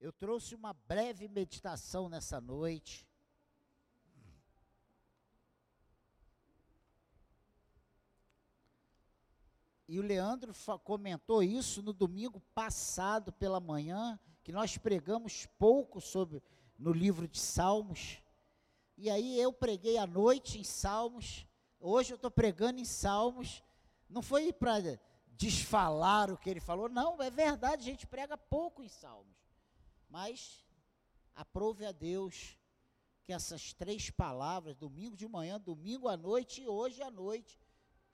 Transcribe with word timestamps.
Eu 0.00 0.12
trouxe 0.12 0.54
uma 0.54 0.72
breve 0.72 1.26
meditação 1.26 2.08
nessa 2.08 2.40
noite. 2.40 3.08
E 9.88 9.98
o 9.98 10.02
Leandro 10.02 10.52
comentou 10.82 11.42
isso 11.42 11.80
no 11.80 11.92
domingo 11.92 12.40
passado 12.54 13.32
pela 13.32 13.60
manhã, 13.60 14.18
que 14.42 14.50
nós 14.50 14.76
pregamos 14.76 15.46
pouco 15.58 16.00
sobre 16.00 16.42
no 16.76 16.92
livro 16.92 17.28
de 17.28 17.38
Salmos. 17.38 18.20
E 18.96 19.08
aí 19.08 19.40
eu 19.40 19.52
preguei 19.52 19.96
à 19.96 20.06
noite 20.06 20.58
em 20.58 20.64
Salmos. 20.64 21.46
Hoje 21.78 22.12
eu 22.12 22.16
estou 22.16 22.30
pregando 22.30 22.80
em 22.80 22.84
Salmos. 22.84 23.62
Não 24.08 24.22
foi 24.22 24.52
para 24.52 24.98
desfalar 25.28 26.32
o 26.32 26.36
que 26.38 26.50
ele 26.50 26.60
falou, 26.60 26.88
não, 26.88 27.22
é 27.22 27.30
verdade, 27.30 27.82
a 27.82 27.84
gente 27.84 28.06
prega 28.06 28.36
pouco 28.36 28.82
em 28.82 28.88
Salmos. 28.88 29.45
Mas 30.08 30.64
aprove 31.34 31.84
a 31.84 31.92
Deus 31.92 32.56
que 33.24 33.32
essas 33.32 33.72
três 33.72 34.08
palavras, 34.08 34.76
domingo 34.76 35.16
de 35.16 35.26
manhã, 35.26 35.60
domingo 35.60 36.08
à 36.08 36.16
noite 36.16 36.62
e 36.62 36.68
hoje 36.68 37.02
à 37.02 37.10
noite, 37.10 37.58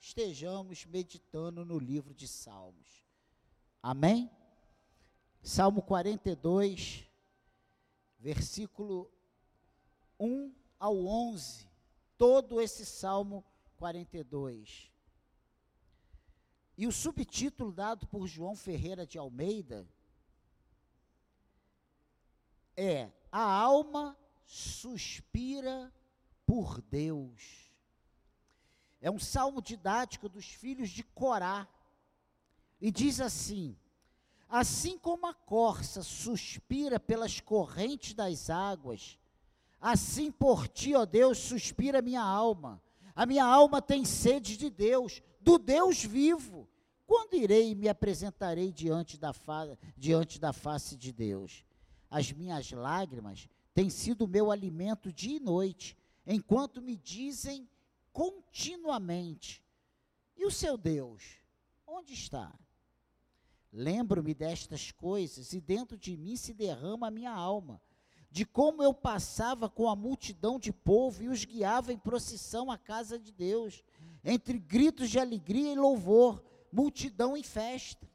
estejamos 0.00 0.86
meditando 0.86 1.64
no 1.64 1.78
livro 1.78 2.14
de 2.14 2.26
Salmos. 2.26 3.04
Amém? 3.82 4.30
Salmo 5.42 5.82
42, 5.82 7.04
versículo 8.18 9.12
1 10.18 10.54
ao 10.78 10.96
11. 11.04 11.68
Todo 12.16 12.60
esse 12.60 12.86
Salmo 12.86 13.44
42. 13.76 14.90
E 16.78 16.86
o 16.86 16.92
subtítulo 16.92 17.72
dado 17.72 18.06
por 18.06 18.26
João 18.26 18.56
Ferreira 18.56 19.06
de 19.06 19.18
Almeida 19.18 19.86
é: 22.76 23.10
A 23.30 23.42
alma 23.42 24.16
suspira 24.44 25.92
por 26.46 26.80
Deus. 26.82 27.72
É 29.00 29.10
um 29.10 29.18
salmo 29.18 29.60
didático 29.60 30.28
dos 30.28 30.46
filhos 30.46 30.90
de 30.90 31.02
Corá. 31.02 31.66
E 32.80 32.90
diz 32.90 33.20
assim: 33.20 33.76
Assim 34.48 34.98
como 34.98 35.26
a 35.26 35.34
corça 35.34 36.02
suspira 36.02 37.00
pelas 37.00 37.40
correntes 37.40 38.14
das 38.14 38.50
águas, 38.50 39.18
assim 39.80 40.30
por 40.30 40.68
ti, 40.68 40.94
ó 40.94 41.04
Deus, 41.04 41.38
suspira 41.38 42.00
a 42.00 42.02
minha 42.02 42.22
alma. 42.22 42.82
A 43.14 43.26
minha 43.26 43.44
alma 43.44 43.82
tem 43.82 44.04
sede 44.04 44.56
de 44.56 44.70
Deus, 44.70 45.22
do 45.40 45.58
Deus 45.58 46.04
vivo. 46.04 46.68
Quando 47.06 47.34
irei 47.34 47.70
e 47.70 47.74
me 47.74 47.88
apresentarei 47.88 48.72
diante 48.72 49.18
da, 49.18 49.34
diante 49.96 50.38
da 50.38 50.52
face 50.52 50.96
de 50.96 51.12
Deus? 51.12 51.64
As 52.12 52.30
minhas 52.30 52.70
lágrimas 52.72 53.48
têm 53.72 53.88
sido 53.88 54.28
meu 54.28 54.50
alimento 54.50 55.10
dia 55.10 55.38
e 55.38 55.40
noite, 55.40 55.96
enquanto 56.26 56.82
me 56.82 56.94
dizem 56.94 57.66
continuamente: 58.12 59.64
E 60.36 60.44
o 60.44 60.50
seu 60.50 60.76
Deus, 60.76 61.38
onde 61.86 62.12
está? 62.12 62.52
Lembro-me 63.72 64.34
destas 64.34 64.92
coisas 64.92 65.54
e 65.54 65.60
dentro 65.60 65.96
de 65.96 66.14
mim 66.14 66.36
se 66.36 66.52
derrama 66.52 67.06
a 67.06 67.10
minha 67.10 67.32
alma, 67.32 67.80
de 68.30 68.44
como 68.44 68.82
eu 68.82 68.92
passava 68.92 69.70
com 69.70 69.88
a 69.88 69.96
multidão 69.96 70.58
de 70.58 70.70
povo 70.70 71.22
e 71.22 71.28
os 71.28 71.46
guiava 71.46 71.94
em 71.94 71.98
procissão 71.98 72.70
à 72.70 72.76
casa 72.76 73.18
de 73.18 73.32
Deus, 73.32 73.82
entre 74.22 74.58
gritos 74.58 75.08
de 75.08 75.18
alegria 75.18 75.72
e 75.72 75.76
louvor, 75.76 76.44
multidão 76.70 77.34
em 77.34 77.42
festa. 77.42 78.06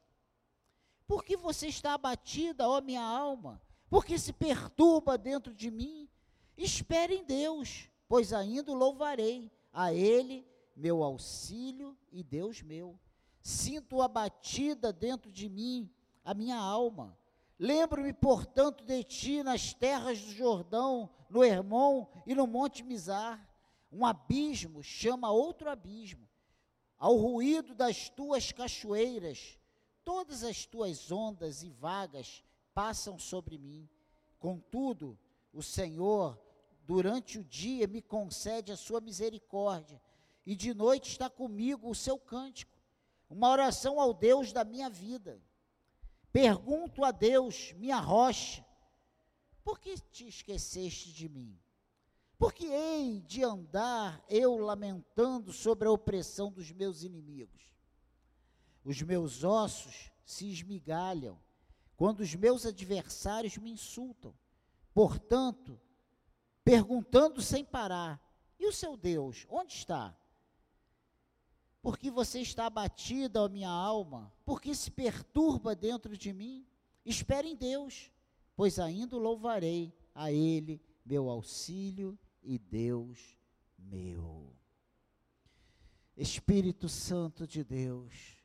Por 1.07 1.23
que 1.23 1.35
você 1.35 1.65
está 1.65 1.95
abatida, 1.95 2.69
ó 2.69 2.79
minha 2.79 3.01
alma? 3.01 3.59
Por 3.89 4.05
que 4.05 4.17
se 4.19 4.33
perturba 4.33 5.17
dentro 5.17 5.53
de 5.53 5.71
mim? 5.71 6.09
Espere 6.57 7.16
em 7.16 7.23
Deus, 7.23 7.89
pois 8.07 8.33
ainda 8.33 8.73
louvarei 8.73 9.52
a 9.71 9.93
Ele, 9.93 10.45
meu 10.75 11.03
auxílio 11.03 11.98
e 12.11 12.23
Deus 12.23 12.61
meu. 12.61 12.99
Sinto 13.42 14.02
abatida 14.02 14.92
dentro 14.92 15.31
de 15.31 15.48
mim 15.48 15.89
a 16.23 16.33
minha 16.33 16.58
alma. 16.58 17.17
Lembro-me, 17.59 18.14
portanto, 18.14 18.83
de 18.83 19.03
ti 19.03 19.42
nas 19.42 19.73
terras 19.73 20.21
do 20.21 20.31
Jordão, 20.31 21.09
no 21.30 21.43
Hermon 21.43 22.05
e 22.25 22.36
no 22.36 22.45
Monte 22.45 22.83
Mizar. 22.83 23.48
Um 23.92 24.05
abismo 24.05 24.83
chama 24.83 25.31
outro 25.31 25.69
abismo. 25.69 26.27
Ao 26.99 27.15
ruído 27.15 27.73
das 27.73 28.09
tuas 28.09 28.52
cachoeiras, 28.52 29.58
todas 30.04 30.43
as 30.43 30.65
tuas 30.65 31.11
ondas 31.11 31.64
e 31.64 31.69
vagas 31.69 32.43
passam 32.77 33.17
sobre 33.17 33.58
mim. 33.58 33.89
Contudo, 34.38 35.17
o 35.52 35.64
Senhor 35.64 36.39
durante 36.86 37.39
o 37.39 37.43
dia 37.43 37.88
me 37.88 38.04
concede 38.04 38.71
a 38.71 38.77
sua 38.77 39.02
misericórdia, 39.02 39.99
e 40.45 40.55
de 40.55 40.76
noite 40.76 41.10
está 41.10 41.27
comigo 41.27 41.89
o 41.89 41.95
seu 41.95 42.20
cântico, 42.20 42.77
uma 43.27 43.49
oração 43.49 43.99
ao 43.99 44.14
Deus 44.14 44.54
da 44.54 44.64
minha 44.64 44.92
vida. 44.92 45.42
Pergunto 46.32 47.04
a 47.04 47.10
Deus, 47.10 47.73
minha 47.77 47.99
rocha, 47.99 48.64
por 49.64 49.80
que 49.80 49.99
te 49.99 50.27
esqueceste 50.27 51.11
de 51.11 51.27
mim? 51.27 51.60
Por 52.37 52.54
que 52.54 52.67
hei 52.67 53.21
de 53.21 53.43
andar 53.43 54.23
eu 54.30 54.55
lamentando 54.55 55.52
sobre 55.52 55.87
a 55.87 55.92
opressão 55.92 56.52
dos 56.52 56.71
meus 56.71 57.02
inimigos? 57.02 57.73
Os 58.86 59.02
meus 59.02 59.43
ossos 59.43 60.11
se 60.23 60.52
esmigalham 60.52 61.42
quando 61.97 62.21
os 62.21 62.33
meus 62.35 62.65
adversários 62.65 63.58
me 63.58 63.71
insultam. 63.71 64.33
Portanto, 64.93 65.77
perguntando 66.63 67.41
sem 67.41 67.65
parar: 67.65 68.21
e 68.59 68.67
o 68.67 68.71
seu 68.71 68.95
Deus, 68.95 69.45
onde 69.49 69.73
está? 69.73 70.15
Porque 71.81 72.09
você 72.09 72.39
está 72.39 72.67
abatida, 72.67 73.41
ó 73.41 73.49
minha 73.49 73.69
alma, 73.69 74.33
porque 74.45 74.73
se 74.73 74.91
perturba 74.91 75.75
dentro 75.75 76.17
de 76.17 76.31
mim? 76.31 76.65
Espere 77.05 77.49
em 77.49 77.55
Deus, 77.55 78.11
pois 78.55 78.80
ainda 78.80 79.17
louvarei 79.17 79.93
a 80.13 80.31
Ele, 80.31 80.81
meu 81.05 81.30
auxílio 81.30 82.17
e 82.43 82.57
Deus 82.57 83.37
meu. 83.77 84.53
Espírito 86.15 86.89
Santo 86.89 87.45
de 87.47 87.63
Deus, 87.63 88.36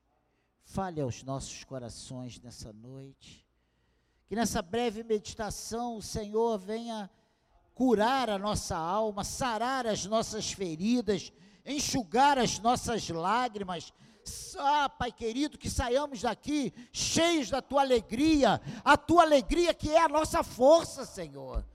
fale 0.64 1.00
aos 1.00 1.22
nossos 1.22 1.64
corações 1.64 2.40
nessa 2.40 2.72
noite. 2.72 3.46
Que 4.26 4.36
nessa 4.36 4.62
breve 4.62 5.02
meditação 5.02 5.96
o 5.96 6.02
Senhor 6.02 6.58
venha 6.58 7.10
curar 7.74 8.30
a 8.30 8.38
nossa 8.38 8.76
alma, 8.76 9.24
sarar 9.24 9.86
as 9.86 10.06
nossas 10.06 10.52
feridas, 10.52 11.32
enxugar 11.64 12.38
as 12.38 12.58
nossas 12.58 13.08
lágrimas. 13.08 13.92
Ah, 14.56 14.88
Pai 14.88 15.10
querido, 15.10 15.58
que 15.58 15.68
saiamos 15.68 16.22
daqui 16.22 16.72
cheios 16.92 17.50
da 17.50 17.60
tua 17.60 17.82
alegria, 17.82 18.60
a 18.84 18.96
tua 18.96 19.22
alegria 19.22 19.74
que 19.74 19.90
é 19.90 20.00
a 20.00 20.08
nossa 20.08 20.42
força, 20.42 21.04
Senhor. 21.04 21.66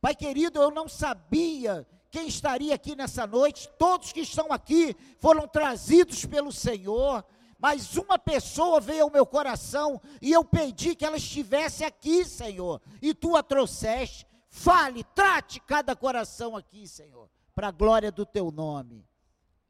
Pai 0.00 0.14
querido, 0.14 0.60
eu 0.60 0.70
não 0.70 0.88
sabia 0.88 1.86
quem 2.10 2.28
estaria 2.28 2.74
aqui 2.74 2.94
nessa 2.94 3.26
noite, 3.26 3.68
todos 3.78 4.12
que 4.12 4.20
estão 4.20 4.52
aqui 4.52 4.94
foram 5.18 5.48
trazidos 5.48 6.24
pelo 6.24 6.52
Senhor, 6.52 7.24
mas 7.58 7.96
uma 7.96 8.18
pessoa 8.18 8.80
veio 8.80 9.04
ao 9.04 9.10
meu 9.10 9.24
coração 9.24 10.00
e 10.20 10.32
eu 10.32 10.44
pedi 10.44 10.94
que 10.94 11.04
ela 11.04 11.16
estivesse 11.16 11.84
aqui, 11.84 12.24
Senhor, 12.24 12.80
e 13.00 13.14
tu 13.14 13.36
a 13.36 13.42
trouxeste. 13.42 14.26
Fale, 14.48 15.04
trate 15.14 15.60
cada 15.60 15.96
coração 15.96 16.56
aqui, 16.56 16.86
Senhor, 16.86 17.30
para 17.54 17.68
a 17.68 17.72
glória 17.72 18.12
do 18.12 18.26
teu 18.26 18.50
nome. 18.50 19.06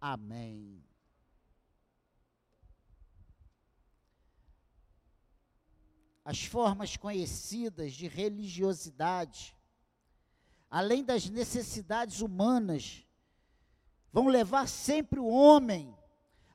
Amém. 0.01 0.85
As 6.25 6.45
formas 6.45 6.97
conhecidas 6.97 7.93
de 7.93 8.09
religiosidade, 8.09 9.57
além 10.69 11.05
das 11.05 11.31
necessidades 11.31 12.21
humanas, 12.21 13.07
vão 14.13 14.27
levar 14.27 14.67
sempre 14.67 15.21
o 15.21 15.29
homem 15.29 15.97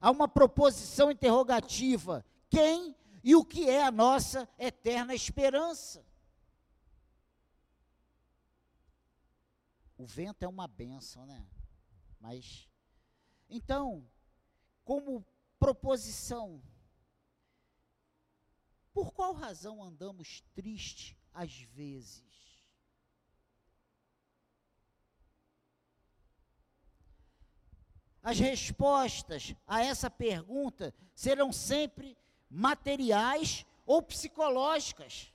a 0.01 0.09
uma 0.09 0.27
proposição 0.27 1.11
interrogativa: 1.11 2.25
quem 2.49 2.95
e 3.23 3.35
o 3.35 3.45
que 3.45 3.69
é 3.69 3.83
a 3.83 3.91
nossa 3.91 4.49
eterna 4.57 5.13
esperança? 5.13 6.03
O 9.95 10.05
vento 10.05 10.41
é 10.41 10.47
uma 10.47 10.67
benção, 10.67 11.27
né? 11.27 11.47
Mas 12.19 12.67
então, 13.47 14.09
como 14.83 15.25
proposição, 15.59 16.63
por 18.91 19.11
qual 19.13 19.33
razão 19.33 19.83
andamos 19.83 20.41
tristes 20.55 21.15
às 21.33 21.53
vezes? 21.53 22.30
As 28.23 28.37
respostas 28.39 29.55
a 29.65 29.83
essa 29.83 30.09
pergunta 30.09 30.93
serão 31.15 31.51
sempre 31.51 32.17
materiais 32.49 33.65
ou 33.85 34.01
psicológicas. 34.01 35.33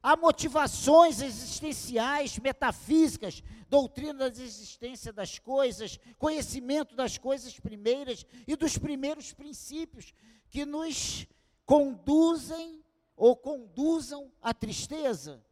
há 0.00 0.16
motivações 0.16 1.20
existenciais, 1.20 2.38
metafísicas, 2.38 3.42
doutrina 3.68 4.30
da 4.30 4.42
existência 4.42 5.12
das 5.12 5.36
coisas, 5.40 5.98
conhecimento 6.16 6.94
das 6.94 7.18
coisas 7.18 7.58
primeiras 7.58 8.24
e 8.46 8.54
dos 8.54 8.78
primeiros 8.78 9.32
princípios 9.32 10.14
que 10.48 10.64
nos 10.64 11.26
conduzem 11.64 12.84
ou 13.16 13.34
conduzam 13.34 14.30
à 14.40 14.54
tristeza. 14.54 15.44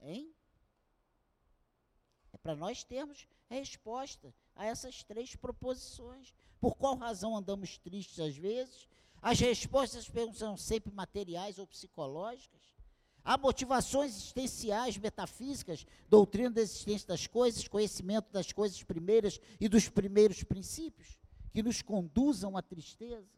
Hein? 0.00 0.32
É 2.32 2.38
para 2.38 2.56
nós 2.56 2.82
termos 2.82 3.28
resposta 3.50 4.32
a 4.54 4.66
essas 4.66 5.02
três 5.02 5.34
proposições. 5.36 6.32
Por 6.60 6.76
qual 6.76 6.96
razão 6.96 7.36
andamos 7.36 7.78
tristes 7.78 8.20
às 8.20 8.36
vezes? 8.36 8.88
As 9.20 9.38
respostas 9.38 10.10
são 10.34 10.56
sempre 10.56 10.92
materiais 10.92 11.58
ou 11.58 11.66
psicológicas. 11.66 12.60
Há 13.24 13.38
motivações 13.38 14.16
existenciais, 14.16 14.96
metafísicas, 14.96 15.86
doutrina 16.08 16.50
da 16.50 16.60
existência 16.60 17.06
das 17.06 17.26
coisas, 17.26 17.68
conhecimento 17.68 18.32
das 18.32 18.52
coisas 18.52 18.82
primeiras 18.82 19.40
e 19.60 19.68
dos 19.68 19.88
primeiros 19.88 20.42
princípios, 20.42 21.20
que 21.52 21.62
nos 21.62 21.80
conduzam 21.82 22.56
à 22.56 22.62
tristeza. 22.62 23.30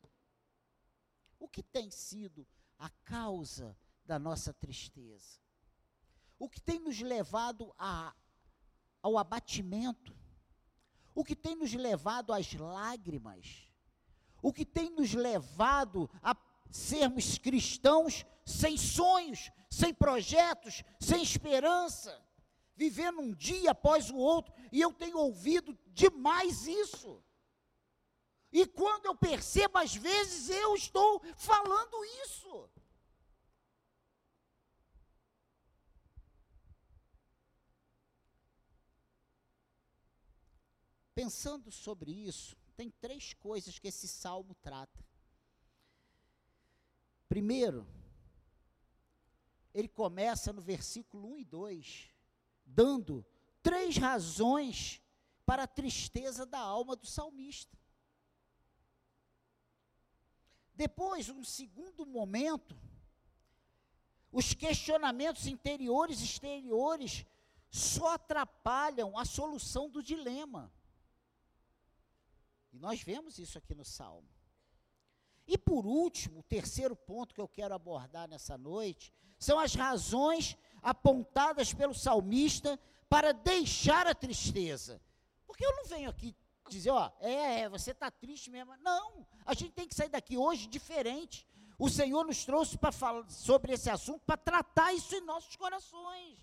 O 1.39 1.47
que 1.47 1.63
tem 1.63 1.91
sido 1.91 2.47
a 2.79 2.89
causa 3.05 3.77
da 4.07 4.19
nossa 4.19 4.55
tristeza? 4.55 5.39
O 6.39 6.49
que 6.49 6.61
tem 6.61 6.79
nos 6.79 7.01
levado 7.01 7.75
a, 7.79 8.15
ao 9.03 9.19
abatimento? 9.19 10.17
O 11.15 11.25
que 11.25 11.37
tem 11.37 11.55
nos 11.55 11.73
levado 11.73 12.33
às 12.33 12.53
lágrimas? 12.55 13.69
O 14.43 14.53
que 14.53 14.65
tem 14.65 14.91
nos 14.91 15.15
levado 15.15 16.11
a 16.23 16.37
sermos 16.71 17.39
cristãos 17.39 18.27
sem 18.45 18.77
sonhos, 18.77 19.51
sem 19.71 19.95
projetos, 19.95 20.83
sem 21.01 21.23
esperança, 21.23 22.21
vivendo 22.77 23.21
um 23.21 23.33
dia 23.33 23.71
após 23.71 24.11
o 24.11 24.17
outro, 24.17 24.53
e 24.73 24.81
eu 24.81 24.93
tenho 24.93 25.19
ouvido 25.19 25.79
demais 25.93 26.67
isso. 26.67 27.23
E 28.53 28.67
quando 28.67 29.07
eu 29.07 29.15
percebo, 29.15 29.79
às 29.79 29.95
vezes 29.95 30.49
eu 30.49 30.75
estou 30.75 31.23
falando 31.37 32.05
isso. 32.25 32.71
Pensando 41.15 41.71
sobre 41.71 42.11
isso, 42.11 42.57
tem 42.77 42.91
três 42.91 43.33
coisas 43.35 43.79
que 43.79 43.89
esse 43.89 44.09
salmo 44.09 44.55
trata. 44.57 45.05
Primeiro, 47.29 47.87
ele 49.73 49.89
começa 49.89 50.53
no 50.53 50.61
versículo 50.61 51.35
1 51.35 51.39
e 51.39 51.45
2, 51.45 52.11
dando 52.65 53.25
três 53.63 53.97
razões 53.97 55.01
para 55.47 55.65
a 55.65 55.69
tristeza 55.69 56.45
da 56.45 56.59
alma 56.59 56.97
do 56.97 57.07
salmista. 57.07 57.77
Depois, 60.75 61.29
um 61.29 61.45
segundo 61.45 62.05
momento, 62.05 62.77
os 64.33 64.53
questionamentos 64.53 65.47
interiores 65.47 66.21
e 66.21 66.25
exteriores 66.25 67.25
só 67.71 68.15
atrapalham 68.15 69.17
a 69.17 69.25
solução 69.25 69.89
do 69.89 70.03
dilema. 70.03 70.73
E 72.75 72.79
nós 72.79 73.01
vemos 73.01 73.39
isso 73.39 73.57
aqui 73.57 73.73
no 73.73 73.85
Salmo. 73.85 74.29
E 75.47 75.57
por 75.57 75.87
último, 75.87 76.41
o 76.41 76.43
terceiro 76.43 76.97
ponto 76.97 77.33
que 77.33 77.41
eu 77.41 77.47
quero 77.47 77.73
abordar 77.73 78.29
nessa 78.29 78.59
noite 78.59 79.13
são 79.39 79.61
as 79.61 79.75
razões 79.75 80.57
apontadas 80.83 81.73
pelo 81.73 81.95
salmista 81.95 82.79
para 83.09 83.33
deixar 83.33 84.09
a 84.09 84.15
tristeza. 84.15 85.01
Porque 85.47 85.65
eu 85.65 85.77
não 85.77 85.85
venho 85.85 86.11
aqui 86.11 86.35
dizer, 86.69 86.91
ó, 86.91 87.13
é, 87.21 87.61
é 87.61 87.69
você 87.69 87.93
está 87.93 88.11
triste 88.11 88.51
mesmo. 88.51 88.77
Não, 88.79 89.25
a 89.45 89.55
gente 89.55 89.73
tem 89.73 89.87
que 89.87 89.95
sair 89.95 90.09
daqui 90.09 90.37
hoje 90.37 90.67
diferente. 90.67 91.47
O 91.79 91.89
Senhor 91.89 92.25
nos 92.25 92.45
trouxe 92.45 92.77
para 92.77 92.91
falar 92.91 93.29
sobre 93.31 93.73
esse 93.73 93.89
assunto, 93.89 94.23
para 94.25 94.37
tratar 94.37 94.93
isso 94.93 95.15
em 95.15 95.21
nossos 95.21 95.55
corações. 95.55 96.39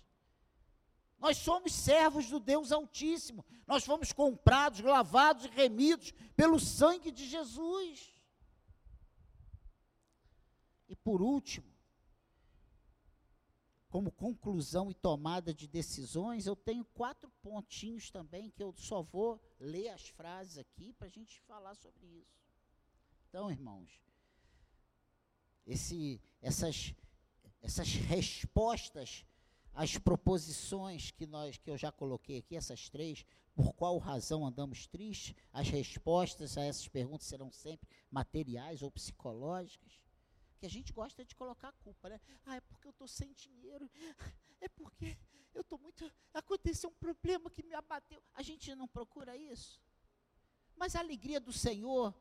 Nós 1.22 1.36
somos 1.36 1.72
servos 1.72 2.28
do 2.28 2.40
Deus 2.40 2.72
Altíssimo. 2.72 3.44
Nós 3.64 3.84
fomos 3.84 4.12
comprados, 4.12 4.80
lavados 4.80 5.44
e 5.44 5.48
remidos 5.48 6.10
pelo 6.34 6.58
sangue 6.58 7.12
de 7.12 7.24
Jesus. 7.28 8.12
E 10.88 10.96
por 10.96 11.22
último, 11.22 11.72
como 13.88 14.10
conclusão 14.10 14.90
e 14.90 14.94
tomada 14.94 15.54
de 15.54 15.68
decisões, 15.68 16.44
eu 16.44 16.56
tenho 16.56 16.84
quatro 16.86 17.30
pontinhos 17.40 18.10
também 18.10 18.50
que 18.50 18.60
eu 18.60 18.74
só 18.76 19.00
vou 19.00 19.40
ler 19.60 19.90
as 19.90 20.08
frases 20.08 20.58
aqui 20.58 20.92
para 20.92 21.06
a 21.06 21.10
gente 21.10 21.40
falar 21.42 21.76
sobre 21.76 22.04
isso. 22.04 22.42
Então, 23.28 23.48
irmãos, 23.48 24.02
esse, 25.64 26.20
essas, 26.40 26.92
essas 27.60 27.92
respostas 27.92 29.24
às 29.74 29.96
proposições 29.98 31.10
que 31.10 31.26
nós 31.26 31.56
que 31.56 31.70
eu 31.70 31.76
já 31.76 31.90
coloquei 31.90 32.38
aqui, 32.38 32.56
essas 32.56 32.88
três, 32.88 33.24
por 33.54 33.72
qual 33.74 33.98
razão 33.98 34.46
andamos 34.46 34.86
tristes, 34.86 35.34
as 35.52 35.68
respostas 35.68 36.56
a 36.56 36.62
essas 36.62 36.88
perguntas 36.88 37.26
serão 37.26 37.50
sempre 37.50 37.88
materiais 38.10 38.82
ou 38.82 38.90
psicológicas 38.90 40.00
que 40.62 40.66
a 40.66 40.70
gente 40.70 40.92
gosta 40.92 41.24
de 41.24 41.34
colocar 41.34 41.70
a 41.70 41.72
culpa, 41.72 42.08
né? 42.08 42.20
Ah, 42.46 42.54
é 42.54 42.60
porque 42.60 42.86
eu 42.86 42.92
estou 42.92 43.08
sem 43.08 43.32
dinheiro, 43.32 43.90
é 44.60 44.68
porque 44.68 45.18
eu 45.52 45.62
estou 45.62 45.76
muito. 45.76 46.08
Aconteceu 46.32 46.88
um 46.88 46.94
problema 46.94 47.50
que 47.50 47.64
me 47.64 47.74
abateu. 47.74 48.22
A 48.32 48.42
gente 48.42 48.72
não 48.76 48.86
procura 48.86 49.36
isso. 49.36 49.82
Mas 50.76 50.94
a 50.94 51.00
alegria 51.00 51.40
do 51.40 51.52
Senhor 51.52 52.14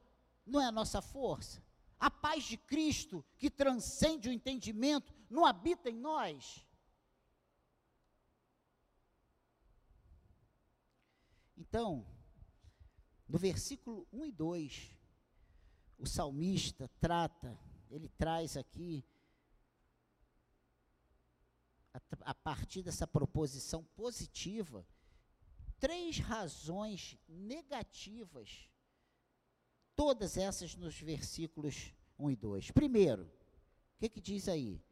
não 0.43 0.59
é 0.59 0.65
a 0.65 0.71
nossa 0.71 1.03
força. 1.03 1.63
A 1.99 2.09
paz 2.09 2.43
de 2.45 2.57
Cristo, 2.57 3.23
que 3.37 3.47
transcende 3.47 4.27
o 4.27 4.31
entendimento, 4.31 5.13
não 5.29 5.45
habita 5.45 5.87
em 5.87 5.95
nós. 5.95 6.65
Então, 11.61 12.03
no 13.27 13.37
versículo 13.37 14.07
1 14.11 14.25
e 14.25 14.31
2, 14.31 14.97
o 15.99 16.07
salmista 16.07 16.89
trata 16.99 17.55
ele 17.91 18.09
traz 18.09 18.57
aqui, 18.57 19.05
a, 22.21 22.33
partir 22.33 22.81
dessa 22.81 23.05
proposição 23.05 23.83
positiva, 23.95 24.87
três 25.77 26.17
razões 26.17 27.15
negativas, 27.27 28.67
todas 29.95 30.37
essas 30.37 30.75
nos 30.75 30.99
versículos 30.99 31.93
1 32.17 32.31
e 32.31 32.35
2. 32.35 32.71
Primeiro, 32.71 33.25
o 33.25 33.99
que, 33.99 34.09
que 34.09 34.21
diz 34.21 34.47
aí? 34.47 34.83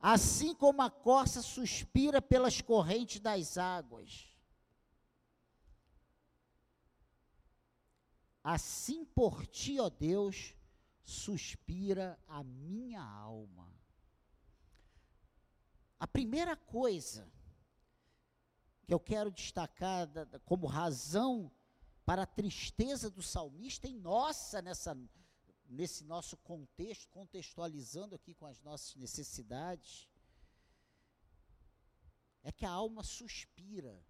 Assim 0.00 0.52
como 0.52 0.82
a 0.82 0.90
corça 0.90 1.42
suspira 1.42 2.20
pelas 2.20 2.60
correntes 2.60 3.20
das 3.20 3.56
águas, 3.56 4.31
assim 8.42 9.04
por 9.04 9.46
ti, 9.46 9.78
ó 9.78 9.88
Deus, 9.88 10.54
suspira 11.04 12.18
a 12.26 12.42
minha 12.42 13.02
alma. 13.02 13.72
A 15.98 16.06
primeira 16.06 16.56
coisa 16.56 17.30
que 18.84 18.92
eu 18.92 18.98
quero 18.98 19.30
destacar 19.30 20.08
como 20.44 20.66
razão 20.66 21.50
para 22.04 22.22
a 22.22 22.26
tristeza 22.26 23.08
do 23.08 23.22
salmista 23.22 23.86
em 23.86 23.94
nossa 23.94 24.60
nessa 24.60 24.96
nesse 25.68 26.04
nosso 26.04 26.36
contexto, 26.36 27.08
contextualizando 27.08 28.14
aqui 28.14 28.34
com 28.34 28.44
as 28.44 28.60
nossas 28.60 28.94
necessidades, 28.94 30.06
é 32.42 32.52
que 32.52 32.66
a 32.66 32.70
alma 32.70 33.02
suspira. 33.02 34.04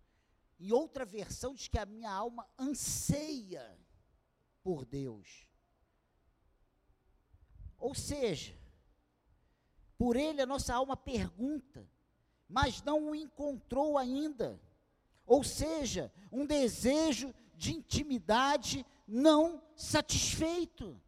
Em 0.58 0.72
outra 0.72 1.04
versão 1.04 1.54
diz 1.54 1.68
que 1.68 1.78
a 1.78 1.86
minha 1.86 2.10
alma 2.10 2.48
anseia 2.58 3.78
por 4.62 4.84
Deus. 4.84 5.46
Ou 7.78 7.94
seja, 7.94 8.56
por 9.98 10.16
ele 10.16 10.40
a 10.40 10.46
nossa 10.46 10.74
alma 10.74 10.96
pergunta, 10.96 11.88
mas 12.48 12.82
não 12.82 13.10
o 13.10 13.14
encontrou 13.14 13.98
ainda. 13.98 14.60
Ou 15.26 15.42
seja, 15.42 16.12
um 16.30 16.44
desejo 16.44 17.34
de 17.54 17.72
intimidade 17.72 18.84
não 19.06 19.62
satisfeito. 19.76 21.00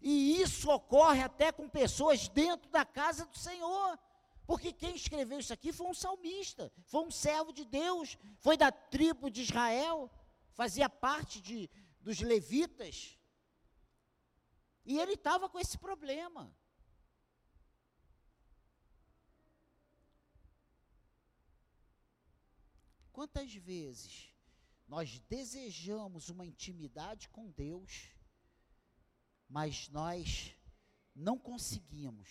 E 0.00 0.40
isso 0.40 0.70
ocorre 0.70 1.22
até 1.22 1.50
com 1.50 1.68
pessoas 1.68 2.28
dentro 2.28 2.70
da 2.70 2.84
casa 2.84 3.26
do 3.26 3.36
Senhor. 3.36 3.98
Porque 4.46 4.72
quem 4.72 4.94
escreveu 4.94 5.40
isso 5.40 5.52
aqui 5.52 5.72
foi 5.72 5.88
um 5.88 5.94
salmista, 5.94 6.72
foi 6.84 7.04
um 7.04 7.10
servo 7.10 7.52
de 7.52 7.64
Deus, 7.64 8.16
foi 8.38 8.56
da 8.56 8.70
tribo 8.70 9.28
de 9.28 9.42
Israel, 9.42 10.08
fazia 10.52 10.88
parte 10.88 11.40
de, 11.40 11.68
dos 12.06 12.20
levitas. 12.20 13.18
E 14.84 14.96
ele 14.96 15.14
estava 15.14 15.48
com 15.48 15.58
esse 15.58 15.76
problema. 15.76 16.56
Quantas 23.10 23.52
vezes 23.54 24.32
nós 24.86 25.18
desejamos 25.28 26.28
uma 26.28 26.46
intimidade 26.46 27.28
com 27.28 27.50
Deus, 27.50 28.08
mas 29.48 29.88
nós 29.88 30.54
não 31.12 31.36
conseguimos. 31.36 32.28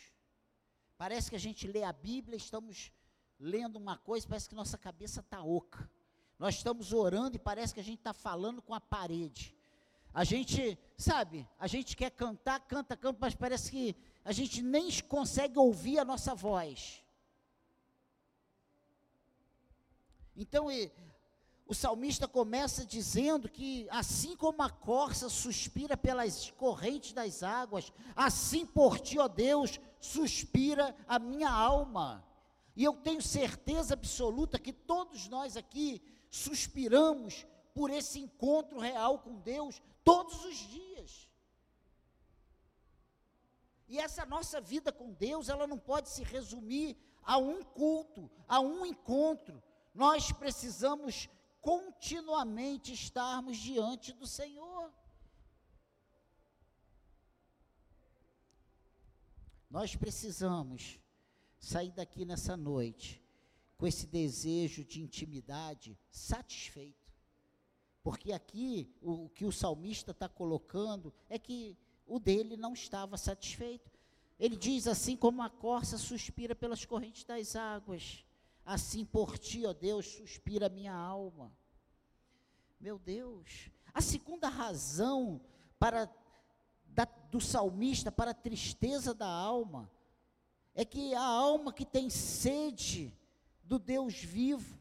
Parece 0.97 1.29
que 1.29 1.35
a 1.35 1.39
gente 1.47 1.67
lê 1.67 1.83
a 1.83 1.91
Bíblia, 1.91 2.37
estamos 2.37 2.93
lendo 3.37 3.75
uma 3.75 3.97
coisa, 3.97 4.25
parece 4.25 4.47
que 4.47 4.55
nossa 4.55 4.77
cabeça 4.77 5.19
está 5.19 5.43
oca. 5.43 5.91
Nós 6.39 6.55
estamos 6.55 6.93
orando 6.93 7.35
e 7.35 7.39
parece 7.39 7.73
que 7.73 7.81
a 7.81 7.83
gente 7.83 7.99
está 7.99 8.13
falando 8.13 8.61
com 8.61 8.73
a 8.73 8.79
parede. 8.79 9.53
A 10.15 10.23
gente, 10.23 10.79
sabe, 10.97 11.45
a 11.59 11.67
gente 11.67 11.93
quer 11.93 12.09
cantar, 12.09 12.61
canta, 12.61 12.95
canta, 12.95 13.17
mas 13.19 13.35
parece 13.35 13.69
que 13.69 13.93
a 14.23 14.31
gente 14.31 14.61
nem 14.61 14.89
consegue 15.01 15.59
ouvir 15.59 15.99
a 15.99 16.05
nossa 16.05 16.33
voz. 16.33 17.03
Então, 20.33 20.67
o 21.67 21.73
salmista 21.73 22.29
começa 22.29 22.85
dizendo 22.85 23.49
que, 23.49 23.89
assim 23.89 24.37
como 24.37 24.63
a 24.63 24.69
corça 24.69 25.27
suspira 25.27 25.97
pelas 25.97 26.49
correntes 26.51 27.11
das 27.11 27.43
águas, 27.43 27.91
assim 28.15 28.65
por 28.65 29.01
ti, 29.01 29.19
ó 29.19 29.27
Deus, 29.27 29.81
suspira 29.99 30.95
a 31.09 31.19
minha 31.19 31.51
alma. 31.51 32.25
E 32.73 32.85
eu 32.85 32.93
tenho 32.93 33.21
certeza 33.21 33.95
absoluta 33.95 34.57
que 34.57 34.71
todos 34.71 35.27
nós 35.27 35.57
aqui 35.57 36.01
suspiramos 36.29 37.45
por 37.73 37.89
esse 37.89 38.17
encontro 38.17 38.79
real 38.79 39.19
com 39.19 39.41
Deus 39.41 39.81
todos 40.05 40.45
os 40.45 40.55
dias. 40.55 41.29
E 43.87 43.99
essa 43.99 44.25
nossa 44.25 44.61
vida 44.61 44.91
com 44.91 45.11
Deus, 45.11 45.49
ela 45.49 45.67
não 45.67 45.77
pode 45.77 46.09
se 46.09 46.23
resumir 46.23 46.97
a 47.23 47.37
um 47.37 47.61
culto, 47.61 48.29
a 48.47 48.59
um 48.59 48.85
encontro. 48.85 49.61
Nós 49.93 50.31
precisamos 50.31 51.27
continuamente 51.59 52.93
estarmos 52.93 53.57
diante 53.57 54.13
do 54.13 54.27
Senhor. 54.27 54.93
Nós 59.69 59.95
precisamos 59.95 60.99
sair 61.59 61.91
daqui 61.91 62.23
nessa 62.23 62.55
noite 62.55 63.21
com 63.77 63.87
esse 63.87 64.07
desejo 64.07 64.85
de 64.85 65.01
intimidade 65.01 65.97
satisfeito. 66.09 67.04
Porque 68.05 68.31
aqui 68.31 68.87
o, 69.01 69.25
o 69.25 69.29
que 69.29 69.45
o 69.45 69.51
salmista 69.51 70.11
está 70.11 70.29
colocando 70.29 71.11
é 71.27 71.39
que 71.39 71.75
o 72.05 72.19
dele 72.19 72.55
não 72.55 72.71
estava 72.71 73.17
satisfeito. 73.17 73.91
Ele 74.39 74.55
diz 74.55 74.85
assim: 74.85 75.17
como 75.17 75.41
a 75.41 75.49
corça 75.49 75.97
suspira 75.97 76.53
pelas 76.53 76.85
correntes 76.85 77.23
das 77.23 77.55
águas, 77.55 78.23
assim 78.63 79.03
por 79.03 79.39
ti, 79.39 79.65
ó 79.65 79.73
Deus, 79.73 80.05
suspira 80.05 80.67
a 80.67 80.69
minha 80.69 80.93
alma. 80.93 81.51
Meu 82.79 82.99
Deus. 82.99 83.71
A 83.91 84.01
segunda 84.01 84.49
razão 84.49 85.41
para 85.79 86.07
da, 86.85 87.05
do 87.05 87.41
salmista 87.41 88.11
para 88.11 88.29
a 88.29 88.35
tristeza 88.35 89.15
da 89.15 89.27
alma 89.27 89.89
é 90.75 90.85
que 90.85 91.15
a 91.15 91.23
alma 91.23 91.73
que 91.73 91.83
tem 91.83 92.11
sede 92.11 93.11
do 93.63 93.79
Deus 93.79 94.13
vivo, 94.13 94.77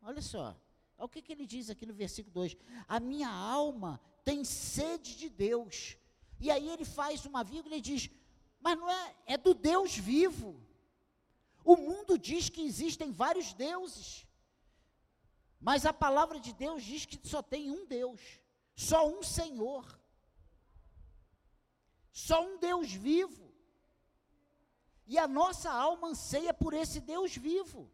olha 0.00 0.22
só, 0.22 0.56
olha 1.00 1.06
o 1.06 1.08
que, 1.08 1.22
que 1.22 1.32
ele 1.32 1.46
diz 1.46 1.70
aqui 1.70 1.86
no 1.86 1.94
versículo 1.94 2.32
2: 2.34 2.56
A 2.86 3.00
minha 3.00 3.30
alma 3.30 4.00
tem 4.24 4.44
sede 4.44 5.16
de 5.16 5.28
Deus. 5.28 5.96
E 6.38 6.50
aí 6.50 6.68
ele 6.68 6.84
faz 6.84 7.24
uma 7.24 7.42
vírgula 7.42 7.76
e 7.76 7.80
diz: 7.80 8.10
Mas 8.60 8.78
não 8.78 8.88
é, 8.88 9.14
é 9.26 9.36
do 9.38 9.54
Deus 9.54 9.96
vivo. 9.96 10.60
O 11.64 11.76
mundo 11.76 12.18
diz 12.18 12.48
que 12.48 12.62
existem 12.62 13.10
vários 13.10 13.52
deuses. 13.54 14.26
Mas 15.58 15.84
a 15.84 15.92
palavra 15.92 16.38
de 16.38 16.52
Deus 16.52 16.82
diz 16.82 17.04
que 17.04 17.18
só 17.28 17.42
tem 17.42 17.70
um 17.70 17.86
Deus, 17.86 18.20
só 18.74 19.06
um 19.06 19.22
Senhor, 19.22 19.84
só 22.12 22.42
um 22.42 22.58
Deus 22.58 22.92
vivo. 22.92 23.50
E 25.06 25.18
a 25.18 25.26
nossa 25.26 25.70
alma 25.70 26.08
anseia 26.08 26.54
por 26.54 26.72
esse 26.72 27.00
Deus 27.00 27.36
vivo. 27.36 27.90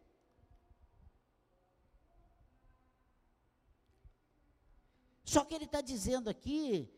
Só 5.27 5.45
que 5.45 5.57
ele 5.57 5.65
está 5.65 5.81
dizendo 5.81 6.31
aqui, 6.31 6.89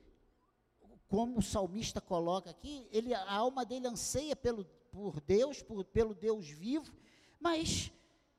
como 1.08 1.38
o 1.38 1.42
salmista 1.42 1.99
coloca 1.99 2.50
aqui, 2.50 2.87
ele, 2.92 3.14
a 3.14 3.32
alma 3.32 3.64
dele 3.64 3.88
anseia 3.88 4.37
pelo, 4.37 4.66
por 4.92 5.18
Deus, 5.23 5.62
por, 5.62 5.82
pelo 5.82 6.14
Deus 6.14 6.47
vivo, 6.47 6.94
mas 7.40 7.90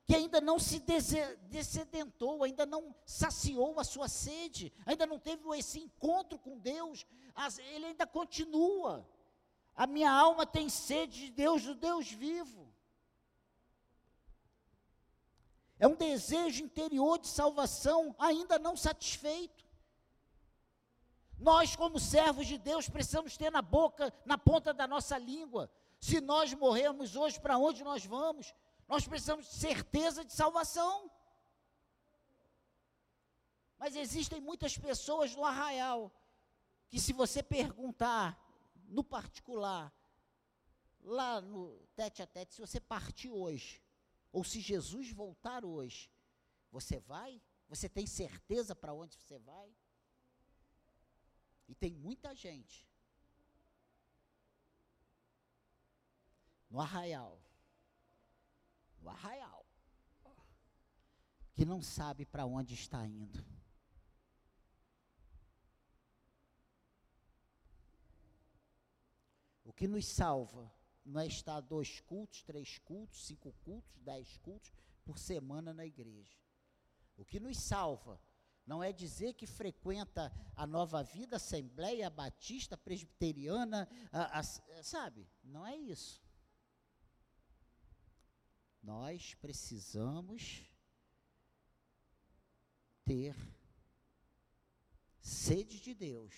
que 0.06 0.14
ainda 0.14 0.40
não 0.40 0.60
se 0.60 0.80
descedentou, 1.48 2.44
ainda 2.44 2.64
não 2.64 2.94
saciou 3.04 3.80
a 3.80 3.84
sua 3.84 4.08
sede, 4.08 4.72
ainda 4.86 5.06
não 5.06 5.18
teve 5.18 5.42
esse 5.58 5.80
encontro 5.80 6.38
com 6.38 6.56
Deus, 6.56 7.04
ele 7.74 7.86
ainda 7.86 8.06
continua. 8.06 9.04
A 9.74 9.88
minha 9.88 10.12
alma 10.12 10.46
tem 10.46 10.68
sede 10.68 11.26
de 11.26 11.30
Deus, 11.32 11.64
do 11.64 11.74
Deus 11.74 12.08
vivo. 12.08 12.72
É 15.80 15.88
um 15.88 15.96
desejo 15.96 16.62
interior 16.62 17.18
de 17.18 17.26
salvação 17.26 18.14
ainda 18.20 18.56
não 18.56 18.76
satisfeito. 18.76 19.69
Nós, 21.40 21.74
como 21.74 21.98
servos 21.98 22.46
de 22.46 22.58
Deus, 22.58 22.86
precisamos 22.86 23.34
ter 23.34 23.50
na 23.50 23.62
boca, 23.62 24.12
na 24.26 24.36
ponta 24.36 24.74
da 24.74 24.86
nossa 24.86 25.16
língua. 25.16 25.70
Se 25.98 26.20
nós 26.20 26.52
morrermos 26.52 27.16
hoje, 27.16 27.40
para 27.40 27.56
onde 27.56 27.82
nós 27.82 28.04
vamos? 28.04 28.54
Nós 28.86 29.08
precisamos 29.08 29.46
de 29.46 29.54
certeza 29.54 30.22
de 30.22 30.34
salvação. 30.34 31.10
Mas 33.78 33.96
existem 33.96 34.38
muitas 34.38 34.76
pessoas 34.76 35.34
no 35.34 35.42
arraial 35.42 36.12
que, 36.90 37.00
se 37.00 37.14
você 37.14 37.42
perguntar 37.42 38.38
no 38.88 39.02
particular, 39.02 39.90
lá 41.00 41.40
no 41.40 41.74
tete 41.96 42.20
a 42.20 42.26
tete, 42.26 42.52
se 42.52 42.60
você 42.60 42.78
partir 42.78 43.30
hoje, 43.30 43.82
ou 44.30 44.44
se 44.44 44.60
Jesus 44.60 45.10
voltar 45.10 45.64
hoje, 45.64 46.12
você 46.70 47.00
vai? 47.00 47.40
Você 47.66 47.88
tem 47.88 48.06
certeza 48.06 48.76
para 48.76 48.92
onde 48.92 49.16
você 49.16 49.38
vai? 49.38 49.74
E 51.70 51.74
tem 51.76 51.94
muita 51.94 52.34
gente 52.34 52.84
no 56.68 56.80
arraial, 56.80 57.40
no 59.00 59.08
arraial, 59.08 59.64
que 61.54 61.64
não 61.64 61.80
sabe 61.80 62.26
para 62.26 62.44
onde 62.44 62.74
está 62.74 63.06
indo. 63.06 63.46
O 69.62 69.72
que 69.72 69.86
nos 69.86 70.08
salva 70.08 70.74
não 71.04 71.20
é 71.20 71.26
estar 71.28 71.60
dois 71.60 72.00
cultos, 72.00 72.42
três 72.42 72.78
cultos, 72.78 73.26
cinco 73.26 73.52
cultos, 73.62 73.96
dez 74.00 74.36
cultos 74.38 74.72
por 75.04 75.20
semana 75.20 75.72
na 75.72 75.86
igreja. 75.86 76.36
O 77.16 77.24
que 77.24 77.38
nos 77.38 77.58
salva 77.58 78.20
não 78.66 78.82
é 78.82 78.92
dizer 78.92 79.34
que 79.34 79.46
frequenta 79.46 80.32
a 80.54 80.66
nova 80.66 81.02
vida, 81.02 81.36
Assembleia 81.36 82.08
Batista, 82.08 82.76
Presbiteriana, 82.76 83.88
a, 84.12 84.38
a, 84.38 84.42
sabe? 84.82 85.28
Não 85.42 85.66
é 85.66 85.76
isso. 85.76 86.22
Nós 88.82 89.34
precisamos 89.34 90.64
ter 93.04 93.36
sede 95.20 95.80
de 95.80 95.94
Deus 95.94 96.34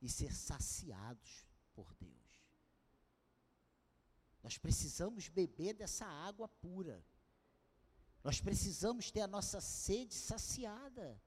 e 0.00 0.08
ser 0.08 0.32
saciados 0.34 1.46
por 1.74 1.94
Deus. 1.94 2.12
Nós 4.42 4.58
precisamos 4.58 5.28
beber 5.28 5.74
dessa 5.74 6.04
água 6.04 6.48
pura. 6.48 7.04
Nós 8.24 8.40
precisamos 8.40 9.10
ter 9.10 9.20
a 9.20 9.28
nossa 9.28 9.60
sede 9.60 10.14
saciada. 10.14 11.20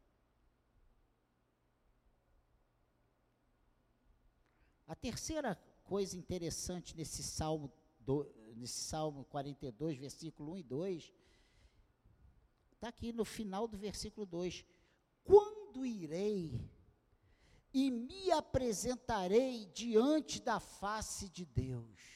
A 4.88 4.96
terceira 4.96 5.56
coisa 5.84 6.18
interessante 6.18 6.96
nesse 6.96 7.24
Salmo, 7.24 7.72
do, 8.00 8.30
nesse 8.56 8.80
Salmo 8.80 9.26
42, 9.26 9.98
versículo 9.98 10.54
1 10.54 10.58
e 10.58 10.64
2, 10.64 11.14
está 12.74 12.90
aqui 12.90 13.12
no 13.12 13.26
final 13.26 13.68
do 13.68 13.78
versículo 13.78 14.26
2. 14.26 14.66
Quando 15.24 15.86
irei 15.86 16.60
e 17.74 17.92
me 17.92 18.32
apresentarei 18.32 19.66
diante 19.74 20.42
da 20.42 20.60
face 20.60 21.30
de 21.30 21.46
Deus? 21.46 22.16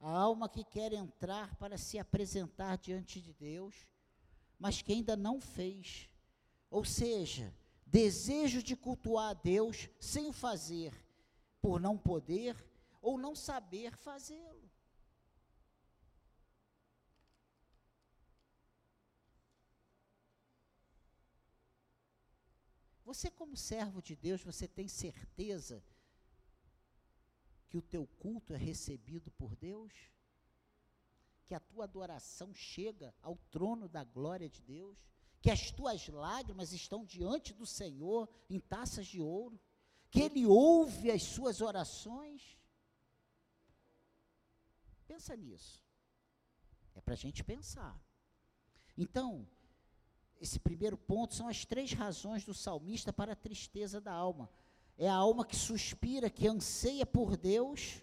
a 0.00 0.10
alma 0.10 0.48
que 0.48 0.64
quer 0.64 0.92
entrar 0.92 1.54
para 1.56 1.76
se 1.76 1.98
apresentar 1.98 2.78
diante 2.78 3.20
de 3.20 3.32
Deus, 3.32 3.74
mas 4.58 4.80
que 4.80 4.92
ainda 4.92 5.16
não 5.16 5.40
fez. 5.40 6.08
Ou 6.70 6.84
seja, 6.84 7.52
desejo 7.90 8.62
de 8.62 8.76
cultuar 8.76 9.30
a 9.30 9.34
Deus 9.34 9.88
sem 9.98 10.26
o 10.26 10.32
fazer, 10.32 10.92
por 11.60 11.80
não 11.80 11.96
poder 11.96 12.56
ou 13.00 13.16
não 13.16 13.34
saber 13.34 13.96
fazê-lo. 13.96 14.68
Você, 23.04 23.30
como 23.30 23.56
servo 23.56 24.02
de 24.02 24.14
Deus, 24.14 24.42
você 24.42 24.68
tem 24.68 24.86
certeza 24.86 25.82
que 27.70 27.78
o 27.78 27.82
teu 27.82 28.06
culto 28.06 28.52
é 28.52 28.58
recebido 28.58 29.30
por 29.30 29.56
Deus? 29.56 29.94
Que 31.46 31.54
a 31.54 31.60
tua 31.60 31.84
adoração 31.84 32.52
chega 32.52 33.14
ao 33.22 33.38
trono 33.50 33.88
da 33.88 34.04
glória 34.04 34.46
de 34.46 34.60
Deus? 34.60 34.98
Que 35.40 35.50
as 35.50 35.70
tuas 35.70 36.08
lágrimas 36.08 36.72
estão 36.72 37.04
diante 37.04 37.52
do 37.52 37.66
Senhor 37.66 38.28
em 38.50 38.58
taças 38.58 39.06
de 39.06 39.20
ouro? 39.20 39.60
Que 40.10 40.22
Ele 40.22 40.46
ouve 40.46 41.10
as 41.10 41.22
suas 41.22 41.60
orações? 41.60 42.58
Pensa 45.06 45.36
nisso. 45.36 45.84
É 46.94 47.00
para 47.00 47.14
a 47.14 47.16
gente 47.16 47.44
pensar. 47.44 47.98
Então, 48.96 49.46
esse 50.40 50.58
primeiro 50.58 50.96
ponto 50.96 51.34
são 51.34 51.48
as 51.48 51.64
três 51.64 51.92
razões 51.92 52.44
do 52.44 52.54
salmista 52.54 53.12
para 53.12 53.32
a 53.32 53.36
tristeza 53.36 54.00
da 54.00 54.12
alma. 54.12 54.50
É 54.96 55.08
a 55.08 55.14
alma 55.14 55.44
que 55.44 55.54
suspira, 55.54 56.28
que 56.28 56.48
anseia 56.48 57.06
por 57.06 57.36
Deus, 57.36 58.02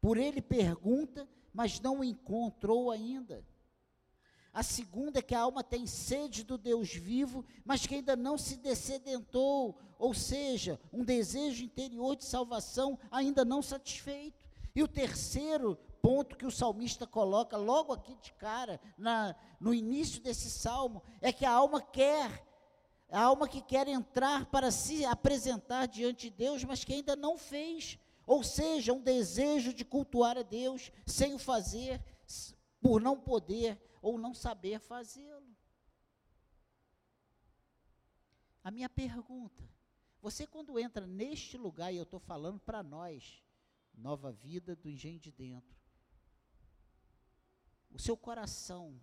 por 0.00 0.16
ele 0.16 0.42
pergunta, 0.42 1.28
mas 1.54 1.80
não 1.80 2.00
o 2.00 2.04
encontrou 2.04 2.90
ainda. 2.90 3.46
A 4.52 4.62
segunda 4.62 5.20
é 5.20 5.22
que 5.22 5.34
a 5.34 5.40
alma 5.40 5.64
tem 5.64 5.86
sede 5.86 6.44
do 6.44 6.58
Deus 6.58 6.92
vivo, 6.92 7.42
mas 7.64 7.86
que 7.86 7.94
ainda 7.94 8.14
não 8.14 8.36
se 8.36 8.56
descedentou, 8.56 9.78
ou 9.98 10.12
seja, 10.12 10.78
um 10.92 11.02
desejo 11.02 11.64
interior 11.64 12.14
de 12.16 12.24
salvação 12.24 12.98
ainda 13.10 13.46
não 13.46 13.62
satisfeito. 13.62 14.44
E 14.74 14.82
o 14.82 14.88
terceiro 14.88 15.78
ponto 16.02 16.36
que 16.36 16.44
o 16.44 16.50
salmista 16.50 17.06
coloca 17.06 17.56
logo 17.56 17.94
aqui 17.94 18.14
de 18.16 18.32
cara, 18.34 18.78
na, 18.98 19.34
no 19.58 19.72
início 19.72 20.20
desse 20.20 20.50
salmo, 20.50 21.02
é 21.22 21.32
que 21.32 21.46
a 21.46 21.50
alma 21.50 21.80
quer, 21.80 22.44
a 23.10 23.22
alma 23.22 23.48
que 23.48 23.62
quer 23.62 23.88
entrar 23.88 24.46
para 24.46 24.70
se 24.70 25.02
apresentar 25.06 25.86
diante 25.86 26.28
de 26.28 26.36
Deus, 26.36 26.62
mas 26.62 26.84
que 26.84 26.92
ainda 26.92 27.16
não 27.16 27.38
fez. 27.38 27.98
Ou 28.26 28.42
seja, 28.42 28.92
um 28.92 29.00
desejo 29.00 29.72
de 29.72 29.84
cultuar 29.84 30.36
a 30.36 30.42
Deus 30.42 30.92
sem 31.06 31.32
o 31.32 31.38
fazer, 31.38 32.02
por 32.82 33.00
não 33.00 33.18
poder 33.18 33.80
ou 34.02 34.18
não 34.18 34.34
saber 34.34 34.80
fazê-lo. 34.80 35.56
A 38.62 38.70
minha 38.70 38.88
pergunta: 38.88 39.62
você, 40.20 40.46
quando 40.46 40.78
entra 40.78 41.06
neste 41.06 41.56
lugar, 41.56 41.92
e 41.92 41.96
eu 41.96 42.02
estou 42.02 42.20
falando 42.20 42.60
para 42.60 42.82
nós, 42.82 43.42
nova 43.94 44.32
vida 44.32 44.74
do 44.74 44.88
engenho 44.88 45.20
de 45.20 45.30
dentro, 45.30 45.80
o 47.90 47.98
seu 47.98 48.16
coração, 48.16 49.00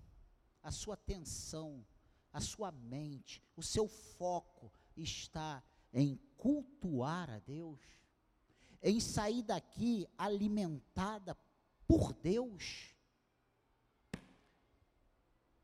a 0.61 0.71
sua 0.71 0.95
atenção, 0.95 1.85
a 2.33 2.41
sua 2.41 2.71
mente, 2.71 3.41
o 3.55 3.63
seu 3.63 3.87
foco 3.87 4.71
está 4.95 5.63
em 5.93 6.15
cultuar 6.37 7.29
a 7.29 7.39
Deus, 7.39 7.79
em 8.81 8.99
sair 8.99 9.43
daqui 9.43 10.07
alimentada 10.17 11.35
por 11.87 12.13
Deus. 12.13 12.95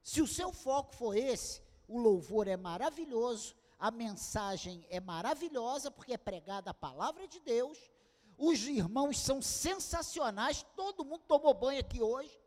Se 0.05 0.21
o 0.21 0.27
seu 0.27 0.53
foco 0.53 0.93
for 0.93 1.17
esse, 1.17 1.63
o 1.87 1.97
louvor 1.97 2.47
é 2.47 2.55
maravilhoso, 2.55 3.55
a 3.79 3.89
mensagem 3.89 4.85
é 4.87 4.99
maravilhosa, 4.99 5.89
porque 5.89 6.13
é 6.13 6.17
pregada 6.17 6.69
a 6.69 6.75
palavra 6.75 7.27
de 7.27 7.39
Deus, 7.39 7.79
os 8.37 8.61
irmãos 8.67 9.17
são 9.19 9.41
sensacionais, 9.41 10.63
todo 10.75 11.03
mundo 11.03 11.23
tomou 11.27 11.55
banho 11.55 11.79
aqui 11.79 12.03
hoje, 12.03 12.39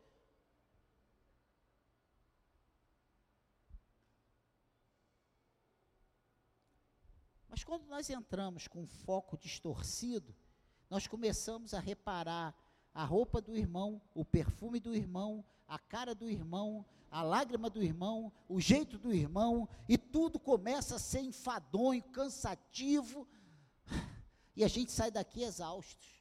Mas 7.49 7.65
quando 7.65 7.89
nós 7.89 8.09
entramos 8.09 8.69
com 8.69 8.87
foco 8.87 9.37
distorcido, 9.37 10.33
nós 10.89 11.09
começamos 11.09 11.75
a 11.75 11.81
reparar 11.81 12.55
a 12.95 13.05
roupa 13.05 13.41
do 13.41 13.57
irmão, 13.57 14.01
o 14.15 14.25
perfume 14.25 14.79
do 14.79 14.95
irmão, 14.95 15.45
a 15.67 15.77
cara 15.77 16.15
do 16.15 16.31
irmão, 16.31 16.87
a 17.11 17.23
lágrima 17.23 17.71
do 17.71 17.83
irmão, 17.83 18.33
o 18.49 18.61
jeito 18.61 18.99
do 18.99 19.13
irmão, 19.13 19.69
e 19.89 19.97
tudo 19.97 20.39
começa 20.39 20.97
a 20.97 20.99
ser 20.99 21.21
enfadonho, 21.21 22.03
cansativo, 22.05 23.27
e 24.55 24.65
a 24.65 24.69
gente 24.69 24.93
sai 24.93 25.11
daqui 25.11 25.43
exaustos. 25.43 26.19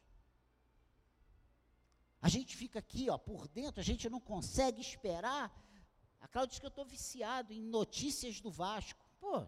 A 2.22 2.30
gente 2.30 2.56
fica 2.56 2.80
aqui, 2.80 3.10
ó, 3.10 3.18
por 3.18 3.48
dentro, 3.48 3.80
a 3.80 3.84
gente 3.84 4.10
não 4.10 4.20
consegue 4.20 4.82
esperar. 4.82 5.52
A 6.20 6.28
Cláudia 6.28 6.52
diz 6.52 6.60
que 6.60 6.66
eu 6.66 6.70
estou 6.70 6.86
viciado 6.86 7.54
em 7.54 7.62
notícias 7.62 8.42
do 8.42 8.50
Vasco. 8.50 9.06
Pô, 9.20 9.46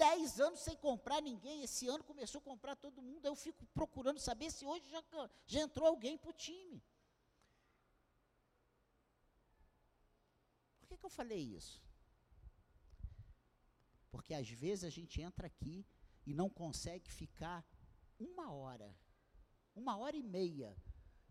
dez 0.00 0.40
anos 0.40 0.60
sem 0.60 0.76
comprar 0.76 1.20
ninguém, 1.20 1.62
esse 1.62 1.86
ano 1.86 2.02
começou 2.02 2.40
a 2.40 2.44
comprar 2.44 2.74
todo 2.74 3.02
mundo, 3.02 3.26
eu 3.26 3.36
fico 3.36 3.66
procurando 3.66 4.18
saber 4.18 4.50
se 4.50 4.64
hoje 4.64 4.88
já, 4.90 5.02
já 5.46 5.60
entrou 5.60 5.86
alguém 5.86 6.16
para 6.16 6.30
o 6.30 6.32
time. 6.32 6.82
Que, 10.90 10.96
que 10.96 11.06
eu 11.06 11.10
falei 11.10 11.38
isso? 11.38 11.80
Porque 14.10 14.34
às 14.34 14.48
vezes 14.48 14.82
a 14.84 14.90
gente 14.90 15.22
entra 15.22 15.46
aqui 15.46 15.86
e 16.26 16.34
não 16.34 16.50
consegue 16.50 17.08
ficar 17.08 17.64
uma 18.18 18.52
hora, 18.52 18.92
uma 19.74 19.96
hora 19.96 20.16
e 20.16 20.22
meia, 20.22 20.76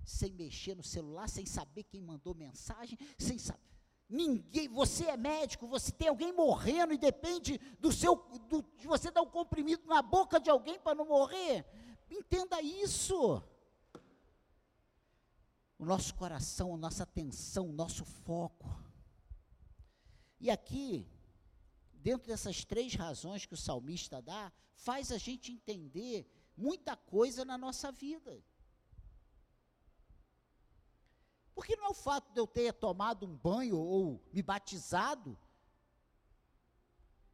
sem 0.05 0.31
mexer 0.31 0.75
no 0.75 0.83
celular, 0.83 1.27
sem 1.27 1.45
saber 1.45 1.83
quem 1.83 2.01
mandou 2.01 2.33
mensagem, 2.33 2.97
sem 3.17 3.37
saber 3.37 3.67
Ninguém, 4.11 4.67
você 4.67 5.05
é 5.05 5.15
médico, 5.15 5.67
você 5.67 5.91
tem 5.91 6.07
alguém 6.07 6.33
morrendo 6.33 6.91
e 6.91 6.97
depende 6.97 7.59
do 7.79 7.91
seu, 7.91 8.15
do, 8.47 8.63
de 8.75 8.87
você 8.87 9.11
dar 9.11 9.21
um 9.21 9.29
comprimido 9.29 9.85
na 9.85 10.01
boca 10.01 10.39
de 10.39 10.49
alguém 10.49 10.79
para 10.79 10.95
não 10.95 11.05
morrer. 11.05 11.63
Entenda 12.09 12.59
isso. 12.59 13.43
O 15.77 15.85
nosso 15.85 16.15
coração, 16.15 16.73
a 16.73 16.77
nossa 16.77 17.03
atenção, 17.03 17.69
o 17.69 17.71
nosso 17.71 18.03
foco. 18.03 18.88
E 20.39 20.49
aqui, 20.49 21.07
dentro 21.95 22.27
dessas 22.27 22.63
três 22.63 22.95
razões 22.95 23.45
que 23.45 23.53
o 23.53 23.57
salmista 23.57 24.21
dá, 24.21 24.51
faz 24.73 25.11
a 25.11 25.17
gente 25.17 25.51
entender 25.51 26.25
muita 26.55 26.95
coisa 26.95 27.43
na 27.43 27.57
nossa 27.57 27.91
vida. 27.91 28.41
Porque 31.53 31.75
não 31.75 31.87
é 31.87 31.89
o 31.89 31.93
fato 31.93 32.31
de 32.31 32.39
eu 32.39 32.47
ter 32.47 32.73
tomado 32.73 33.25
um 33.25 33.35
banho 33.35 33.77
ou 33.77 34.23
me 34.31 34.41
batizado, 34.41 35.37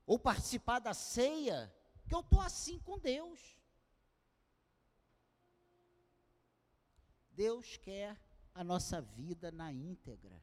ou 0.05 0.17
participar 0.17 0.79
da 0.79 0.93
ceia, 0.93 1.71
que 2.07 2.15
eu 2.15 2.21
estou 2.21 2.41
assim 2.41 2.79
com 2.79 2.97
Deus. 2.97 3.39
Deus 7.31 7.77
quer 7.77 8.19
a 8.53 8.63
nossa 8.63 9.01
vida 9.01 9.51
na 9.51 9.71
íntegra. 9.71 10.41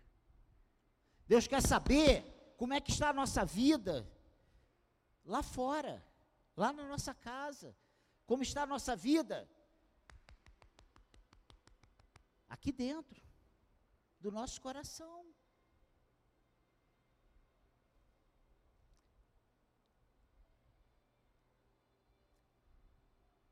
Deus 1.26 1.46
quer 1.46 1.62
saber 1.62 2.41
como 2.62 2.74
é 2.74 2.80
que 2.80 2.92
está 2.92 3.08
a 3.08 3.12
nossa 3.12 3.44
vida 3.44 4.08
lá 5.24 5.42
fora, 5.42 6.00
lá 6.56 6.72
na 6.72 6.86
nossa 6.86 7.12
casa. 7.12 7.76
Como 8.24 8.44
está 8.44 8.62
a 8.62 8.66
nossa 8.66 8.94
vida 8.94 9.50
aqui 12.48 12.70
dentro 12.70 13.20
do 14.20 14.30
nosso 14.30 14.60
coração. 14.60 15.26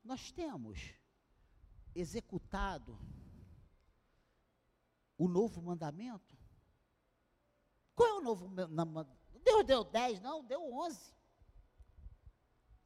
Nós 0.05 0.31
temos 0.31 0.95
executado 1.97 2.97
o 5.19 5.27
novo 5.27 5.61
mandamento? 5.61 6.40
Qual 8.01 8.09
é 8.09 8.15
o 8.15 8.23
novo? 8.23 8.51
Deus 9.45 9.63
deu 9.67 9.85
dez, 9.85 10.19
não, 10.23 10.43
deu 10.43 10.73
onze. 10.73 11.13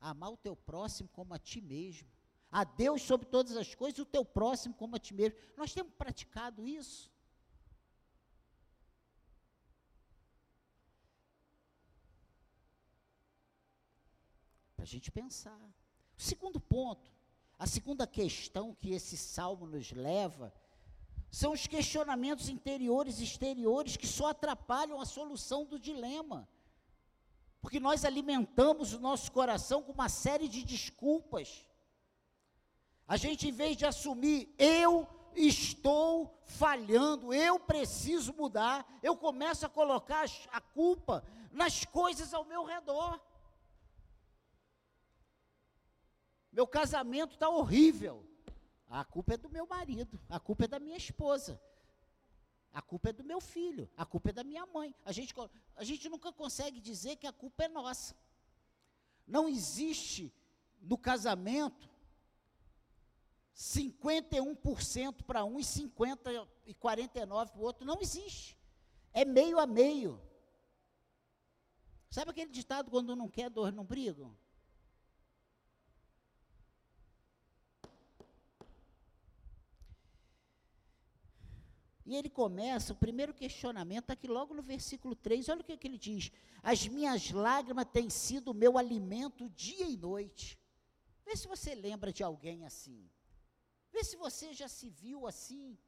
Amar 0.00 0.32
o 0.32 0.36
teu 0.36 0.56
próximo 0.56 1.08
como 1.10 1.32
a 1.32 1.38
ti 1.38 1.60
mesmo. 1.60 2.08
A 2.50 2.64
Deus 2.64 3.00
sobre 3.02 3.24
todas 3.28 3.56
as 3.56 3.76
coisas, 3.76 4.00
o 4.00 4.04
teu 4.04 4.24
próximo 4.24 4.74
como 4.74 4.96
a 4.96 4.98
ti 4.98 5.14
mesmo. 5.14 5.38
Nós 5.56 5.72
temos 5.72 5.92
praticado 5.94 6.66
isso. 6.66 7.14
para 14.74 14.82
a 14.82 14.86
gente 14.86 15.12
pensar. 15.12 15.72
O 16.18 16.20
segundo 16.20 16.60
ponto, 16.60 17.10
a 17.56 17.68
segunda 17.68 18.04
questão 18.04 18.74
que 18.74 18.90
esse 18.90 19.16
salmo 19.16 19.64
nos 19.64 19.92
leva, 19.92 20.52
são 21.34 21.50
os 21.52 21.66
questionamentos 21.66 22.48
interiores 22.48 23.18
e 23.18 23.24
exteriores 23.24 23.96
que 23.96 24.06
só 24.06 24.28
atrapalham 24.28 25.00
a 25.00 25.04
solução 25.04 25.64
do 25.64 25.80
dilema. 25.80 26.48
Porque 27.60 27.80
nós 27.80 28.04
alimentamos 28.04 28.92
o 28.92 29.00
nosso 29.00 29.32
coração 29.32 29.82
com 29.82 29.90
uma 29.90 30.08
série 30.08 30.46
de 30.46 30.62
desculpas. 30.62 31.66
A 33.08 33.16
gente, 33.16 33.48
em 33.48 33.52
vez 33.52 33.76
de 33.76 33.84
assumir, 33.84 34.54
eu 34.56 35.08
estou 35.34 36.40
falhando, 36.44 37.34
eu 37.34 37.58
preciso 37.58 38.32
mudar, 38.32 38.86
eu 39.02 39.16
começo 39.16 39.66
a 39.66 39.68
colocar 39.68 40.26
a 40.52 40.60
culpa 40.60 41.24
nas 41.50 41.84
coisas 41.84 42.32
ao 42.32 42.44
meu 42.44 42.62
redor. 42.62 43.20
Meu 46.52 46.64
casamento 46.64 47.32
está 47.34 47.48
horrível. 47.48 48.24
A 48.94 49.04
culpa 49.04 49.34
é 49.34 49.36
do 49.36 49.48
meu 49.48 49.66
marido, 49.66 50.20
a 50.28 50.38
culpa 50.38 50.66
é 50.66 50.68
da 50.68 50.78
minha 50.78 50.96
esposa. 50.96 51.60
A 52.72 52.80
culpa 52.80 53.08
é 53.08 53.12
do 53.12 53.24
meu 53.24 53.40
filho, 53.40 53.90
a 53.96 54.06
culpa 54.06 54.30
é 54.30 54.32
da 54.32 54.44
minha 54.44 54.64
mãe. 54.66 54.94
A 55.04 55.10
gente, 55.10 55.34
a 55.74 55.82
gente 55.82 56.08
nunca 56.08 56.32
consegue 56.32 56.80
dizer 56.80 57.16
que 57.16 57.26
a 57.26 57.32
culpa 57.32 57.64
é 57.64 57.68
nossa. 57.68 58.16
Não 59.26 59.48
existe 59.48 60.32
no 60.80 60.96
casamento 60.96 61.90
51% 63.56 65.24
para 65.24 65.44
um 65.44 65.58
e 65.58 65.64
50 65.64 66.30
e 66.64 66.74
49 66.74 67.50
para 67.50 67.60
o 67.60 67.64
outro. 67.64 67.84
Não 67.84 68.00
existe. 68.00 68.56
É 69.12 69.24
meio 69.24 69.58
a 69.58 69.66
meio. 69.66 70.20
Sabe 72.10 72.30
aquele 72.30 72.52
ditado 72.52 72.92
quando 72.92 73.16
não 73.16 73.28
quer, 73.28 73.50
dois 73.50 73.74
não 73.74 73.84
brigam? 73.84 74.36
E 82.06 82.14
ele 82.14 82.28
começa, 82.28 82.92
o 82.92 82.96
primeiro 82.96 83.32
questionamento, 83.32 84.10
aqui 84.10 84.28
logo 84.28 84.52
no 84.52 84.62
versículo 84.62 85.14
3, 85.14 85.48
olha 85.48 85.62
o 85.62 85.64
que, 85.64 85.76
que 85.76 85.86
ele 85.86 85.96
diz: 85.96 86.30
As 86.62 86.86
minhas 86.86 87.30
lágrimas 87.30 87.86
têm 87.90 88.10
sido 88.10 88.50
o 88.50 88.54
meu 88.54 88.76
alimento 88.76 89.48
dia 89.50 89.86
e 89.86 89.96
noite. 89.96 90.58
Vê 91.24 91.34
se 91.34 91.48
você 91.48 91.74
lembra 91.74 92.12
de 92.12 92.22
alguém 92.22 92.66
assim. 92.66 93.08
Vê 93.90 94.04
se 94.04 94.16
você 94.16 94.52
já 94.52 94.68
se 94.68 94.90
viu 94.90 95.26
assim. 95.26 95.78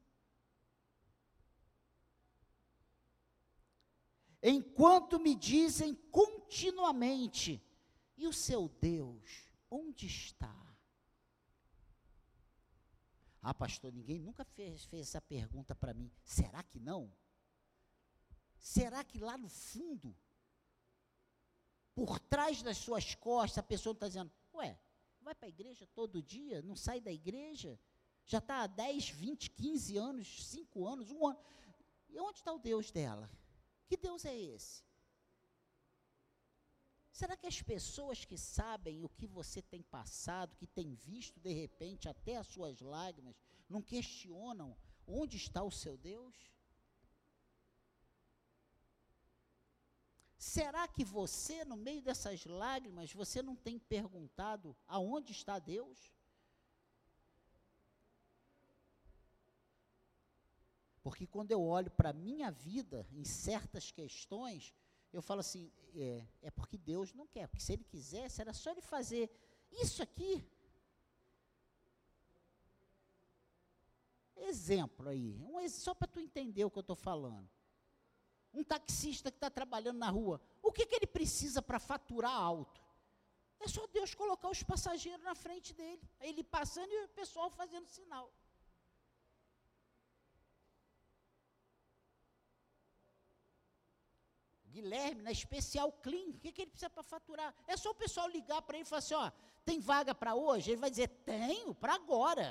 Enquanto 4.41 5.19
me 5.19 5.35
dizem 5.35 5.93
continuamente: 6.11 7.61
E 8.17 8.25
o 8.27 8.33
seu 8.33 8.69
Deus, 8.81 9.51
onde 9.69 10.07
está? 10.07 10.55
Ah, 13.41 13.53
pastor, 13.53 13.93
ninguém 13.93 14.19
nunca 14.19 14.43
fez, 14.43 14.85
fez 14.85 15.07
essa 15.07 15.21
pergunta 15.21 15.75
para 15.75 15.93
mim. 15.93 16.11
Será 16.23 16.63
que 16.63 16.79
não? 16.79 17.11
Será 18.59 19.03
que 19.03 19.19
lá 19.19 19.37
no 19.37 19.49
fundo, 19.49 20.15
por 21.93 22.19
trás 22.19 22.61
das 22.61 22.77
suas 22.77 23.15
costas, 23.15 23.59
a 23.59 23.63
pessoa 23.63 23.93
está 23.93 24.07
dizendo: 24.07 24.31
Ué, 24.53 24.79
vai 25.21 25.35
para 25.35 25.47
a 25.47 25.49
igreja 25.49 25.87
todo 25.93 26.21
dia, 26.21 26.61
não 26.61 26.75
sai 26.75 26.99
da 26.99 27.11
igreja? 27.11 27.79
Já 28.25 28.39
está 28.39 28.63
há 28.63 28.67
10, 28.67 29.09
20, 29.11 29.49
15 29.51 29.97
anos, 29.97 30.47
5 30.47 30.85
anos, 30.85 31.11
um 31.11 31.27
ano. 31.27 31.39
E 32.09 32.19
onde 32.19 32.39
está 32.39 32.51
o 32.51 32.59
Deus 32.59 32.91
dela? 32.91 33.29
Que 33.87 33.95
Deus 33.95 34.25
é 34.25 34.35
esse? 34.35 34.83
Será 37.19 37.35
que 37.35 37.47
as 37.47 37.59
pessoas 37.63 38.23
que 38.23 38.37
sabem 38.37 39.03
o 39.03 39.09
que 39.09 39.25
você 39.25 39.59
tem 39.59 39.81
passado, 39.81 40.55
que 40.55 40.67
tem 40.67 40.93
visto 40.93 41.39
de 41.39 41.51
repente 41.51 42.07
até 42.07 42.37
as 42.37 42.45
suas 42.45 42.79
lágrimas, 42.79 43.35
não 43.67 43.81
questionam 43.81 44.77
onde 45.07 45.35
está 45.35 45.63
o 45.63 45.71
seu 45.71 45.97
Deus? 45.97 46.35
Será 50.37 50.87
que 50.87 51.03
você, 51.03 51.65
no 51.65 51.75
meio 51.75 52.03
dessas 52.03 52.45
lágrimas, 52.45 53.11
você 53.11 53.41
não 53.41 53.55
tem 53.55 53.79
perguntado 53.79 54.77
aonde 54.87 55.31
está 55.31 55.57
Deus? 55.57 56.13
Porque 61.01 61.25
quando 61.25 61.51
eu 61.51 61.63
olho 61.63 61.89
para 61.89 62.11
a 62.11 62.13
minha 62.13 62.51
vida 62.51 63.07
em 63.11 63.25
certas 63.25 63.89
questões, 63.89 64.71
eu 65.17 65.21
falo 65.23 65.39
assim, 65.39 65.71
é, 65.95 66.25
é 66.41 66.51
porque 66.51 66.77
Deus 66.77 67.13
não 67.13 67.27
quer, 67.27 67.47
porque 67.47 67.63
se 67.63 67.73
Ele 67.73 67.83
quisesse, 67.83 68.41
era 68.41 68.53
só 68.53 68.71
Ele 68.71 68.81
fazer 68.81 69.29
isso 69.71 70.01
aqui. 70.01 70.45
Exemplo 74.35 75.09
aí, 75.09 75.35
um, 75.41 75.67
só 75.69 75.93
para 75.93 76.07
tu 76.07 76.19
entender 76.19 76.63
o 76.63 76.71
que 76.71 76.77
eu 76.77 76.81
estou 76.81 76.95
falando. 76.95 77.49
Um 78.53 78.63
taxista 78.63 79.31
que 79.31 79.37
está 79.37 79.49
trabalhando 79.49 79.97
na 79.97 80.09
rua, 80.09 80.39
o 80.61 80.71
que, 80.71 80.85
que 80.85 80.95
ele 80.95 81.07
precisa 81.07 81.61
para 81.61 81.79
faturar 81.79 82.33
alto? 82.33 82.81
É 83.59 83.67
só 83.67 83.85
Deus 83.87 84.13
colocar 84.13 84.49
os 84.49 84.63
passageiros 84.63 85.23
na 85.23 85.35
frente 85.35 85.73
dele, 85.73 86.01
ele 86.21 86.43
passando 86.43 86.91
e 86.91 87.03
o 87.05 87.09
pessoal 87.09 87.49
fazendo 87.49 87.87
sinal. 87.87 88.31
Guilherme, 94.77 95.21
na 95.27 95.31
Especial 95.31 95.89
Clean, 96.05 96.29
o 96.29 96.39
que, 96.41 96.51
que 96.51 96.61
ele 96.61 96.71
precisa 96.73 96.89
para 96.89 97.03
faturar? 97.13 97.49
É 97.73 97.75
só 97.83 97.89
o 97.91 97.99
pessoal 98.03 98.27
ligar 98.37 98.61
para 98.61 98.77
ele 98.77 98.85
e 98.85 98.89
falar 98.91 98.99
assim: 98.99 99.15
ó, 99.15 99.31
tem 99.65 99.79
vaga 99.79 100.13
para 100.21 100.35
hoje? 100.35 100.71
Ele 100.71 100.83
vai 100.85 100.91
dizer: 100.95 101.09
tenho, 101.31 101.73
para 101.73 101.93
agora. 101.95 102.47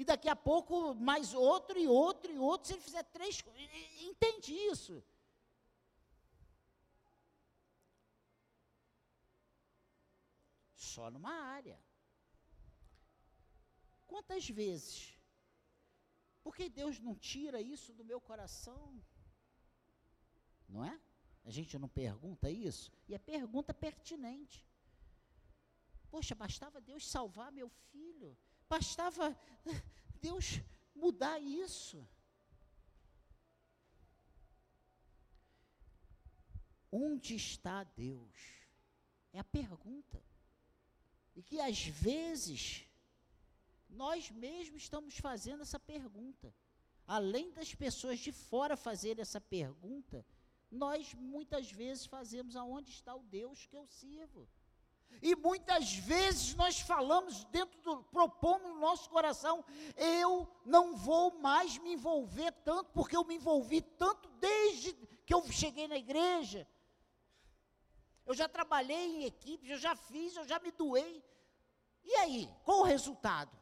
E 0.00 0.04
daqui 0.04 0.28
a 0.28 0.36
pouco 0.36 0.94
mais 0.94 1.32
outro 1.34 1.78
e 1.78 1.88
outro 1.88 2.30
e 2.30 2.38
outro, 2.38 2.68
se 2.68 2.74
ele 2.74 2.82
fizer 2.88 3.02
três. 3.16 3.42
Entende 4.10 4.52
isso? 4.72 5.02
Só 10.74 11.10
numa 11.10 11.34
área. 11.58 11.78
Quantas 14.06 14.48
vezes? 14.48 14.94
Porque 16.44 16.68
Deus 16.68 17.00
não 17.00 17.14
tira 17.30 17.60
isso 17.60 17.92
do 17.92 18.04
meu 18.04 18.20
coração? 18.20 19.02
Não 20.68 20.84
é? 20.84 20.94
A 21.46 21.50
gente 21.50 21.78
não 21.78 21.88
pergunta 21.88 22.50
isso? 22.50 22.92
E 23.08 23.14
é 23.14 23.18
pergunta 23.18 23.72
pertinente. 23.72 24.66
Poxa, 26.10 26.34
bastava 26.34 26.80
Deus 26.80 27.06
salvar 27.06 27.52
meu 27.52 27.68
filho, 27.68 28.36
bastava 28.68 29.38
Deus 30.20 30.60
mudar 30.92 31.38
isso. 31.38 32.04
Onde 36.90 37.36
está 37.36 37.84
Deus? 37.84 38.66
É 39.32 39.38
a 39.38 39.44
pergunta. 39.44 40.20
E 41.36 41.42
que 41.42 41.60
às 41.60 41.86
vezes 41.86 42.86
nós 43.88 44.30
mesmos 44.32 44.82
estamos 44.82 45.16
fazendo 45.18 45.62
essa 45.62 45.78
pergunta. 45.78 46.52
Além 47.06 47.52
das 47.52 47.72
pessoas 47.72 48.18
de 48.18 48.32
fora 48.32 48.76
fazerem 48.76 49.22
essa 49.22 49.40
pergunta, 49.40 50.26
nós 50.70 51.14
muitas 51.14 51.70
vezes 51.70 52.06
fazemos 52.06 52.56
aonde 52.56 52.90
está 52.90 53.14
o 53.14 53.22
Deus 53.22 53.66
que 53.66 53.76
eu 53.76 53.86
sirvo. 53.86 54.48
E 55.22 55.34
muitas 55.34 55.94
vezes 55.94 56.54
nós 56.54 56.80
falamos 56.80 57.44
dentro 57.44 57.80
do, 57.80 58.02
propomos 58.04 58.68
no 58.68 58.80
nosso 58.80 59.08
coração, 59.08 59.64
eu 59.96 60.46
não 60.64 60.96
vou 60.96 61.38
mais 61.38 61.78
me 61.78 61.92
envolver 61.94 62.52
tanto, 62.64 62.90
porque 62.92 63.16
eu 63.16 63.24
me 63.24 63.36
envolvi 63.36 63.80
tanto 63.80 64.28
desde 64.40 64.92
que 65.24 65.32
eu 65.32 65.42
cheguei 65.50 65.88
na 65.88 65.96
igreja. 65.96 66.68
Eu 68.26 68.34
já 68.34 68.48
trabalhei 68.48 69.16
em 69.16 69.24
equipes, 69.24 69.70
eu 69.70 69.78
já 69.78 69.94
fiz, 69.94 70.36
eu 70.36 70.44
já 70.44 70.58
me 70.58 70.72
doei. 70.72 71.24
E 72.04 72.14
aí, 72.16 72.50
qual 72.64 72.80
o 72.80 72.84
resultado? 72.84 73.56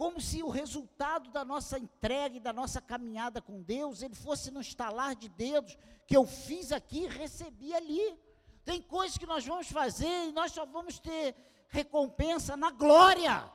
Como 0.00 0.18
se 0.18 0.42
o 0.42 0.48
resultado 0.48 1.28
da 1.30 1.44
nossa 1.44 1.78
entrega 1.78 2.34
e 2.34 2.40
da 2.40 2.54
nossa 2.54 2.80
caminhada 2.80 3.38
com 3.42 3.60
Deus, 3.60 4.00
ele 4.00 4.14
fosse 4.14 4.50
no 4.50 4.62
estalar 4.62 5.14
de 5.14 5.28
dedos 5.28 5.76
que 6.06 6.16
eu 6.16 6.24
fiz 6.24 6.72
aqui 6.72 7.00
e 7.00 7.06
recebi 7.06 7.74
ali. 7.74 8.18
Tem 8.64 8.80
coisas 8.80 9.18
que 9.18 9.26
nós 9.26 9.44
vamos 9.44 9.70
fazer 9.70 10.28
e 10.28 10.32
nós 10.32 10.52
só 10.52 10.64
vamos 10.64 10.98
ter 10.98 11.36
recompensa 11.68 12.56
na 12.56 12.70
glória. 12.70 13.46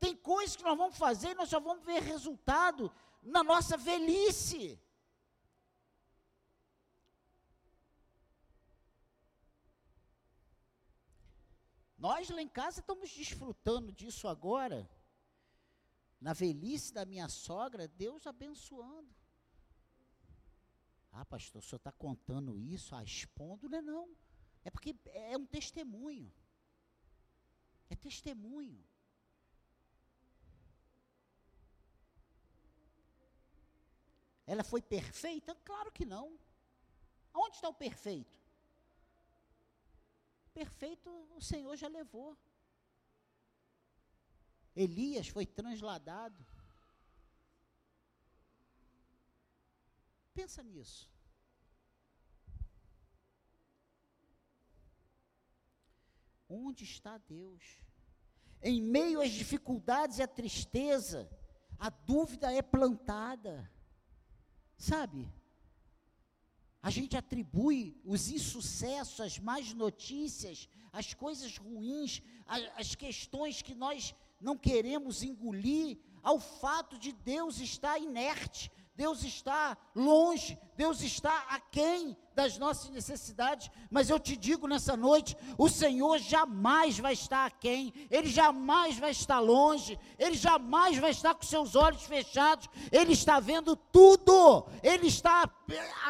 Tem 0.00 0.16
coisas 0.16 0.56
que 0.56 0.64
nós 0.64 0.76
vamos 0.76 0.98
fazer 0.98 1.28
e 1.28 1.34
nós 1.36 1.48
só 1.48 1.60
vamos 1.60 1.84
ver 1.84 2.02
resultado 2.02 2.92
na 3.22 3.44
nossa 3.44 3.76
velhice. 3.76 4.80
Nós 12.02 12.28
lá 12.30 12.42
em 12.42 12.48
casa 12.48 12.80
estamos 12.80 13.08
desfrutando 13.12 13.92
disso 13.92 14.26
agora. 14.26 14.90
Na 16.20 16.32
velhice 16.32 16.92
da 16.92 17.04
minha 17.04 17.28
sogra, 17.28 17.86
Deus 17.86 18.26
abençoando. 18.26 19.14
Ah, 21.12 21.24
pastor, 21.24 21.60
o 21.60 21.64
senhor 21.64 21.76
está 21.76 21.92
contando 21.92 22.58
isso, 22.58 22.92
ah, 22.96 23.04
expondo, 23.04 23.68
não 23.68 23.78
é 23.78 23.82
não. 23.82 24.16
É 24.64 24.70
porque 24.70 24.96
é 25.12 25.38
um 25.38 25.46
testemunho. 25.46 26.34
É 27.88 27.94
testemunho. 27.94 28.84
Ela 34.44 34.64
foi 34.64 34.82
perfeita? 34.82 35.54
Claro 35.64 35.92
que 35.92 36.04
não. 36.04 36.36
Aonde 37.32 37.54
está 37.54 37.68
o 37.68 37.74
perfeito? 37.74 38.41
perfeito 40.52 41.10
o 41.36 41.40
Senhor 41.40 41.76
já 41.76 41.88
levou. 41.88 42.36
Elias 44.74 45.28
foi 45.28 45.44
transladado. 45.44 46.44
Pensa 50.34 50.62
nisso. 50.62 51.10
Onde 56.48 56.84
está 56.84 57.18
Deus? 57.18 57.82
Em 58.62 58.80
meio 58.80 59.20
às 59.20 59.30
dificuldades 59.30 60.18
e 60.18 60.22
à 60.22 60.28
tristeza, 60.28 61.28
a 61.78 61.90
dúvida 61.90 62.52
é 62.52 62.62
plantada. 62.62 63.70
Sabe? 64.76 65.32
A 66.82 66.90
gente 66.90 67.16
atribui 67.16 67.96
os 68.04 68.28
insucessos, 68.28 69.20
as 69.20 69.38
más 69.38 69.72
notícias, 69.72 70.68
as 70.92 71.14
coisas 71.14 71.56
ruins, 71.56 72.20
as, 72.76 72.94
questões 72.96 73.62
que 73.62 73.74
nós 73.74 74.14
não 74.40 74.58
queremos 74.58 75.22
engolir, 75.22 75.96
ao 76.22 76.40
fato 76.40 76.98
de 76.98 77.12
Deus 77.12 77.60
estar 77.60 77.98
inerte, 77.98 78.70
Deus 78.94 79.24
está 79.24 79.76
longe, 79.94 80.58
Deus 80.76 81.00
está 81.00 81.46
aquém 81.48 82.16
das 82.34 82.58
nossas 82.58 82.90
necessidades, 82.90 83.70
mas 83.90 84.10
eu 84.10 84.20
te 84.20 84.36
digo 84.36 84.66
nessa 84.66 84.96
noite: 84.96 85.36
o 85.56 85.68
Senhor 85.68 86.18
jamais 86.18 86.98
vai 86.98 87.14
estar 87.14 87.46
aquém, 87.46 87.92
Ele 88.10 88.28
jamais 88.28 88.98
vai 88.98 89.10
estar 89.10 89.40
longe, 89.40 89.98
Ele 90.18 90.36
jamais 90.36 90.98
vai 90.98 91.10
estar 91.10 91.34
com 91.34 91.42
seus 91.42 91.74
olhos 91.74 92.02
fechados, 92.02 92.68
Ele 92.90 93.12
está 93.12 93.40
vendo 93.40 93.74
tudo, 93.74 94.66
Ele 94.82 95.06
está, 95.06 95.48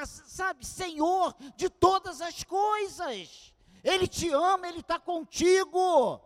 sabe, 0.04 0.66
Senhor 0.66 1.34
de 1.56 1.70
todas 1.70 2.20
as 2.20 2.42
coisas, 2.42 3.54
Ele 3.84 4.08
te 4.08 4.28
ama, 4.30 4.66
Ele 4.66 4.80
está 4.80 4.98
contigo. 4.98 6.20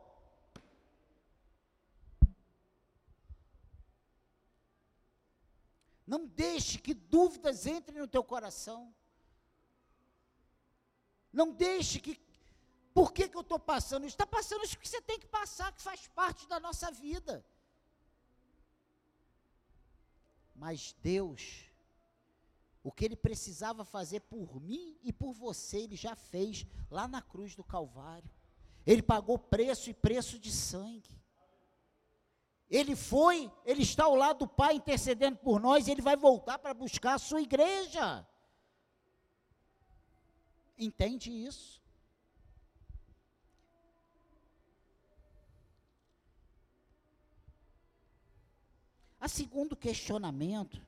Não 6.07 6.27
deixe 6.27 6.79
que 6.79 6.95
dúvidas 6.95 7.67
entrem 7.67 8.01
no 8.01 8.07
teu 8.07 8.23
coração. 8.23 8.95
Não 11.33 11.53
deixe 11.53 11.99
que. 11.99 12.21
Por 12.95 13.13
que, 13.13 13.29
que 13.29 13.37
eu 13.37 13.43
estou 13.43 13.59
passando 13.59 14.07
isso? 14.07 14.15
Está 14.15 14.27
passando 14.27 14.65
isso 14.65 14.79
que 14.79 14.89
você 14.89 15.03
tem 15.03 15.19
que 15.19 15.27
passar, 15.27 15.73
que 15.73 15.83
faz 15.83 16.07
parte 16.09 16.49
da 16.49 16.59
nossa 16.61 16.91
vida. 16.91 17.45
Mas 20.55 20.97
Deus, 21.03 21.65
o 22.83 22.91
que 22.91 23.05
Ele 23.05 23.17
precisava 23.17 23.85
fazer 23.85 24.21
por 24.21 24.61
mim 24.61 24.99
e 25.03 25.13
por 25.13 25.33
você, 25.35 25.79
Ele 25.79 25.97
já 25.97 26.15
fez 26.15 26.65
lá 26.91 27.07
na 27.07 27.21
cruz 27.21 27.55
do 27.55 27.65
Calvário. 27.65 28.31
Ele 28.87 29.03
pagou 29.03 29.39
preço 29.39 29.91
e 29.91 29.95
preço 29.95 30.39
de 30.39 30.53
sangue. 30.53 31.21
Ele 32.69 32.97
foi, 32.97 33.51
ele 33.65 33.83
está 33.83 34.05
ao 34.05 34.17
lado 34.17 34.41
do 34.41 34.49
Pai 34.49 34.75
intercedendo 34.75 35.39
por 35.39 35.61
nós, 35.61 35.87
ele 35.87 36.03
vai 36.03 36.17
voltar 36.17 36.59
para 36.59 36.75
buscar 36.75 37.15
a 37.15 37.19
sua 37.19 37.41
igreja. 37.41 38.27
Entende 40.77 41.31
isso? 41.31 41.81
A 49.21 49.29
segundo 49.29 49.75
questionamento 49.75 50.81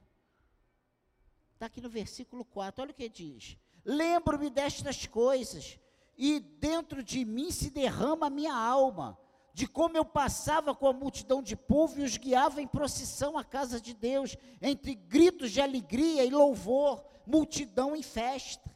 está 1.55 1.67
aqui 1.67 1.81
no 1.81 1.88
versículo 1.88 2.45
4. 2.45 2.83
Olha 2.83 2.91
o 2.91 2.95
que 2.95 3.09
diz: 3.09 3.57
Lembro-me 3.85 4.51
destas 4.51 5.07
coisas, 5.07 5.79
e 6.17 6.41
dentro 6.41 7.03
de 7.03 7.25
mim 7.25 7.51
se 7.51 7.71
derrama 7.71 8.27
a 8.27 8.31
minha 8.31 8.55
alma 8.55 9.19
de 9.53 9.67
como 9.67 9.97
eu 9.97 10.05
passava 10.05 10.75
com 10.75 10.87
a 10.87 10.93
multidão 10.93 11.43
de 11.43 11.57
povo 11.57 11.99
e 11.99 12.05
os 12.05 12.17
guiava 12.17 12.63
em 12.63 12.67
procissão 12.67 13.37
à 13.37 13.45
casa 13.45 13.81
de 13.81 13.93
Deus, 13.95 14.37
entre 14.63 14.95
gritos 14.95 15.51
de 15.51 15.61
alegria 15.61 16.25
e 16.25 16.31
louvor, 16.31 17.05
multidão 17.27 17.97
em 17.97 18.03
festa. 18.03 18.71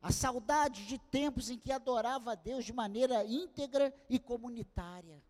A 0.00 0.10
saudade 0.10 0.86
de 0.86 0.98
tempos 0.98 1.50
em 1.50 1.58
que 1.58 1.70
adorava 1.70 2.32
a 2.32 2.34
Deus 2.34 2.64
de 2.64 2.72
maneira 2.72 3.24
íntegra 3.24 3.94
e 4.08 4.18
comunitária. 4.18 5.22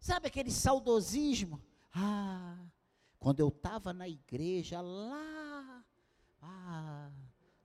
Sabe 0.00 0.28
aquele 0.28 0.50
saudosismo? 0.50 1.62
Ah, 1.94 2.58
quando 3.18 3.40
eu 3.40 3.48
estava 3.48 3.92
na 3.92 4.06
igreja 4.06 4.80
lá, 4.80 5.84
ah, 6.42 7.10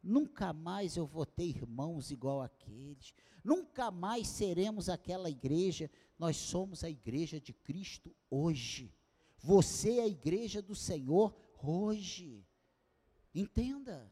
Nunca 0.02 0.54
mais 0.54 0.96
eu 0.96 1.06
vou 1.06 1.26
ter 1.26 1.46
irmãos 1.46 2.12
igual 2.12 2.42
aqueles. 2.42 3.14
Nunca 3.44 3.92
mais 3.92 4.28
seremos 4.28 4.90
aquela 4.90 5.30
igreja. 5.30 5.90
Nós 6.18 6.38
somos 6.38 6.84
a 6.84 6.90
igreja 6.90 7.40
de 7.40 7.54
Cristo 7.54 8.16
hoje. 8.30 8.94
Você 9.40 10.00
é 10.00 10.04
a 10.04 10.08
igreja 10.08 10.62
do 10.62 10.76
Senhor 10.76 11.36
hoje. 11.62 12.46
Entenda. 13.34 14.12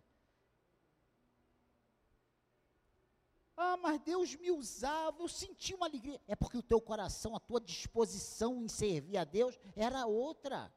Ah, 3.56 3.76
mas 3.76 4.00
Deus 4.02 4.36
me 4.36 4.52
usava, 4.52 5.23
eu 5.23 5.28
senti 5.28 5.73
uma 5.73 5.88
alegria. 5.88 6.21
É 6.28 6.36
porque 6.36 6.58
o 6.58 6.63
teu 6.63 6.80
coração, 6.80 7.36
a 7.36 7.39
tua 7.39 7.60
disposição 7.60 8.63
em 8.63 8.67
servir 8.67 9.17
a 9.17 9.23
Deus 9.23 9.58
era 9.76 10.06
outra. 10.06 10.71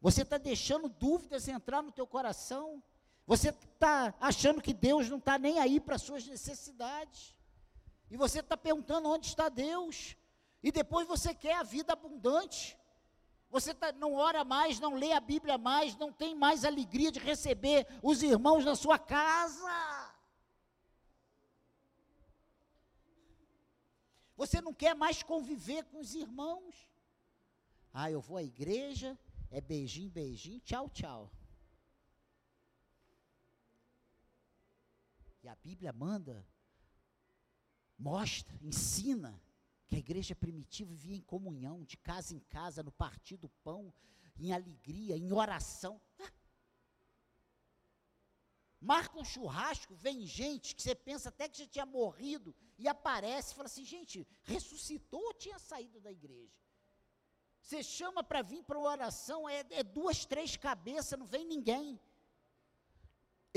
Você 0.00 0.22
está 0.22 0.38
deixando 0.38 0.88
dúvidas 0.88 1.48
entrar 1.48 1.82
no 1.82 1.90
teu 1.90 2.06
coração. 2.06 2.80
Você 3.26 3.48
está 3.48 4.14
achando 4.20 4.62
que 4.62 4.72
Deus 4.72 5.10
não 5.10 5.18
está 5.18 5.36
nem 5.36 5.58
aí 5.58 5.80
para 5.80 5.96
as 5.96 6.02
suas 6.02 6.26
necessidades. 6.26 7.34
E 8.08 8.16
você 8.16 8.38
está 8.38 8.56
perguntando 8.56 9.08
onde 9.08 9.26
está 9.26 9.48
Deus. 9.48 10.16
E 10.62 10.70
depois 10.70 11.08
você 11.08 11.34
quer 11.34 11.56
a 11.56 11.64
vida 11.64 11.92
abundante. 11.92 12.78
Você 13.50 13.74
tá, 13.74 13.92
não 13.92 14.14
ora 14.14 14.44
mais, 14.44 14.78
não 14.78 14.94
lê 14.94 15.12
a 15.12 15.20
Bíblia 15.20 15.58
mais, 15.58 15.96
não 15.96 16.12
tem 16.12 16.34
mais 16.34 16.64
alegria 16.64 17.10
de 17.10 17.18
receber 17.18 17.86
os 18.02 18.22
irmãos 18.22 18.64
na 18.64 18.76
sua 18.76 18.98
casa. 18.98 20.14
Você 24.36 24.60
não 24.60 24.74
quer 24.74 24.94
mais 24.94 25.22
conviver 25.22 25.84
com 25.84 25.98
os 25.98 26.14
irmãos. 26.14 26.74
Ah, 27.92 28.10
eu 28.10 28.20
vou 28.20 28.36
à 28.36 28.42
igreja, 28.42 29.18
é 29.50 29.60
beijinho, 29.60 30.10
beijinho, 30.10 30.60
tchau, 30.60 30.90
tchau. 30.90 31.32
A 35.52 35.56
Bíblia 35.56 35.92
manda, 35.92 36.46
mostra, 37.98 38.56
ensina 38.62 39.40
que 39.86 39.94
a 39.94 39.98
igreja 39.98 40.34
primitiva 40.34 40.90
vivia 40.90 41.16
em 41.16 41.20
comunhão, 41.20 41.84
de 41.84 41.96
casa 41.96 42.34
em 42.34 42.40
casa, 42.40 42.82
no 42.82 42.90
partir 42.92 43.36
do 43.36 43.48
pão, 43.48 43.92
em 44.38 44.52
alegria, 44.52 45.16
em 45.16 45.32
oração. 45.32 46.00
Ah. 46.18 46.32
Marca 48.80 49.18
um 49.18 49.24
churrasco, 49.24 49.94
vem 49.94 50.26
gente 50.26 50.74
que 50.74 50.82
você 50.82 50.94
pensa 50.94 51.28
até 51.28 51.48
que 51.48 51.58
já 51.58 51.66
tinha 51.66 51.86
morrido 51.86 52.54
e 52.78 52.86
aparece 52.86 53.52
e 53.52 53.56
fala 53.56 53.66
assim: 53.66 53.84
gente, 53.84 54.26
ressuscitou 54.42 55.20
ou 55.20 55.34
tinha 55.34 55.58
saído 55.58 56.00
da 56.00 56.10
igreja? 56.10 56.54
Você 57.60 57.82
chama 57.82 58.22
para 58.22 58.42
vir 58.42 58.62
para 58.62 58.78
uma 58.78 58.90
oração, 58.90 59.48
é, 59.48 59.64
é 59.70 59.82
duas, 59.82 60.24
três 60.24 60.56
cabeças, 60.56 61.18
não 61.18 61.26
vem 61.26 61.44
ninguém. 61.44 61.98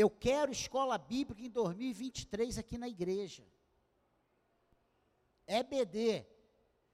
Eu 0.01 0.09
quero 0.09 0.49
escola 0.49 0.97
bíblica 0.97 1.41
em 1.43 1.49
2023 1.49 2.57
aqui 2.57 2.77
na 2.77 2.87
igreja. 2.87 3.45
EBD. 5.45 6.25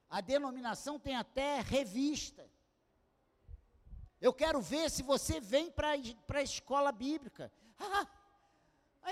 A 0.10 0.22
denominação 0.22 1.00
tem 1.00 1.16
até 1.16 1.60
revista. 1.60 2.50
Eu 4.20 4.34
quero 4.34 4.60
ver 4.60 4.90
se 4.90 5.04
você 5.04 5.40
vem 5.40 5.70
para 5.70 5.92
a 6.40 6.42
escola 6.42 6.92
bíblica. 6.92 7.54
Ah, 7.78 8.08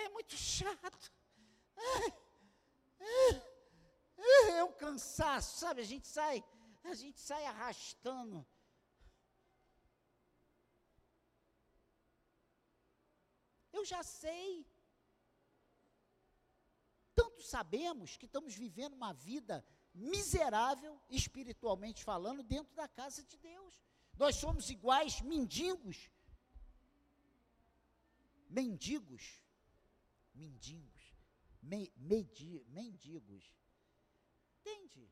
é 0.01 0.09
muito 0.09 0.35
chato. 0.35 1.13
Ah, 1.77 2.11
ah, 4.17 4.51
é 4.53 4.63
um 4.63 4.71
cansaço, 4.71 5.59
sabe? 5.59 5.81
A 5.81 5.85
gente 5.85 6.07
sai, 6.07 6.43
a 6.83 6.95
gente 6.95 7.19
sai 7.19 7.45
arrastando. 7.45 8.43
Eu 13.83 13.87
já 13.87 14.01
sei. 14.01 14.65
Tanto 17.13 17.41
sabemos 17.43 18.15
que 18.15 18.25
estamos 18.25 18.55
vivendo 18.55 18.93
uma 18.93 19.13
vida 19.13 19.55
miserável, 19.93 20.97
espiritualmente 21.09 22.01
falando, 22.01 22.41
dentro 22.41 22.73
da 22.73 22.87
casa 22.87 23.21
de 23.25 23.37
Deus. 23.37 23.83
Nós 24.17 24.37
somos 24.37 24.69
iguais 24.69 25.19
mendigos. 25.19 26.09
Mendigos. 28.49 29.43
Mendigos. 30.33 31.03
Me, 31.61 31.91
medi, 31.97 32.63
mendigos. 32.69 33.43
Entende? 34.61 35.11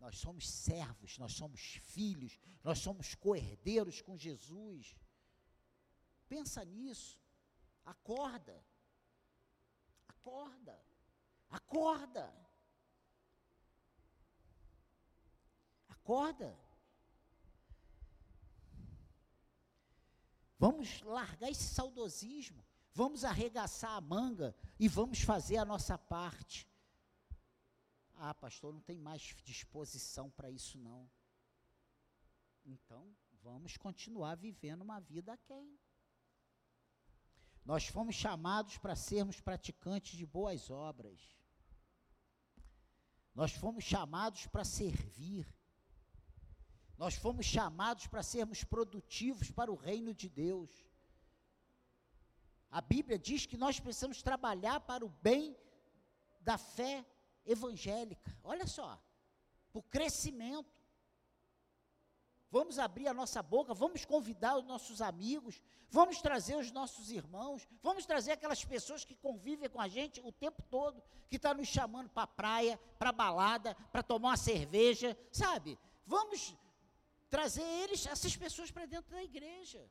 Nós 0.00 0.18
somos 0.18 0.48
servos, 0.48 1.18
nós 1.18 1.34
somos 1.34 1.60
filhos, 1.82 2.38
nós 2.64 2.78
somos 2.78 3.14
coerdeiros 3.14 4.00
com 4.00 4.16
Jesus. 4.16 4.96
Pensa 6.26 6.64
nisso. 6.64 7.20
Acorda. 7.84 8.64
Acorda. 10.08 10.80
Acorda. 11.50 12.34
Acorda. 15.88 16.58
Vamos 20.58 21.02
largar 21.02 21.50
esse 21.50 21.74
saudosismo. 21.74 22.64
Vamos 22.92 23.24
arregaçar 23.24 23.92
a 23.92 24.00
manga 24.00 24.54
e 24.78 24.88
vamos 24.88 25.20
fazer 25.20 25.58
a 25.58 25.64
nossa 25.64 25.98
parte. 25.98 26.69
Ah, 28.22 28.34
pastor, 28.34 28.74
não 28.74 28.82
tem 28.82 28.98
mais 28.98 29.22
disposição 29.44 30.30
para 30.30 30.50
isso 30.50 30.76
não. 30.76 31.10
Então, 32.66 33.16
vamos 33.42 33.78
continuar 33.78 34.34
vivendo 34.34 34.82
uma 34.82 35.00
vida 35.00 35.38
quem? 35.38 35.80
Nós 37.64 37.86
fomos 37.86 38.14
chamados 38.14 38.76
para 38.76 38.94
sermos 38.94 39.40
praticantes 39.40 40.18
de 40.18 40.26
boas 40.26 40.68
obras. 40.68 41.18
Nós 43.34 43.52
fomos 43.52 43.84
chamados 43.84 44.46
para 44.48 44.64
servir. 44.64 45.46
Nós 46.98 47.14
fomos 47.14 47.46
chamados 47.46 48.06
para 48.06 48.22
sermos 48.22 48.62
produtivos 48.62 49.50
para 49.50 49.72
o 49.72 49.76
reino 49.76 50.12
de 50.12 50.28
Deus. 50.28 50.70
A 52.70 52.82
Bíblia 52.82 53.18
diz 53.18 53.46
que 53.46 53.56
nós 53.56 53.80
precisamos 53.80 54.22
trabalhar 54.22 54.80
para 54.80 55.06
o 55.06 55.08
bem 55.08 55.56
da 56.42 56.58
fé 56.58 57.02
evangélica. 57.44 58.36
Olha 58.42 58.66
só, 58.66 59.00
o 59.72 59.82
crescimento. 59.82 60.80
Vamos 62.50 62.80
abrir 62.80 63.06
a 63.06 63.14
nossa 63.14 63.40
boca, 63.42 63.72
vamos 63.72 64.04
convidar 64.04 64.58
os 64.58 64.64
nossos 64.64 65.00
amigos, 65.00 65.62
vamos 65.88 66.20
trazer 66.20 66.56
os 66.56 66.72
nossos 66.72 67.08
irmãos, 67.12 67.66
vamos 67.80 68.04
trazer 68.04 68.32
aquelas 68.32 68.64
pessoas 68.64 69.04
que 69.04 69.14
convivem 69.14 69.68
com 69.68 69.80
a 69.80 69.86
gente 69.86 70.20
o 70.20 70.32
tempo 70.32 70.60
todo, 70.64 71.00
que 71.28 71.36
estão 71.36 71.52
tá 71.52 71.56
nos 71.56 71.68
chamando 71.68 72.10
para 72.10 72.24
a 72.24 72.26
praia, 72.26 72.80
para 72.98 73.10
a 73.10 73.12
balada, 73.12 73.76
para 73.92 74.02
tomar 74.02 74.30
uma 74.30 74.36
cerveja, 74.36 75.16
sabe? 75.30 75.78
Vamos 76.04 76.56
trazer 77.28 77.62
eles, 77.62 78.04
essas 78.06 78.36
pessoas 78.36 78.72
para 78.72 78.84
dentro 78.84 79.12
da 79.12 79.22
igreja. 79.22 79.88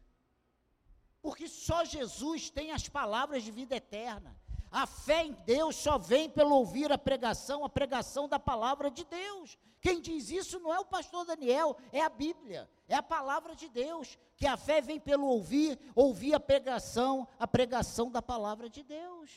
Porque 1.21 1.47
só 1.47 1.83
Jesus 1.85 2.49
tem 2.49 2.71
as 2.71 2.87
palavras 2.87 3.43
de 3.43 3.51
vida 3.51 3.75
eterna. 3.75 4.38
A 4.71 4.85
fé 4.85 5.25
em 5.25 5.33
Deus 5.45 5.75
só 5.75 5.97
vem 5.97 6.29
pelo 6.29 6.55
ouvir 6.55 6.91
a 6.91 6.97
pregação, 6.97 7.65
a 7.65 7.69
pregação 7.69 8.27
da 8.27 8.39
palavra 8.39 8.91
de 8.91 9.03
Deus. 9.03 9.57
Quem 9.81 9.99
diz 9.99 10.29
isso 10.29 10.59
não 10.59 10.73
é 10.73 10.79
o 10.79 10.85
pastor 10.85 11.25
Daniel, 11.25 11.77
é 11.91 12.01
a 12.01 12.09
Bíblia, 12.09 12.69
é 12.87 12.95
a 12.95 13.01
palavra 13.01 13.55
de 13.55 13.67
Deus, 13.69 14.17
que 14.35 14.45
a 14.45 14.57
fé 14.57 14.81
vem 14.81 14.99
pelo 14.99 15.25
ouvir, 15.25 15.79
ouvir 15.95 16.33
a 16.33 16.39
pregação, 16.39 17.27
a 17.39 17.47
pregação 17.47 18.11
da 18.11 18.21
palavra 18.21 18.69
de 18.69 18.83
Deus. 18.83 19.31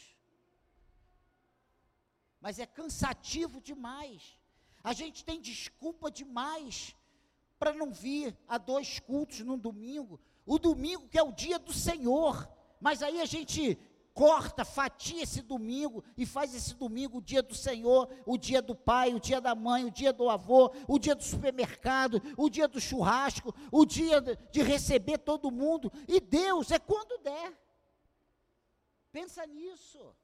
Mas 2.41 2.59
é 2.59 2.67
cansativo 2.67 3.61
demais. 3.61 4.37
A 4.83 4.93
gente 4.93 5.25
tem 5.25 5.41
desculpa 5.41 6.11
demais 6.11 6.95
para 7.57 7.73
não 7.73 7.93
vir 7.93 8.37
a 8.49 8.59
dois 8.59 8.99
cultos 8.99 9.41
num 9.41 9.57
domingo. 9.57 10.21
O 10.45 10.59
domingo 10.59 11.09
que 11.09 11.17
é 11.17 11.23
o 11.23 11.33
dia 11.33 11.59
do 11.59 11.73
Senhor. 11.73 12.49
Mas 12.81 13.01
aí 13.01 13.21
a 13.21 13.25
gente 13.25 13.79
corta, 14.15 14.65
fatia 14.65 15.23
esse 15.23 15.43
domingo 15.43 16.05
e 16.17 16.27
faz 16.27 16.55
esse 16.55 16.75
domingo 16.75 17.19
o 17.19 17.23
dia 17.23 17.43
do 17.43 17.55
Senhor, 17.55 18.09
o 18.27 18.37
dia 18.37 18.61
do 18.61 18.75
pai, 18.75 19.15
o 19.15 19.21
dia 19.21 19.41
da 19.41 19.55
mãe, 19.55 19.85
o 19.85 19.91
dia 19.91 20.13
do 20.13 20.29
avô, 20.29 20.73
o 20.87 20.99
dia 20.99 21.15
do 21.15 21.23
supermercado, 21.23 22.21
o 22.37 22.49
dia 22.49 22.69
do 22.69 22.81
churrasco, 22.81 23.55
o 23.71 23.85
dia 23.85 24.21
de 24.21 24.63
receber 24.63 25.19
todo 25.19 25.51
mundo. 25.51 25.93
E 26.07 26.21
Deus 26.21 26.71
é 26.71 26.79
quando 26.79 27.23
der. 27.23 27.59
Pensa 29.11 29.47
nisso. 29.47 30.15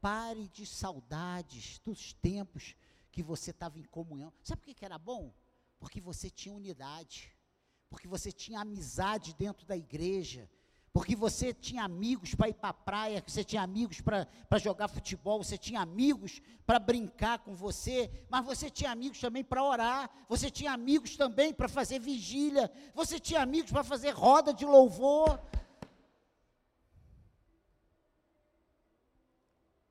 Pare 0.00 0.48
de 0.48 0.64
saudades 0.64 1.80
dos 1.80 2.12
tempos 2.12 2.76
que 3.10 3.22
você 3.22 3.50
estava 3.50 3.78
em 3.78 3.84
comunhão. 3.84 4.32
Sabe 4.44 4.62
por 4.62 4.74
que 4.74 4.84
era 4.84 4.96
bom? 4.98 5.34
Porque 5.80 6.00
você 6.00 6.30
tinha 6.30 6.54
unidade 6.54 7.37
porque 7.90 8.06
você 8.06 8.30
tinha 8.30 8.60
amizade 8.60 9.34
dentro 9.34 9.66
da 9.66 9.76
igreja, 9.76 10.48
porque 10.92 11.14
você 11.14 11.54
tinha 11.54 11.84
amigos 11.84 12.34
para 12.34 12.48
ir 12.48 12.54
para 12.54 12.70
a 12.70 12.74
praia, 12.74 13.22
você 13.26 13.44
tinha 13.44 13.62
amigos 13.62 14.00
para 14.00 14.58
jogar 14.58 14.88
futebol, 14.88 15.42
você 15.42 15.56
tinha 15.56 15.80
amigos 15.80 16.40
para 16.66 16.78
brincar 16.78 17.38
com 17.38 17.54
você, 17.54 18.10
mas 18.28 18.44
você 18.44 18.68
tinha 18.68 18.90
amigos 18.90 19.20
também 19.20 19.44
para 19.44 19.62
orar, 19.62 20.10
você 20.28 20.50
tinha 20.50 20.72
amigos 20.72 21.16
também 21.16 21.52
para 21.52 21.68
fazer 21.68 21.98
vigília, 21.98 22.70
você 22.94 23.20
tinha 23.20 23.40
amigos 23.40 23.70
para 23.70 23.84
fazer 23.84 24.10
roda 24.10 24.52
de 24.52 24.64
louvor. 24.64 25.40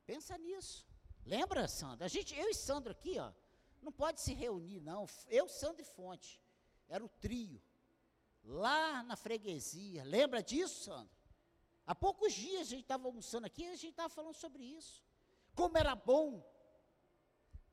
Pensa 0.06 0.36
nisso. 0.38 0.86
Lembra, 1.24 1.68
Sandra? 1.68 2.06
A 2.06 2.08
gente, 2.08 2.34
eu 2.34 2.48
e 2.48 2.54
Sandro 2.54 2.92
aqui, 2.92 3.18
ó, 3.18 3.32
não 3.82 3.92
pode 3.92 4.20
se 4.20 4.34
reunir, 4.34 4.80
não. 4.80 5.06
Eu, 5.28 5.48
Sandro 5.48 5.82
e 5.82 5.84
Fonte. 5.84 6.40
Era 6.88 7.04
o 7.04 7.08
trio 7.08 7.60
lá 8.44 9.02
na 9.02 9.16
freguesia. 9.16 10.04
Lembra 10.04 10.42
disso, 10.42 10.84
Sandro? 10.84 11.16
Há 11.86 11.94
poucos 11.94 12.32
dias 12.32 12.62
a 12.62 12.70
gente 12.70 12.82
estava 12.82 13.06
almoçando 13.06 13.46
aqui 13.46 13.62
e 13.64 13.68
a 13.68 13.76
gente 13.76 13.90
estava 13.90 14.08
falando 14.08 14.34
sobre 14.34 14.62
isso. 14.62 15.02
Como 15.54 15.76
era 15.78 15.94
bom. 15.94 16.44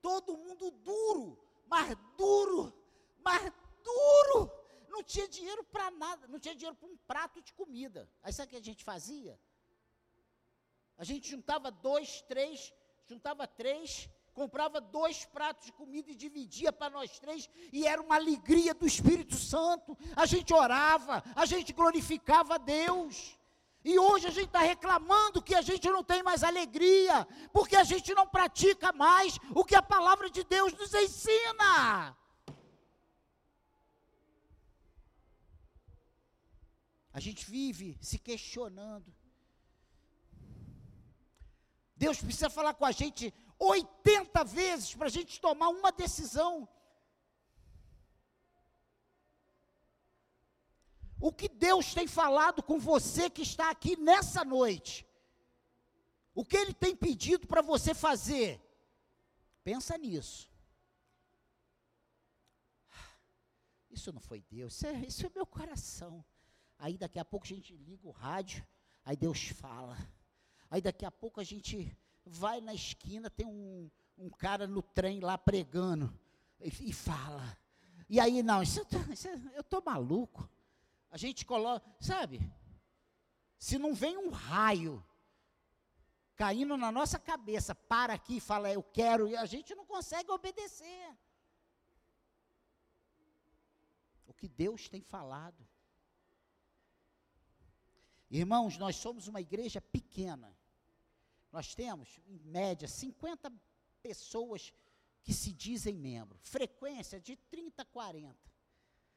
Todo 0.01 0.37
mundo 0.37 0.71
duro, 0.71 1.37
mas 1.67 1.97
duro, 2.17 2.73
mas 3.17 3.51
duro. 3.83 4.51
Não 4.87 5.03
tinha 5.03 5.27
dinheiro 5.27 5.63
para 5.65 5.91
nada, 5.91 6.27
não 6.27 6.39
tinha 6.39 6.55
dinheiro 6.55 6.75
para 6.77 6.87
um 6.87 6.97
prato 6.97 7.41
de 7.41 7.51
comida. 7.53 8.09
Aí 8.21 8.31
sabe 8.31 8.47
o 8.47 8.49
que 8.51 8.55
a 8.55 8.63
gente 8.63 8.83
fazia? 8.83 9.39
A 10.97 11.03
gente 11.03 11.29
juntava 11.29 11.69
dois, 11.69 12.21
três, 12.21 12.73
juntava 13.05 13.45
três, 13.45 14.09
comprava 14.35 14.81
dois 14.81 15.23
pratos 15.23 15.67
de 15.67 15.71
comida 15.71 16.11
e 16.11 16.15
dividia 16.15 16.71
para 16.71 16.89
nós 16.89 17.17
três, 17.17 17.49
e 17.71 17.87
era 17.87 18.01
uma 18.01 18.15
alegria 18.15 18.73
do 18.73 18.85
Espírito 18.85 19.35
Santo. 19.35 19.97
A 20.15 20.25
gente 20.25 20.53
orava, 20.53 21.23
a 21.33 21.45
gente 21.45 21.71
glorificava 21.71 22.55
a 22.55 22.57
Deus. 22.57 23.39
E 23.83 23.97
hoje 23.97 24.27
a 24.27 24.31
gente 24.31 24.47
está 24.47 24.59
reclamando 24.59 25.41
que 25.41 25.55
a 25.55 25.61
gente 25.61 25.87
não 25.89 26.03
tem 26.03 26.21
mais 26.21 26.43
alegria, 26.43 27.25
porque 27.53 27.75
a 27.75 27.83
gente 27.83 28.13
não 28.13 28.27
pratica 28.27 28.91
mais 28.91 29.39
o 29.53 29.63
que 29.63 29.75
a 29.75 29.81
palavra 29.81 30.29
de 30.29 30.43
Deus 30.43 30.73
nos 30.73 30.93
ensina. 30.93 32.17
A 37.13 37.19
gente 37.21 37.45
vive 37.49 37.97
se 38.01 38.17
questionando. 38.19 39.15
Deus 41.95 42.19
precisa 42.19 42.49
falar 42.49 42.73
com 42.73 42.85
a 42.85 42.91
gente 42.91 43.33
80 43.59 44.43
vezes 44.43 44.93
para 44.93 45.07
a 45.07 45.09
gente 45.09 45.39
tomar 45.39 45.69
uma 45.69 45.91
decisão. 45.91 46.67
O 51.19 51.31
que 51.31 51.47
Deus 51.47 51.93
tem 51.93 52.07
falado 52.07 52.61
com 52.61 52.77
você 52.79 53.29
que 53.29 53.41
está 53.41 53.69
aqui 53.69 53.95
nessa 53.95 54.43
noite? 54.43 55.07
O 56.33 56.43
que 56.45 56.57
Ele 56.57 56.73
tem 56.73 56.95
pedido 56.95 57.47
para 57.47 57.61
você 57.61 57.93
fazer? 57.93 58.61
Pensa 59.63 59.97
nisso. 59.97 60.49
Isso 63.89 64.11
não 64.11 64.19
foi 64.19 64.41
Deus, 64.41 64.75
isso 64.75 64.87
é, 64.87 64.93
isso 65.05 65.25
é 65.25 65.29
meu 65.33 65.45
coração. 65.45 66.23
Aí 66.77 66.97
daqui 66.97 67.17
a 67.17 67.23
pouco 67.23 67.45
a 67.45 67.49
gente 67.49 67.73
liga 67.73 68.05
o 68.05 68.11
rádio, 68.11 68.67
aí 69.05 69.15
Deus 69.15 69.47
fala. 69.47 69.97
Aí 70.69 70.81
daqui 70.81 71.05
a 71.05 71.11
pouco 71.11 71.39
a 71.39 71.43
gente 71.43 71.97
vai 72.25 72.59
na 72.59 72.73
esquina, 72.73 73.29
tem 73.29 73.45
um, 73.45 73.89
um 74.17 74.29
cara 74.29 74.67
no 74.67 74.81
trem 74.81 75.19
lá 75.19 75.37
pregando 75.37 76.13
e, 76.59 76.89
e 76.89 76.93
fala. 76.93 77.57
E 78.09 78.19
aí, 78.19 78.41
não, 78.41 78.61
isso, 78.61 78.81
isso, 79.11 79.27
eu 79.53 79.61
estou 79.61 79.81
maluco. 79.83 80.49
A 81.11 81.17
gente 81.17 81.45
coloca, 81.45 81.85
sabe? 81.99 82.41
Se 83.57 83.77
não 83.77 83.93
vem 83.93 84.17
um 84.17 84.29
raio 84.29 85.03
caindo 86.35 86.75
na 86.75 86.91
nossa 86.91 87.17
cabeça, 87.17 87.73
para 87.73 88.13
aqui 88.13 88.37
e 88.37 88.41
fala, 88.41 88.71
eu 88.71 88.83
quero, 88.83 89.27
e 89.27 89.35
a 89.37 89.45
gente 89.45 89.73
não 89.73 89.85
consegue 89.85 90.29
obedecer. 90.31 91.17
O 94.27 94.33
que 94.33 94.47
Deus 94.47 94.89
tem 94.89 95.01
falado. 95.01 95.65
Irmãos, 98.29 98.77
nós 98.77 98.95
somos 98.97 99.27
uma 99.27 99.39
igreja 99.39 99.79
pequena. 99.79 100.54
Nós 101.55 101.73
temos, 101.73 102.19
em 102.27 102.37
média, 102.39 102.85
50 102.85 103.49
pessoas 104.03 104.73
que 105.23 105.33
se 105.33 105.53
dizem 105.53 105.95
membro. 105.95 106.37
Frequência 106.41 107.17
de 107.17 107.37
30 107.37 107.81
a 107.81 107.85
40. 107.85 108.37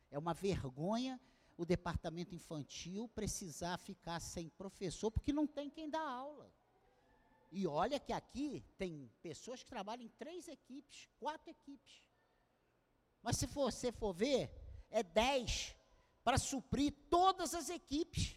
É 0.09 0.17
uma 0.17 0.33
vergonha 0.33 1.21
o 1.57 1.67
departamento 1.67 2.37
infantil 2.37 3.09
precisar 3.09 3.77
ficar 3.77 4.21
sem 4.21 4.49
professor, 4.51 5.11
porque 5.11 5.33
não 5.33 5.49
tem 5.49 5.69
quem 5.69 5.91
dá 5.91 6.01
aula. 6.01 6.49
E 7.51 7.67
olha 7.67 7.99
que 7.99 8.13
aqui 8.13 8.65
tem 8.77 9.11
pessoas 9.21 9.65
que 9.65 9.69
trabalham 9.69 10.05
em 10.05 10.09
três 10.11 10.47
equipes, 10.47 11.09
quatro 11.19 11.51
equipes. 11.51 12.05
Mas 13.21 13.37
se 13.37 13.47
você 13.47 13.91
for 13.91 14.13
ver, 14.13 14.49
é 14.91 15.03
dez 15.03 15.75
para 16.23 16.39
suprir 16.39 16.95
todas 17.11 17.53
as 17.53 17.69
equipes. 17.69 18.37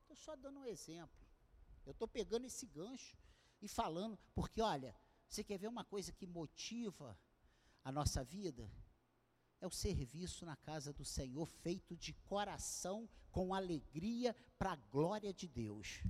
Estou 0.00 0.16
só 0.16 0.34
dando 0.34 0.58
um 0.58 0.66
exemplo. 0.66 1.23
Eu 1.84 1.92
estou 1.92 2.08
pegando 2.08 2.46
esse 2.46 2.66
gancho 2.66 3.16
e 3.60 3.68
falando, 3.68 4.18
porque 4.34 4.60
olha, 4.60 4.94
você 5.28 5.42
quer 5.42 5.58
ver 5.58 5.68
uma 5.68 5.84
coisa 5.84 6.12
que 6.12 6.26
motiva 6.26 7.18
a 7.82 7.92
nossa 7.92 8.22
vida? 8.24 8.70
é 9.64 9.66
o 9.66 9.70
serviço 9.70 10.44
na 10.44 10.56
casa 10.56 10.92
do 10.92 11.06
Senhor, 11.06 11.46
feito 11.46 11.96
de 11.96 12.12
coração, 12.12 13.08
com 13.30 13.54
alegria, 13.54 14.36
para 14.58 14.72
a 14.72 14.76
glória 14.76 15.32
de 15.32 15.48
Deus. 15.48 16.02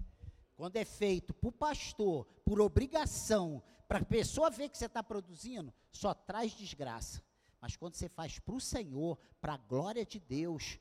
Quando 0.57 0.77
é 0.77 0.85
feito 0.85 1.33
por 1.33 1.53
pastor, 1.53 2.27
por 2.45 2.61
obrigação, 2.61 3.63
para 3.87 4.01
a 4.01 4.05
pessoa 4.05 4.51
ver 4.51 4.69
que 4.69 4.77
você 4.77 4.87
está 4.87 5.05
produzindo, 5.05 5.73
só 5.93 6.13
traz 6.13 6.53
desgraça. 6.53 7.23
Mas 7.61 7.77
quando 7.77 7.95
você 7.95 8.09
faz 8.09 8.41
para 8.41 8.57
o 8.57 8.61
Senhor, 8.61 9.17
para 9.41 9.55
a 9.55 9.59
glória 9.59 10.05
de 10.05 10.19
Deus, 10.19 10.79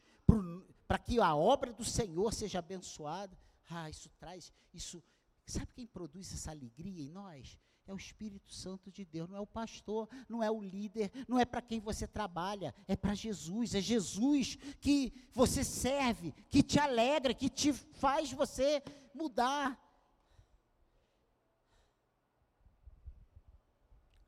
para 0.88 0.98
que 0.98 1.20
a 1.20 1.36
obra 1.36 1.72
do 1.72 1.86
Senhor 1.86 2.34
seja 2.34 2.58
abençoada, 2.58 3.38
ah, 3.70 3.90
isso 3.90 4.10
traz, 4.18 4.52
isso. 4.74 5.04
Sabe 5.46 5.74
quem 5.74 5.86
produz 5.86 6.34
essa 6.34 6.52
alegria 6.52 7.04
em 7.04 7.10
nós? 7.10 7.60
É 7.86 7.94
o 7.94 7.98
Espírito 7.98 8.54
Santo 8.54 8.90
de 8.90 9.04
Deus, 9.04 9.30
não 9.30 9.38
é 9.38 9.42
o 9.42 9.48
pastor, 9.48 10.08
não 10.30 10.42
é 10.42 10.50
o 10.50 10.62
líder, 10.62 11.12
não 11.28 11.38
é 11.38 11.44
para 11.44 11.62
quem 11.62 11.82
você 11.82 12.08
trabalha, 12.08 12.74
é 12.88 12.96
para 12.96 13.14
Jesus, 13.14 13.76
é 13.76 13.82
Jesus 13.82 14.56
que 14.80 15.14
você 15.34 15.66
serve, 15.66 16.32
que 16.50 16.64
te 16.64 16.80
alegra, 16.80 17.34
que 17.34 17.50
te 17.50 17.74
faz 17.74 18.32
você 18.32 18.82
mudar. 19.14 19.78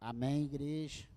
Amém, 0.02 0.44
igreja? 0.44 1.08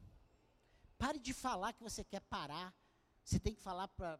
Pare 0.97 1.19
de 1.19 1.33
falar 1.33 1.73
que 1.73 1.83
você 1.83 2.05
quer 2.05 2.21
parar. 2.21 2.75
Você 3.23 3.39
tem 3.39 3.55
que 3.55 3.61
falar 3.61 3.89
para 3.89 4.19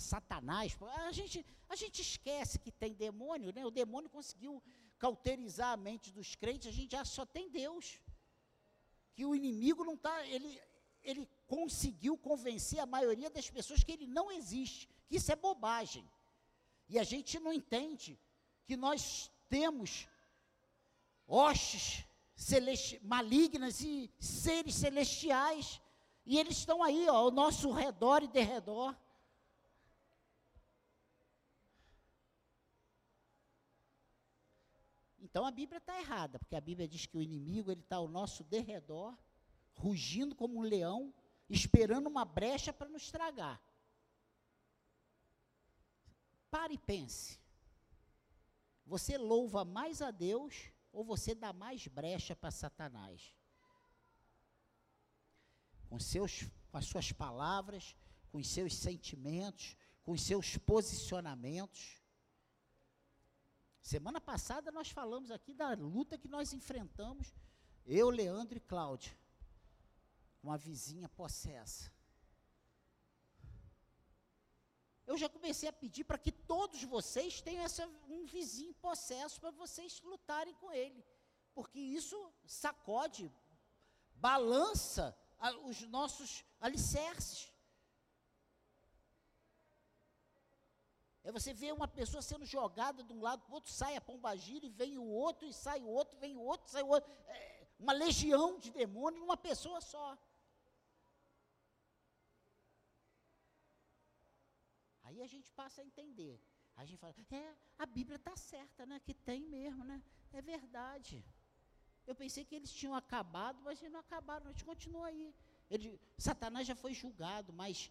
Satanás. 0.00 0.76
A 1.06 1.12
gente, 1.12 1.44
a 1.68 1.76
gente 1.76 2.02
esquece 2.02 2.58
que 2.58 2.70
tem 2.70 2.94
demônio, 2.94 3.52
né? 3.54 3.64
O 3.64 3.70
demônio 3.70 4.10
conseguiu 4.10 4.62
cauterizar 4.98 5.72
a 5.72 5.76
mente 5.76 6.12
dos 6.12 6.34
crentes, 6.34 6.68
a 6.68 6.72
gente 6.72 6.92
já 6.92 7.04
só 7.04 7.24
tem 7.26 7.50
Deus. 7.50 8.00
Que 9.14 9.24
o 9.24 9.34
inimigo 9.34 9.84
não 9.84 9.94
está, 9.94 10.26
ele, 10.26 10.60
ele 11.02 11.28
conseguiu 11.46 12.16
convencer 12.18 12.80
a 12.80 12.86
maioria 12.86 13.30
das 13.30 13.48
pessoas 13.48 13.84
que 13.84 13.92
ele 13.92 14.06
não 14.06 14.30
existe, 14.30 14.88
que 15.06 15.16
isso 15.16 15.30
é 15.30 15.36
bobagem. 15.36 16.08
E 16.88 16.98
a 16.98 17.04
gente 17.04 17.38
não 17.38 17.52
entende 17.52 18.18
que 18.66 18.76
nós 18.76 19.30
temos 19.48 20.08
hostes 21.26 22.04
malignas 23.02 23.80
e 23.80 24.10
seres 24.18 24.74
celestiais, 24.74 25.80
e 26.26 26.38
eles 26.38 26.58
estão 26.58 26.82
aí, 26.82 27.06
ó, 27.08 27.16
ao 27.16 27.30
nosso 27.30 27.70
redor 27.70 28.22
e 28.22 28.28
derredor. 28.28 28.96
Então 35.34 35.44
a 35.44 35.50
Bíblia 35.50 35.78
está 35.78 35.98
errada, 35.98 36.38
porque 36.38 36.54
a 36.54 36.60
Bíblia 36.60 36.86
diz 36.86 37.06
que 37.06 37.18
o 37.18 37.20
inimigo 37.20 37.72
ele 37.72 37.80
está 37.80 37.96
ao 37.96 38.06
nosso 38.06 38.44
derredor, 38.44 39.18
rugindo 39.74 40.32
como 40.32 40.60
um 40.60 40.62
leão, 40.62 41.12
esperando 41.50 42.06
uma 42.06 42.24
brecha 42.24 42.72
para 42.72 42.88
nos 42.88 43.02
estragar. 43.02 43.60
Pare 46.48 46.74
e 46.74 46.78
pense. 46.78 47.40
Você 48.86 49.18
louva 49.18 49.64
mais 49.64 50.00
a 50.00 50.12
Deus 50.12 50.70
ou 50.92 51.02
você 51.02 51.34
dá 51.34 51.52
mais 51.52 51.88
brecha 51.88 52.36
para 52.36 52.52
Satanás? 52.52 53.34
Com, 55.88 55.98
seus, 55.98 56.48
com 56.70 56.78
as 56.78 56.86
suas 56.86 57.10
palavras, 57.10 57.96
com 58.30 58.38
os 58.38 58.46
seus 58.46 58.72
sentimentos, 58.76 59.76
com 60.04 60.12
os 60.12 60.22
seus 60.22 60.56
posicionamentos. 60.56 62.03
Semana 63.84 64.18
passada 64.18 64.72
nós 64.72 64.88
falamos 64.88 65.30
aqui 65.30 65.52
da 65.52 65.74
luta 65.74 66.16
que 66.16 66.26
nós 66.26 66.54
enfrentamos, 66.54 67.34
eu, 67.84 68.08
Leandro 68.08 68.56
e 68.56 68.60
Cláudio, 68.60 69.14
uma 70.42 70.56
vizinha 70.56 71.06
possessa. 71.06 71.92
Eu 75.06 75.18
já 75.18 75.28
comecei 75.28 75.68
a 75.68 75.72
pedir 75.72 76.02
para 76.04 76.16
que 76.16 76.32
todos 76.32 76.82
vocês 76.84 77.42
tenham 77.42 77.62
essa, 77.62 77.86
um 78.08 78.24
vizinho 78.24 78.72
possesso 78.72 79.38
para 79.38 79.50
vocês 79.50 80.00
lutarem 80.00 80.54
com 80.54 80.72
ele, 80.72 81.04
porque 81.54 81.78
isso 81.78 82.16
sacode, 82.46 83.30
balança 84.14 85.14
a, 85.38 85.54
os 85.58 85.82
nossos 85.82 86.42
alicerces. 86.58 87.52
É 91.24 91.32
você 91.32 91.54
ver 91.54 91.72
uma 91.72 91.88
pessoa 91.88 92.20
sendo 92.20 92.44
jogada 92.44 93.02
de 93.02 93.12
um 93.12 93.20
lado 93.22 93.40
para 93.42 93.52
o 93.52 93.54
outro, 93.54 93.72
sai 93.72 93.96
a 93.96 94.00
pombagira 94.00 94.66
e 94.66 94.68
vem 94.68 94.98
o 94.98 95.06
outro, 95.06 95.46
e 95.48 95.54
sai 95.54 95.80
o 95.82 95.88
outro, 95.88 96.18
vem 96.18 96.36
o 96.36 96.40
outro, 96.40 96.70
sai 96.70 96.82
o 96.82 96.88
outro. 96.88 97.10
É 97.26 97.66
uma 97.78 97.94
legião 97.94 98.58
de 98.58 98.70
demônios 98.70 99.22
numa 99.22 99.36
pessoa 99.36 99.80
só. 99.80 100.18
Aí 105.02 105.22
a 105.22 105.26
gente 105.26 105.50
passa 105.52 105.80
a 105.80 105.84
entender. 105.84 106.38
A 106.76 106.84
gente 106.84 106.98
fala, 106.98 107.14
é, 107.30 107.54
a 107.78 107.86
Bíblia 107.86 108.16
está 108.16 108.36
certa, 108.36 108.84
né? 108.84 109.00
Que 109.00 109.14
tem 109.14 109.42
mesmo, 109.46 109.82
né? 109.82 110.02
É 110.30 110.42
verdade. 110.42 111.24
Eu 112.06 112.14
pensei 112.14 112.44
que 112.44 112.54
eles 112.54 112.70
tinham 112.70 112.94
acabado, 112.94 113.62
mas 113.62 113.80
eles 113.80 113.92
não 113.92 114.00
acabaram, 114.00 114.46
a 114.46 114.52
gente 114.52 114.64
continua 114.64 115.06
aí. 115.06 115.34
Ele, 115.70 115.98
Satanás 116.18 116.66
já 116.66 116.74
foi 116.74 116.92
julgado, 116.92 117.50
mas 117.52 117.90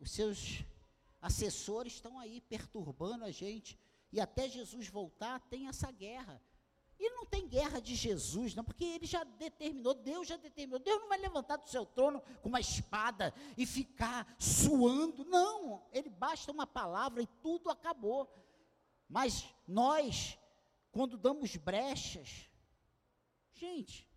os 0.00 0.10
seus 0.10 0.64
assessores 1.20 1.94
estão 1.94 2.18
aí 2.18 2.40
perturbando 2.40 3.24
a 3.24 3.30
gente. 3.30 3.78
E 4.12 4.20
até 4.20 4.48
Jesus 4.48 4.88
voltar, 4.88 5.40
tem 5.48 5.68
essa 5.68 5.90
guerra. 5.90 6.40
E 6.98 7.10
não 7.10 7.24
tem 7.24 7.46
guerra 7.46 7.80
de 7.80 7.94
Jesus, 7.94 8.54
não, 8.56 8.64
porque 8.64 8.84
ele 8.84 9.06
já 9.06 9.22
determinou, 9.22 9.94
Deus 9.94 10.26
já 10.26 10.36
determinou. 10.36 10.80
Deus 10.80 11.00
não 11.00 11.08
vai 11.08 11.18
levantar 11.18 11.56
do 11.56 11.68
seu 11.68 11.86
trono 11.86 12.20
com 12.42 12.48
uma 12.48 12.58
espada 12.58 13.32
e 13.56 13.64
ficar 13.64 14.34
suando. 14.38 15.24
Não, 15.24 15.86
ele 15.92 16.10
basta 16.10 16.50
uma 16.50 16.66
palavra 16.66 17.22
e 17.22 17.26
tudo 17.40 17.70
acabou. 17.70 18.28
Mas 19.08 19.44
nós, 19.66 20.36
quando 20.90 21.16
damos 21.16 21.54
brechas, 21.56 22.48
gente, 23.54 24.08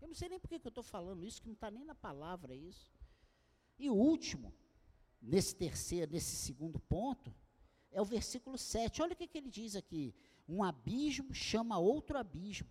não 0.11 0.15
sei 0.15 0.27
nem 0.27 0.39
por 0.41 0.49
que 0.49 0.55
eu 0.55 0.67
estou 0.67 0.83
falando 0.83 1.25
isso, 1.25 1.41
que 1.41 1.47
não 1.47 1.53
está 1.53 1.71
nem 1.71 1.85
na 1.85 1.95
palavra 1.95 2.53
isso. 2.53 2.91
E 3.79 3.89
o 3.89 3.95
último, 3.95 4.53
nesse 5.21 5.55
terceiro, 5.55 6.11
nesse 6.11 6.35
segundo 6.35 6.79
ponto, 6.81 7.33
é 7.89 8.01
o 8.01 8.05
versículo 8.05 8.57
7. 8.57 9.01
Olha 9.01 9.13
o 9.13 9.15
que, 9.15 9.25
que 9.25 9.37
ele 9.37 9.49
diz 9.49 9.73
aqui. 9.73 10.13
Um 10.49 10.65
abismo 10.65 11.33
chama 11.33 11.77
outro 11.77 12.17
abismo. 12.17 12.69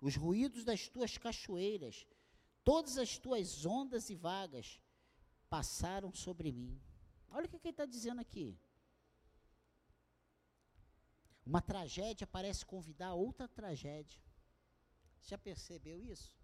Os 0.00 0.16
ruídos 0.16 0.64
das 0.64 0.88
tuas 0.88 1.18
cachoeiras, 1.18 2.06
todas 2.62 2.96
as 2.96 3.18
tuas 3.18 3.66
ondas 3.66 4.08
e 4.08 4.14
vagas 4.14 4.80
passaram 5.50 6.10
sobre 6.10 6.50
mim. 6.50 6.80
Olha 7.28 7.44
o 7.44 7.48
que, 7.50 7.58
que 7.58 7.68
ele 7.68 7.72
está 7.72 7.84
dizendo 7.84 8.22
aqui. 8.22 8.58
Uma 11.44 11.60
tragédia 11.60 12.26
parece 12.26 12.64
convidar 12.64 13.14
outra 13.14 13.46
tragédia. 13.46 14.20
Já 15.22 15.36
percebeu 15.36 16.02
isso? 16.02 16.34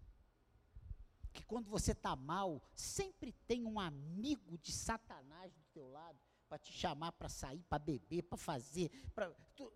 Que 1.33 1.43
quando 1.43 1.69
você 1.69 1.91
está 1.91 2.15
mal, 2.15 2.61
sempre 2.75 3.31
tem 3.47 3.65
um 3.65 3.79
amigo 3.79 4.57
de 4.57 4.71
Satanás 4.71 5.53
do 5.53 5.63
teu 5.73 5.89
lado 5.89 6.19
para 6.47 6.59
te 6.59 6.71
chamar 6.73 7.13
para 7.13 7.29
sair, 7.29 7.63
para 7.63 7.79
beber, 7.79 8.23
para 8.23 8.37
fazer. 8.37 8.89
Pra, 9.15 9.31
tu, 9.55 9.71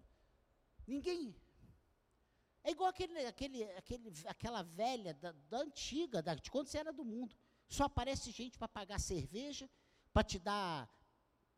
ninguém. 0.85 1.35
É 2.63 2.71
igual 2.71 2.89
aquele, 2.89 3.17
aquele, 3.25 3.63
aquele, 3.73 4.11
aquela 4.25 4.61
velha 4.63 5.13
da, 5.13 5.31
da 5.31 5.59
antiga, 5.59 6.21
da, 6.21 6.35
de 6.35 6.51
quando 6.51 6.67
você 6.67 6.79
era 6.79 6.91
do 6.91 7.05
mundo. 7.05 7.35
Só 7.67 7.85
aparece 7.85 8.31
gente 8.31 8.57
para 8.57 8.67
pagar 8.67 8.99
cerveja, 8.99 9.69
para 10.11 10.23
te 10.23 10.37
dar 10.37 10.89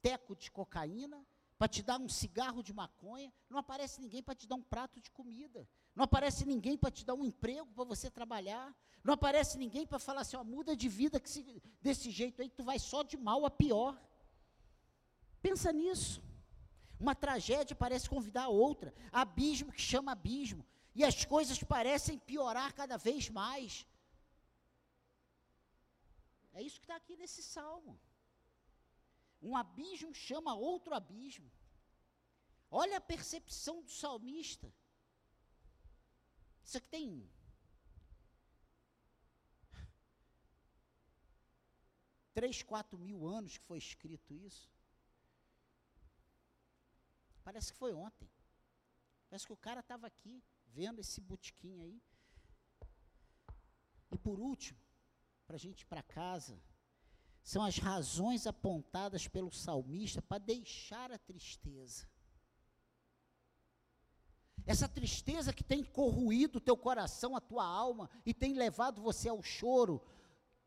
teco 0.01 0.36
de 0.36 0.51
cocaína, 0.51 1.26
para 1.58 1.68
te 1.68 1.82
dar 1.82 1.99
um 1.99 2.08
cigarro 2.08 2.62
de 2.62 2.72
maconha, 2.72 3.34
não 3.49 3.58
aparece 3.58 3.99
ninguém 3.99 4.22
para 4.22 4.36
te 4.36 4.47
dar 4.47 4.55
um 4.55 4.62
prato 4.62 5.01
de 5.01 5.10
comida, 5.10 5.68
não 5.95 6.03
aparece 6.03 6.45
ninguém 6.45 6.78
para 6.78 6.91
te 6.91 7.03
dar 7.03 7.16
um 7.16 7.26
emprego 7.26 7.72
para 7.74 7.84
você 7.84 8.10
trabalhar, 8.12 8.76
não 9.03 9.16
aparece 9.16 9.58
ninguém 9.58 9.86
para 9.86 9.97
falar 9.97 10.22
assim, 10.22 10.38
ó, 10.38 10.43
muda 10.43 10.76
de 10.76 10.88
vida 10.88 11.20
que 11.20 11.30
se, 11.30 11.62
desse 11.82 12.12
jeito 12.12 12.41
aí 12.41 12.49
tu 12.49 12.64
vai 12.64 12.78
só 12.78 13.01
de 13.01 13.18
mal 13.18 13.45
a 13.45 13.49
pior. 13.49 13.99
Pensa 15.41 15.72
nisso. 15.72 16.22
Uma 16.99 17.16
tragédia 17.16 17.76
parece 17.76 18.10
convidar 18.10 18.43
a 18.43 18.49
outra, 18.49 18.93
abismo 19.12 19.72
que 19.72 19.82
chama 19.82 20.12
abismo, 20.12 20.66
e 20.93 21.03
as 21.03 21.26
coisas 21.26 21.62
parecem 21.64 22.18
piorar 22.18 22.74
cada 22.74 22.97
vez 22.97 23.30
mais. 23.30 23.88
É 26.53 26.62
isso 26.62 26.80
que 26.80 26.86
está 26.86 26.95
aqui 26.95 27.16
nesse 27.16 27.43
salmo. 27.43 27.99
Um 29.41 29.55
abismo 29.55 30.13
chama 30.13 30.53
outro 30.55 30.93
abismo. 30.93 31.51
Olha 32.69 32.97
a 32.97 33.01
percepção 33.01 33.81
do 33.81 33.89
salmista. 33.89 34.73
Isso 36.63 36.77
aqui 36.77 36.89
tem. 36.89 37.29
Três, 42.33 42.61
quatro 42.61 42.97
mil 42.99 43.25
anos 43.25 43.57
que 43.57 43.65
foi 43.65 43.77
escrito 43.77 44.33
isso. 44.33 44.69
Parece 47.43 47.71
que 47.71 47.79
foi 47.79 47.93
ontem. 47.93 48.29
Parece 49.29 49.45
que 49.47 49.53
o 49.53 49.57
cara 49.57 49.79
estava 49.79 50.07
aqui. 50.07 50.43
vendo 50.77 50.99
esse 50.99 51.19
botiquim 51.19 51.81
aí. 51.81 52.01
E 54.11 54.17
por 54.17 54.39
último, 54.39 54.79
para 55.45 55.55
a 55.55 55.59
gente 55.59 55.81
ir 55.81 55.85
para 55.85 56.03
casa, 56.03 56.61
são 57.48 57.64
as 57.64 57.78
razões 57.78 58.45
apontadas 58.45 59.26
pelo 59.26 59.54
salmista 59.54 60.22
para 60.22 60.38
deixar 60.38 61.14
a 61.14 61.18
tristeza. 61.18 62.06
Essa 64.66 64.86
tristeza 64.86 65.54
que 65.54 65.64
tem 65.64 65.82
corroído 65.82 66.58
o 66.58 66.62
teu 66.62 66.76
coração, 66.76 67.38
a 67.38 67.39
tua 67.39 67.64
alma 67.64 68.10
e 68.26 68.34
tem 68.34 68.54
levado 68.54 69.02
você 69.02 69.30
ao 69.30 69.41
choro, 69.41 70.02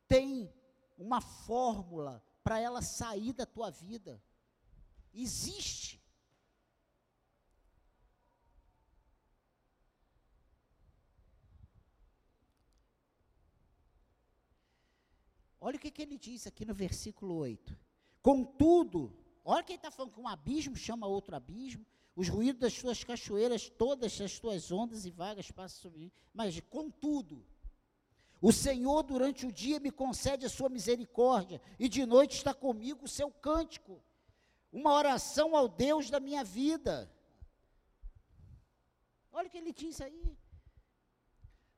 tem 0.09 0.51
uma 0.97 1.20
fórmula 1.20 2.24
para 2.43 2.59
ela 2.59 2.81
sair 2.81 3.35
da 3.35 3.45
tua 3.45 3.68
vida. 3.68 4.18
Existe. 5.12 5.99
Olha 15.70 15.76
o 15.76 15.80
que, 15.80 15.92
que 15.92 16.02
ele 16.02 16.18
diz 16.18 16.48
aqui 16.48 16.64
no 16.64 16.74
versículo 16.74 17.36
8. 17.36 17.78
Contudo, 18.20 19.16
olha 19.44 19.62
quem 19.62 19.76
está 19.76 19.88
falando 19.88 20.12
que 20.12 20.18
um 20.18 20.26
abismo 20.26 20.74
chama 20.74 21.06
outro 21.06 21.36
abismo, 21.36 21.86
os 22.16 22.28
ruídos 22.28 22.60
das 22.60 22.76
tuas 22.76 23.04
cachoeiras, 23.04 23.70
todas 23.70 24.20
as 24.20 24.36
tuas 24.36 24.72
ondas 24.72 25.06
e 25.06 25.12
vagas 25.12 25.48
passam 25.52 25.80
sobre 25.80 26.00
mim. 26.00 26.12
Mas, 26.34 26.58
contudo, 26.68 27.46
o 28.40 28.50
Senhor 28.50 29.04
durante 29.04 29.46
o 29.46 29.52
dia 29.52 29.78
me 29.78 29.92
concede 29.92 30.44
a 30.44 30.50
sua 30.50 30.68
misericórdia, 30.68 31.62
e 31.78 31.88
de 31.88 32.04
noite 32.04 32.36
está 32.36 32.52
comigo 32.52 33.04
o 33.04 33.08
seu 33.08 33.30
cântico, 33.30 34.02
uma 34.72 34.92
oração 34.92 35.54
ao 35.54 35.68
Deus 35.68 36.10
da 36.10 36.18
minha 36.18 36.42
vida. 36.42 37.08
Olha 39.30 39.46
o 39.46 39.50
que 39.52 39.58
ele 39.58 39.72
diz 39.72 40.00
aí. 40.00 40.36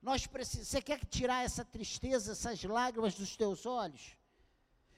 Nós 0.03 0.27
precisamos, 0.27 0.67
você 0.67 0.81
quer 0.81 0.99
tirar 1.05 1.45
essa 1.45 1.63
tristeza, 1.63 2.33
essas 2.33 2.61
lágrimas 2.65 3.15
dos 3.15 3.37
teus 3.37 3.65
olhos? 3.65 4.17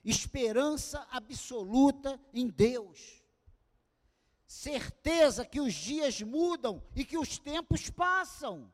Esperança 0.04 1.08
absoluta 1.12 2.20
em 2.34 2.48
Deus. 2.48 3.24
Certeza 4.48 5.46
que 5.46 5.62
os 5.62 5.76
dias 5.76 6.20
mudam 6.24 6.82
e 6.96 7.06
que 7.06 7.20
os 7.20 7.38
tempos 7.38 7.88
passam. 7.88 8.74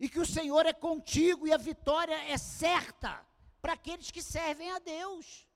E 0.00 0.08
que 0.08 0.18
o 0.18 0.24
Senhor 0.24 0.64
é 0.64 0.72
contigo 0.72 1.46
e 1.46 1.52
a 1.52 1.58
vitória 1.58 2.16
é 2.30 2.38
certa 2.38 3.22
para 3.60 3.74
aqueles 3.74 4.10
que 4.10 4.22
servem 4.22 4.70
a 4.70 4.78
Deus. 4.78 5.46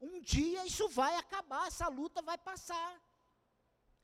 Um 0.00 0.20
dia 0.20 0.64
isso 0.66 0.88
vai 0.88 1.16
acabar, 1.16 1.66
essa 1.66 1.88
luta 1.88 2.22
vai 2.22 2.38
passar. 2.38 3.02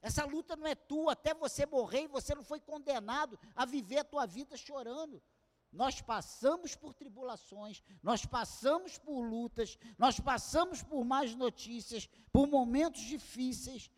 Essa 0.02 0.24
luta 0.24 0.56
não 0.56 0.66
é 0.66 0.74
tua 0.74 1.12
até 1.12 1.34
você 1.34 1.66
morrer 1.66 2.04
e 2.04 2.08
você 2.08 2.34
não 2.34 2.42
foi 2.42 2.60
condenado 2.60 3.38
a 3.54 3.66
viver 3.66 3.98
a 3.98 4.04
tua 4.04 4.26
vida 4.26 4.56
chorando. 4.56 5.22
Nós 5.70 6.00
passamos 6.00 6.74
por 6.74 6.94
tribulações, 6.94 7.82
nós 8.02 8.24
passamos 8.26 8.98
por 8.98 9.20
lutas, 9.20 9.78
nós 9.96 10.18
passamos 10.18 10.82
por 10.82 11.04
más 11.04 11.34
notícias, 11.34 12.08
por 12.32 12.46
momentos 12.48 13.02
difíceis. 13.02 13.90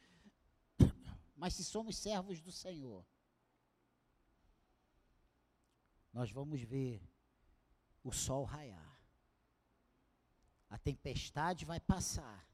Mas 1.36 1.54
se 1.54 1.64
somos 1.64 1.96
servos 1.96 2.40
do 2.40 2.52
Senhor, 2.52 3.06
nós 6.12 6.30
vamos 6.30 6.60
ver 6.60 7.00
o 8.02 8.12
sol 8.12 8.44
raiar. 8.44 9.00
A 10.68 10.78
tempestade 10.78 11.64
vai 11.64 11.80
passar 11.80 12.46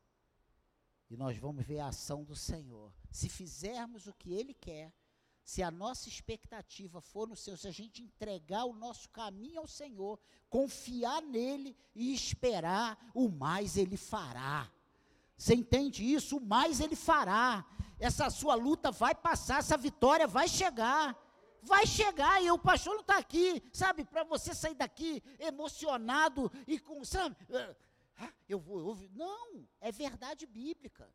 e 1.10 1.16
nós 1.16 1.36
vamos 1.38 1.64
ver 1.64 1.80
a 1.80 1.88
ação 1.88 2.22
do 2.22 2.36
Senhor. 2.36 2.92
Se 3.10 3.28
fizermos 3.28 4.06
o 4.06 4.12
que 4.12 4.32
Ele 4.32 4.52
quer, 4.52 4.92
se 5.42 5.62
a 5.62 5.70
nossa 5.70 6.08
expectativa 6.08 7.00
for 7.00 7.26
no 7.26 7.34
Senhor, 7.34 7.56
se 7.56 7.66
a 7.66 7.70
gente 7.70 8.02
entregar 8.02 8.64
o 8.64 8.74
nosso 8.74 9.08
caminho 9.08 9.60
ao 9.60 9.66
Senhor, 9.66 10.20
confiar 10.50 11.22
nele 11.22 11.74
e 11.94 12.12
esperar, 12.12 12.98
o 13.14 13.28
mais 13.30 13.78
Ele 13.78 13.96
fará. 13.96 14.70
Você 15.36 15.54
entende 15.54 16.04
isso? 16.04 16.36
O 16.36 16.40
mais 16.40 16.80
Ele 16.80 16.94
fará. 16.94 17.64
Essa 17.98 18.28
sua 18.28 18.54
luta 18.54 18.90
vai 18.90 19.14
passar, 19.14 19.60
essa 19.60 19.76
vitória 19.76 20.26
vai 20.26 20.48
chegar. 20.48 21.16
Vai 21.62 21.86
chegar 21.86 22.42
e 22.42 22.50
o 22.50 22.58
pastor 22.58 22.94
não 22.94 23.00
está 23.00 23.18
aqui, 23.18 23.62
sabe, 23.72 24.04
para 24.04 24.22
você 24.22 24.54
sair 24.54 24.74
daqui 24.74 25.22
emocionado 25.40 26.52
e 26.68 26.78
com, 26.78 27.04
sabe, 27.04 27.36
ah, 28.18 28.32
eu 28.48 28.58
vou, 28.58 28.78
eu 28.80 29.10
Não, 29.12 29.68
é 29.80 29.90
verdade 29.92 30.46
bíblica. 30.46 31.08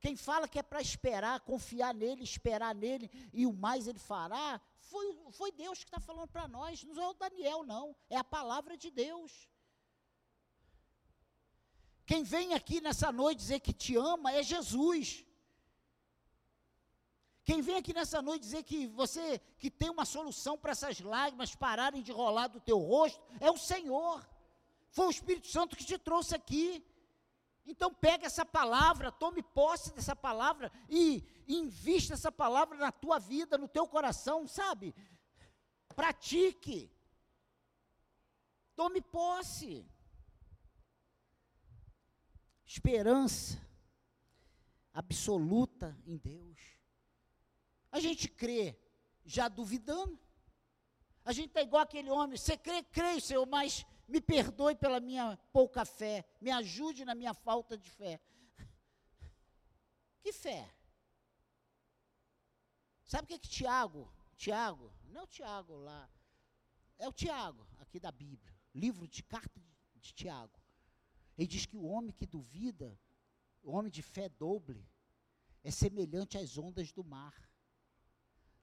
Quem 0.00 0.16
fala 0.16 0.48
que 0.48 0.58
é 0.58 0.62
para 0.62 0.80
esperar, 0.80 1.40
confiar 1.40 1.92
nele, 1.94 2.22
esperar 2.24 2.74
nele 2.74 3.10
e 3.32 3.44
o 3.46 3.52
mais 3.52 3.86
ele 3.86 3.98
fará, 3.98 4.60
foi, 4.78 5.06
foi 5.32 5.52
Deus 5.52 5.80
que 5.80 5.84
está 5.84 6.00
falando 6.00 6.28
para 6.28 6.48
nós, 6.48 6.82
não 6.84 7.02
é 7.02 7.08
o 7.08 7.14
Daniel, 7.14 7.64
não, 7.64 7.94
é 8.08 8.16
a 8.16 8.24
palavra 8.24 8.76
de 8.78 8.90
Deus. 8.90 9.48
Quem 12.06 12.22
vem 12.22 12.54
aqui 12.54 12.80
nessa 12.80 13.12
noite 13.12 13.38
dizer 13.38 13.60
que 13.60 13.72
te 13.72 13.94
ama 13.96 14.32
é 14.32 14.42
Jesus. 14.42 15.24
Quem 17.44 17.60
vem 17.60 17.76
aqui 17.76 17.92
nessa 17.92 18.22
noite 18.22 18.42
dizer 18.42 18.62
que 18.62 18.86
você 18.86 19.38
que 19.58 19.70
tem 19.70 19.90
uma 19.90 20.04
solução 20.04 20.56
para 20.56 20.72
essas 20.72 20.98
lágrimas 21.00 21.54
pararem 21.54 22.02
de 22.02 22.10
rolar 22.10 22.48
do 22.48 22.60
teu 22.60 22.78
rosto 22.78 23.20
é 23.38 23.50
o 23.50 23.56
Senhor. 23.58 24.26
Foi 24.90 25.06
o 25.06 25.10
Espírito 25.10 25.48
Santo 25.48 25.76
que 25.76 25.84
te 25.84 25.98
trouxe 25.98 26.34
aqui. 26.34 26.84
Então 27.64 27.92
pega 27.92 28.26
essa 28.26 28.44
palavra, 28.44 29.12
tome 29.12 29.42
posse 29.42 29.92
dessa 29.94 30.16
palavra 30.16 30.72
e 30.88 31.24
invista 31.46 32.14
essa 32.14 32.32
palavra 32.32 32.76
na 32.76 32.90
tua 32.90 33.18
vida, 33.18 33.56
no 33.56 33.68
teu 33.68 33.86
coração, 33.86 34.46
sabe? 34.46 34.94
Pratique. 35.94 36.90
Tome 38.74 39.00
posse. 39.00 39.86
Esperança 42.64 43.60
absoluta 44.92 45.96
em 46.06 46.16
Deus. 46.16 46.58
A 47.92 48.00
gente 48.00 48.28
crê 48.28 48.78
já 49.24 49.48
duvidando. 49.48 50.18
A 51.24 51.32
gente 51.32 51.48
está 51.48 51.62
igual 51.62 51.82
aquele 51.82 52.10
homem, 52.10 52.36
você 52.36 52.56
crê, 52.56 52.82
crê, 52.82 53.20
Senhor, 53.20 53.46
mas 53.46 53.84
me 54.10 54.20
perdoe 54.20 54.74
pela 54.74 55.00
minha 55.00 55.36
pouca 55.52 55.84
fé, 55.84 56.24
me 56.40 56.50
ajude 56.50 57.04
na 57.04 57.14
minha 57.14 57.32
falta 57.32 57.78
de 57.78 57.88
fé. 57.88 58.20
Que 60.20 60.32
fé? 60.32 60.68
Sabe 63.04 63.24
o 63.24 63.26
que 63.28 63.34
é 63.34 63.38
que 63.38 63.48
Tiago, 63.48 64.12
Tiago, 64.36 64.92
não 65.04 65.20
é 65.20 65.24
o 65.24 65.26
Tiago 65.26 65.74
lá, 65.76 66.10
é 66.98 67.08
o 67.08 67.12
Tiago, 67.12 67.66
aqui 67.78 67.98
da 67.98 68.12
Bíblia, 68.12 68.54
livro 68.74 69.08
de 69.08 69.22
carta 69.22 69.58
de, 69.58 69.74
de 70.00 70.12
Tiago. 70.12 70.60
Ele 71.38 71.46
diz 71.46 71.64
que 71.64 71.76
o 71.76 71.84
homem 71.84 72.12
que 72.12 72.26
duvida, 72.26 72.98
o 73.62 73.72
homem 73.72 73.90
de 73.90 74.02
fé 74.02 74.28
doble, 74.28 74.86
é 75.62 75.70
semelhante 75.70 76.36
às 76.36 76.58
ondas 76.58 76.92
do 76.92 77.02
mar. 77.02 77.49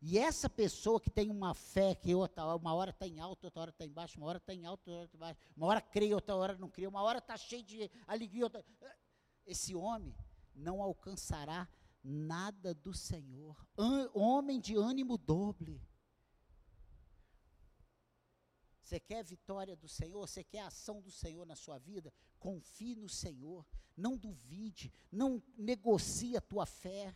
E 0.01 0.17
essa 0.17 0.49
pessoa 0.49 1.01
que 1.01 1.09
tem 1.09 1.29
uma 1.31 1.55
fé 1.55 1.95
que 1.95 2.13
outra, 2.13 2.55
uma 2.55 2.73
hora 2.73 2.91
está 2.91 3.07
em 3.07 3.19
alto, 3.19 3.45
outra 3.45 3.61
hora 3.61 3.71
está 3.71 3.83
embaixo, 3.83 4.17
uma 4.17 4.27
hora 4.27 4.37
está 4.37 4.53
em 4.53 4.65
alto, 4.65 4.91
outra 4.91 5.05
está 5.05 5.17
embaixo, 5.17 5.39
uma 5.55 5.67
hora 5.67 5.81
crê, 5.81 6.13
outra 6.13 6.35
hora 6.35 6.55
não 6.57 6.69
crê, 6.69 6.85
uma 6.85 7.01
hora 7.01 7.17
está 7.17 7.35
cheio 7.35 7.63
de 7.63 7.89
alegria, 8.05 8.43
outra... 8.43 8.63
esse 9.45 9.73
homem 9.75 10.15
não 10.53 10.81
alcançará 10.81 11.67
nada 12.03 12.73
do 12.73 12.93
Senhor. 12.93 13.55
Homem 14.13 14.59
de 14.59 14.75
ânimo 14.75 15.17
doble. 15.17 15.81
Você 18.81 18.99
quer 18.99 19.23
vitória 19.23 19.75
do 19.75 19.89
Senhor? 19.89 20.25
Você 20.25 20.43
quer 20.43 20.61
a 20.61 20.67
ação 20.67 21.01
do 21.01 21.11
Senhor 21.11 21.45
na 21.45 21.55
sua 21.55 21.77
vida? 21.77 22.13
Confie 22.39 22.95
no 22.95 23.09
Senhor. 23.09 23.65
Não 23.97 24.15
duvide. 24.15 24.93
Não 25.11 25.43
negocie 25.57 26.37
a 26.37 26.41
tua 26.41 26.65
fé. 26.65 27.13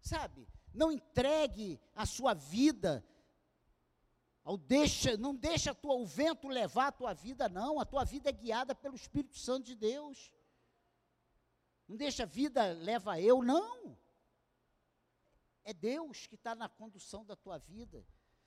Sabe? 0.00 0.46
Não 0.72 0.92
entregue 0.92 1.80
a 1.94 2.06
sua 2.06 2.34
vida 2.34 3.04
ao 4.44 4.56
deixa, 4.56 5.16
não 5.16 5.34
deixa 5.34 5.74
tua, 5.74 5.94
o 5.94 6.06
vento 6.06 6.48
levar 6.48 6.88
a 6.88 6.92
tua 6.92 7.12
vida, 7.12 7.48
não. 7.48 7.78
A 7.78 7.84
tua 7.84 8.04
vida 8.04 8.30
é 8.30 8.32
guiada 8.32 8.74
pelo 8.74 8.96
Espírito 8.96 9.38
Santo 9.38 9.66
de 9.66 9.74
Deus. 9.74 10.32
Não 11.86 11.96
deixa 11.96 12.22
a 12.22 12.26
vida 12.26 12.72
leva 12.72 13.20
eu, 13.20 13.42
não. 13.42 13.96
É 15.62 15.72
Deus 15.72 16.26
que 16.26 16.34
está 16.34 16.54
na 16.54 16.68
condução 16.68 17.24
da 17.24 17.36
tua 17.36 17.58
vida. 17.58 18.04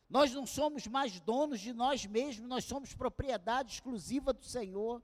Nós 0.09 0.33
não 0.33 0.45
somos 0.45 0.87
mais 0.87 1.19
donos 1.19 1.59
de 1.59 1.73
nós 1.73 2.05
mesmos, 2.05 2.47
nós 2.47 2.65
somos 2.65 2.93
propriedade 2.93 3.73
exclusiva 3.73 4.33
do 4.33 4.43
Senhor. 4.43 5.01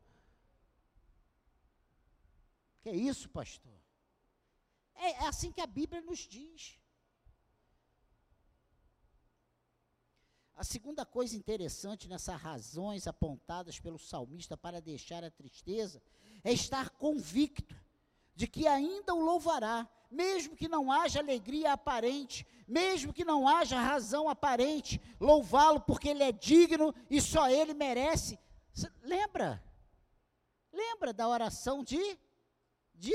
Que 2.82 2.89
é 2.89 2.95
isso, 2.95 3.30
pastor? 3.30 3.80
É, 4.95 5.11
é 5.11 5.28
assim 5.28 5.51
que 5.51 5.61
a 5.61 5.67
Bíblia 5.67 6.01
nos 6.01 6.20
diz. 6.20 6.80
A 10.60 10.64
segunda 10.66 11.05
coisa 11.05 11.38
interessante 11.38 12.10
nessas 12.10 12.36
razões 12.36 13.07
apontadas 13.07 13.80
pelo 13.80 13.97
salmista 13.97 14.57
para 14.57 14.82
deixar 14.82 15.24
a 15.24 15.32
tristeza 15.32 16.03
é 16.43 16.51
estar 16.51 16.89
convicto 16.89 17.74
de 18.36 18.45
que 18.45 18.68
ainda 18.68 19.16
o 19.16 19.22
louvará, 19.22 19.88
mesmo 20.12 20.57
que 20.57 20.68
não 20.68 20.91
haja 20.91 21.22
alegria 21.22 21.72
aparente, 21.72 22.45
mesmo 22.68 23.14
que 23.14 23.24
não 23.24 23.47
haja 23.47 23.80
razão 23.80 24.28
aparente, 24.28 25.01
louvá-lo 25.18 25.80
porque 25.80 26.10
ele 26.10 26.24
é 26.24 26.34
digno 26.34 26.93
e 27.10 27.22
só 27.22 27.49
ele 27.49 27.74
merece. 27.74 28.38
Cê 28.74 28.91
lembra? 29.01 29.64
Lembra 30.74 31.14
da 31.14 31.26
oração 31.30 31.86
de 31.86 32.20
de 32.93 33.14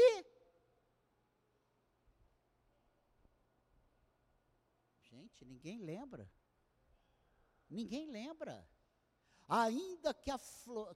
Gente, 5.03 5.45
ninguém 5.45 5.79
lembra. 5.79 6.27
Ninguém 7.75 8.09
lembra. 8.09 8.65
Ainda 9.49 10.15
que 10.15 10.31
a, 10.31 10.39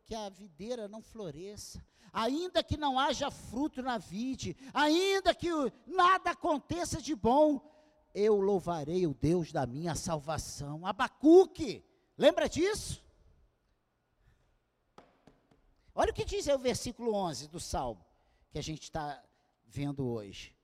que 0.07 0.15
a 0.15 0.29
videira 0.29 0.89
não 0.89 1.03
floresça, 1.03 1.85
ainda 2.13 2.63
que 2.63 2.77
não 2.77 2.99
haja 2.99 3.31
fruto 3.31 3.83
na 3.83 3.99
vide, 3.99 4.57
ainda 4.73 5.35
que 5.35 5.51
nada 5.87 6.31
aconteça 6.31 7.03
de 7.03 7.15
bom, 7.15 7.61
eu 8.15 8.41
louvarei 8.41 9.07
o 9.07 9.13
Deus 9.13 9.53
da 9.53 9.67
minha 9.67 9.95
salvação. 9.95 10.87
Abacuque, 10.87 11.85
lembra 12.17 12.49
disso? 12.49 13.03
Olha 15.95 16.13
o 16.13 16.15
que 16.15 16.25
diz 16.25 16.49
aí 16.49 16.55
o 16.55 16.61
versículo 16.61 17.13
11 17.13 17.49
do 17.49 17.59
Salmo, 17.59 18.05
que 18.51 18.59
a 18.59 18.63
gente 18.63 18.85
está 18.85 19.23
vendo 19.67 20.07
hoje. 20.07 20.57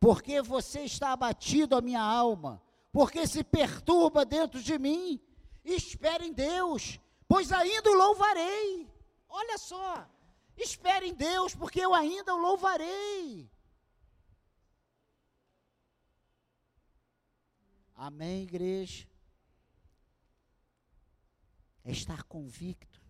Porque 0.00 0.40
você 0.40 0.80
está 0.80 1.12
abatido, 1.12 1.76
a 1.76 1.82
minha 1.82 2.02
alma, 2.02 2.62
porque 2.90 3.26
se 3.26 3.44
perturba 3.44 4.24
dentro 4.24 4.60
de 4.62 4.78
mim, 4.78 5.20
espere 5.74 6.26
em 6.26 6.32
Deus, 6.32 6.98
pois 7.28 7.52
ainda 7.52 7.90
o 7.90 7.94
louvarei. 7.94 8.88
Olha 9.28 9.58
só, 9.58 10.08
espere 10.56 11.08
em 11.08 11.14
Deus, 11.14 11.54
porque 11.54 11.80
eu 11.80 11.94
ainda 11.94 12.34
o 12.34 12.38
louvarei. 12.38 13.50
Amém, 17.94 18.44
igreja? 18.44 19.06
É 21.84 21.90
estar 21.90 22.22
convicto 22.24 23.00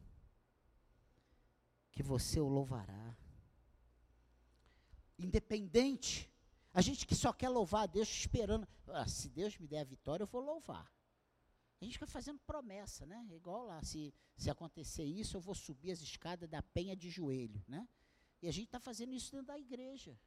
que 1.92 2.02
você 2.02 2.40
o 2.40 2.48
louvará. 2.48 3.16
Independente, 5.18 6.30
a 6.72 6.80
gente 6.80 7.06
que 7.06 7.14
só 7.14 7.32
quer 7.32 7.48
louvar 7.48 7.82
a 7.82 7.86
Deus 7.86 8.08
esperando, 8.08 8.66
ah, 8.88 9.06
se 9.06 9.28
Deus 9.28 9.56
me 9.58 9.66
der 9.66 9.80
a 9.80 9.84
vitória, 9.84 10.22
eu 10.24 10.28
vou 10.28 10.40
louvar. 10.40 10.90
A 11.80 11.84
gente 11.84 11.94
fica 11.94 12.06
fazendo 12.06 12.38
promessa, 12.40 13.06
né? 13.06 13.26
Igual 13.30 13.64
lá, 13.64 13.82
se, 13.82 14.12
se 14.36 14.50
acontecer 14.50 15.04
isso, 15.04 15.36
eu 15.36 15.40
vou 15.40 15.54
subir 15.54 15.92
as 15.92 16.00
escadas 16.00 16.48
da 16.48 16.62
penha 16.62 16.94
de 16.94 17.08
joelho, 17.08 17.64
né? 17.66 17.88
E 18.42 18.48
a 18.48 18.52
gente 18.52 18.66
está 18.66 18.78
fazendo 18.78 19.14
isso 19.14 19.32
dentro 19.32 19.46
da 19.46 19.58
igreja. 19.58 20.18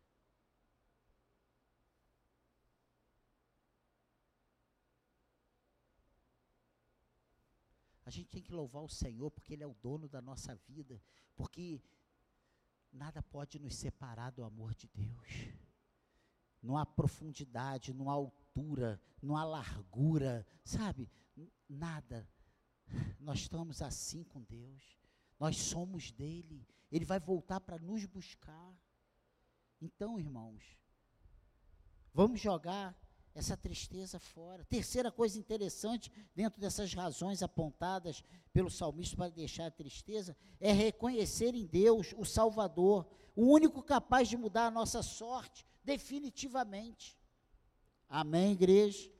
A 8.05 8.09
gente 8.09 8.29
tem 8.29 8.41
que 8.41 8.51
louvar 8.51 8.83
o 8.83 8.89
Senhor 8.89 9.29
porque 9.31 9.53
Ele 9.53 9.63
é 9.63 9.67
o 9.67 9.75
dono 9.75 10.09
da 10.09 10.21
nossa 10.21 10.55
vida, 10.55 11.01
porque 11.35 11.81
nada 12.91 13.21
pode 13.21 13.59
nos 13.59 13.75
separar 13.75 14.31
do 14.31 14.43
amor 14.43 14.73
de 14.75 14.87
Deus. 14.87 15.27
Não 16.61 16.77
há 16.77 16.85
profundidade, 16.85 17.93
não 17.93 18.09
há 18.09 18.13
altura, 18.13 19.01
não 19.21 19.37
há 19.37 19.43
largura, 19.43 20.45
sabe? 20.63 21.09
Nada. 21.67 22.27
Nós 23.19 23.39
estamos 23.39 23.81
assim 23.81 24.23
com 24.23 24.41
Deus. 24.41 24.97
Nós 25.39 25.57
somos 25.57 26.11
dele. 26.11 26.67
Ele 26.91 27.05
vai 27.05 27.19
voltar 27.19 27.59
para 27.59 27.79
nos 27.79 28.05
buscar. 28.05 28.75
Então, 29.81 30.19
irmãos, 30.19 30.63
vamos 32.13 32.39
jogar 32.39 32.97
essa 33.35 33.57
tristeza 33.57 34.19
fora. 34.19 34.63
Terceira 34.65 35.11
coisa 35.11 35.39
interessante, 35.39 36.11
dentro 36.35 36.61
dessas 36.61 36.93
razões 36.93 37.41
apontadas 37.41 38.23
pelo 38.51 38.69
salmista 38.69 39.17
para 39.17 39.29
deixar 39.29 39.65
a 39.65 39.71
tristeza, 39.71 40.37
é 40.59 40.71
reconhecer 40.71 41.55
em 41.55 41.65
Deus 41.65 42.13
o 42.15 42.23
Salvador, 42.23 43.07
o 43.35 43.47
único 43.51 43.81
capaz 43.81 44.27
de 44.27 44.37
mudar 44.37 44.67
a 44.67 44.71
nossa 44.71 45.01
sorte 45.01 45.65
definitivamente. 45.83 47.17
Amém, 48.07 48.51
igreja? 48.51 49.11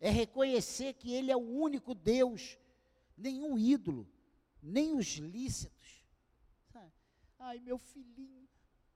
É 0.00 0.10
reconhecer 0.10 0.94
que 0.94 1.12
Ele 1.12 1.30
é 1.30 1.36
o 1.36 1.40
único 1.40 1.94
Deus, 1.94 2.58
nenhum 3.16 3.58
ídolo, 3.58 4.08
nem 4.62 4.96
os 4.96 5.16
lícitos. 5.16 5.78
Ai, 7.38 7.60
meu 7.60 7.78
filhinho, 7.78 8.48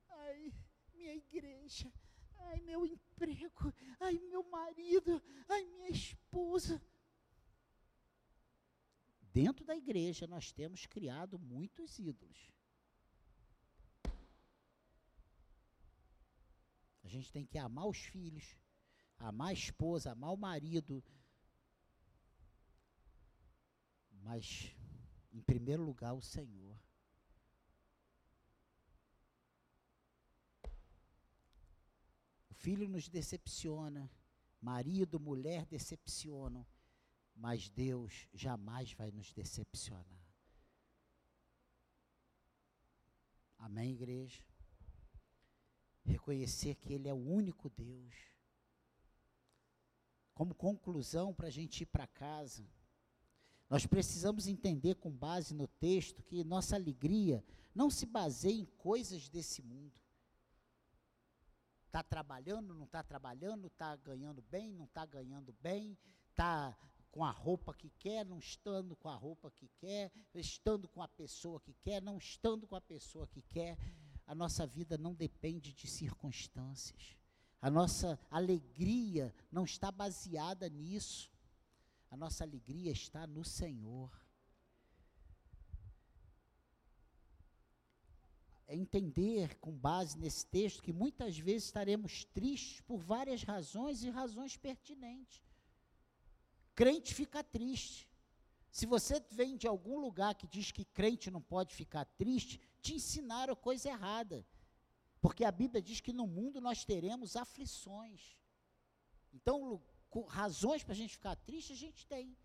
ai, 0.09 0.53
minha 0.93 1.15
igreja, 1.15 1.93
ai, 2.35 2.61
meu 2.61 2.85
emprego, 2.85 3.73
ai, 4.01 4.19
meu 4.19 4.43
marido, 4.51 5.23
ai, 5.49 5.65
minha 5.65 5.89
esposa. 5.89 6.83
Dentro 9.33 9.65
da 9.65 9.77
igreja 9.77 10.27
nós 10.27 10.53
temos 10.53 10.87
criado 10.87 11.39
muitos 11.39 11.99
ídolos. 11.99 12.51
A 17.05 17.09
gente 17.09 17.33
tem 17.33 17.47
que 17.47 17.59
amar 17.59 17.87
os 17.87 17.99
filhos, 17.99 18.57
a 19.29 19.53
esposa, 19.53 20.13
amar 20.13 20.33
o 20.33 20.37
marido. 20.37 21.03
Mas, 24.11 24.75
em 25.33 25.41
primeiro 25.41 25.83
lugar, 25.83 26.13
o 26.15 26.23
Senhor. 26.23 26.79
filho 32.63 32.89
nos 32.89 33.09
decepciona, 33.09 34.09
marido, 34.61 35.19
mulher 35.19 35.67
decepcionam, 35.67 36.65
mas 37.35 37.69
Deus 37.69 38.29
jamais 38.33 38.93
vai 38.93 39.11
nos 39.11 39.33
decepcionar. 39.33 40.23
Amém, 43.59 43.95
igreja? 43.95 44.45
Reconhecer 46.05 46.77
que 46.77 46.93
Ele 46.93 47.09
é 47.09 47.15
o 47.15 47.17
único 47.17 47.69
Deus. 47.69 48.32
Como 50.35 50.55
conclusão, 50.55 51.35
para 51.35 51.49
a 51.49 51.51
gente 51.51 51.83
ir 51.83 51.87
para 51.87 52.07
casa, 52.07 52.67
nós 53.69 53.87
precisamos 53.87 54.47
entender, 54.47 54.97
com 54.97 55.11
base 55.11 55.55
no 55.55 55.67
texto, 55.67 56.23
que 56.23 56.45
nossa 56.45 56.77
alegria 56.77 57.45
não 57.75 57.89
se 57.89 58.05
baseia 58.05 58.61
em 58.61 58.67
coisas 58.67 59.29
desse 59.29 59.63
mundo. 59.63 59.99
Está 61.87 62.03
trabalhando, 62.03 62.75
não 62.75 62.85
está 62.85 63.03
trabalhando, 63.03 63.67
está 63.67 63.97
ganhando 63.97 64.43
bem, 64.43 64.73
não 64.73 64.85
está 64.85 65.07
ganhando 65.07 65.55
bem, 65.61 65.97
está 66.31 66.77
com 67.11 67.25
a 67.25 67.31
roupa 67.31 67.75
que 67.75 67.91
quer, 67.99 68.25
não 68.25 68.39
estando 68.39 68.97
com 68.97 69.09
a 69.09 69.15
roupa 69.15 69.51
que 69.51 69.69
quer, 69.79 70.11
estando 70.35 70.89
com 70.89 71.03
a 71.03 71.09
pessoa 71.09 71.61
que 71.61 71.75
quer, 71.75 72.01
não 72.01 72.17
estando 72.17 72.67
com 72.67 72.75
a 72.75 72.81
pessoa 72.81 73.27
que 73.27 73.43
quer. 73.43 73.79
A 74.27 74.35
nossa 74.35 74.67
vida 74.67 74.97
não 74.97 75.15
depende 75.15 75.73
de 75.73 75.87
circunstâncias. 75.87 77.17
A 77.63 77.71
nossa 77.71 78.19
alegria 78.31 79.35
não 79.51 79.65
está 79.65 79.91
baseada 79.91 80.69
nisso. 80.69 81.31
A 82.11 82.17
nossa 82.17 82.45
alegria 82.45 82.93
está 82.93 83.27
no 83.27 83.43
Senhor. 83.43 84.11
é 88.73 88.75
entender, 88.75 89.59
com 89.59 89.71
base 89.71 90.19
nesse 90.19 90.47
texto, 90.47 90.83
que 90.83 90.95
muitas 90.95 91.39
vezes 91.39 91.65
estaremos 91.65 92.25
tristes 92.25 92.81
por 92.81 92.97
várias 92.99 93.43
razões 93.43 94.03
e 94.03 94.09
razões 94.09 94.57
pertinentes. 94.57 95.43
Crente 96.75 97.13
fica 97.13 97.45
triste. 97.45 98.09
Se 98.71 98.87
você 98.87 99.23
vem 99.31 99.59
de 99.59 99.67
algum 99.67 99.99
lugar 100.01 100.35
que 100.35 100.47
diz 100.47 100.73
que 100.73 100.87
crente 100.87 101.31
não 101.31 101.43
pode 101.43 101.75
ficar 101.75 102.07
triste, 102.07 102.59
te 102.81 102.95
ensinaram 102.95 103.55
coisa 103.55 103.91
errada. 103.91 104.43
Porque 105.23 105.45
a 105.45 105.53
Bíblia 105.53 105.81
diz 105.81 106.01
que 106.01 106.13
no 106.13 106.27
mundo 106.27 106.61
nós 106.61 106.85
teremos 106.85 107.37
aflições. 107.37 108.37
Então, 109.33 109.81
razões 110.29 110.83
para 110.83 110.93
a 110.93 110.97
gente 110.97 111.15
ficar 111.15 111.37
triste, 111.37 111.73
a 111.73 111.77
gente 111.77 112.05
tem. 112.09 112.37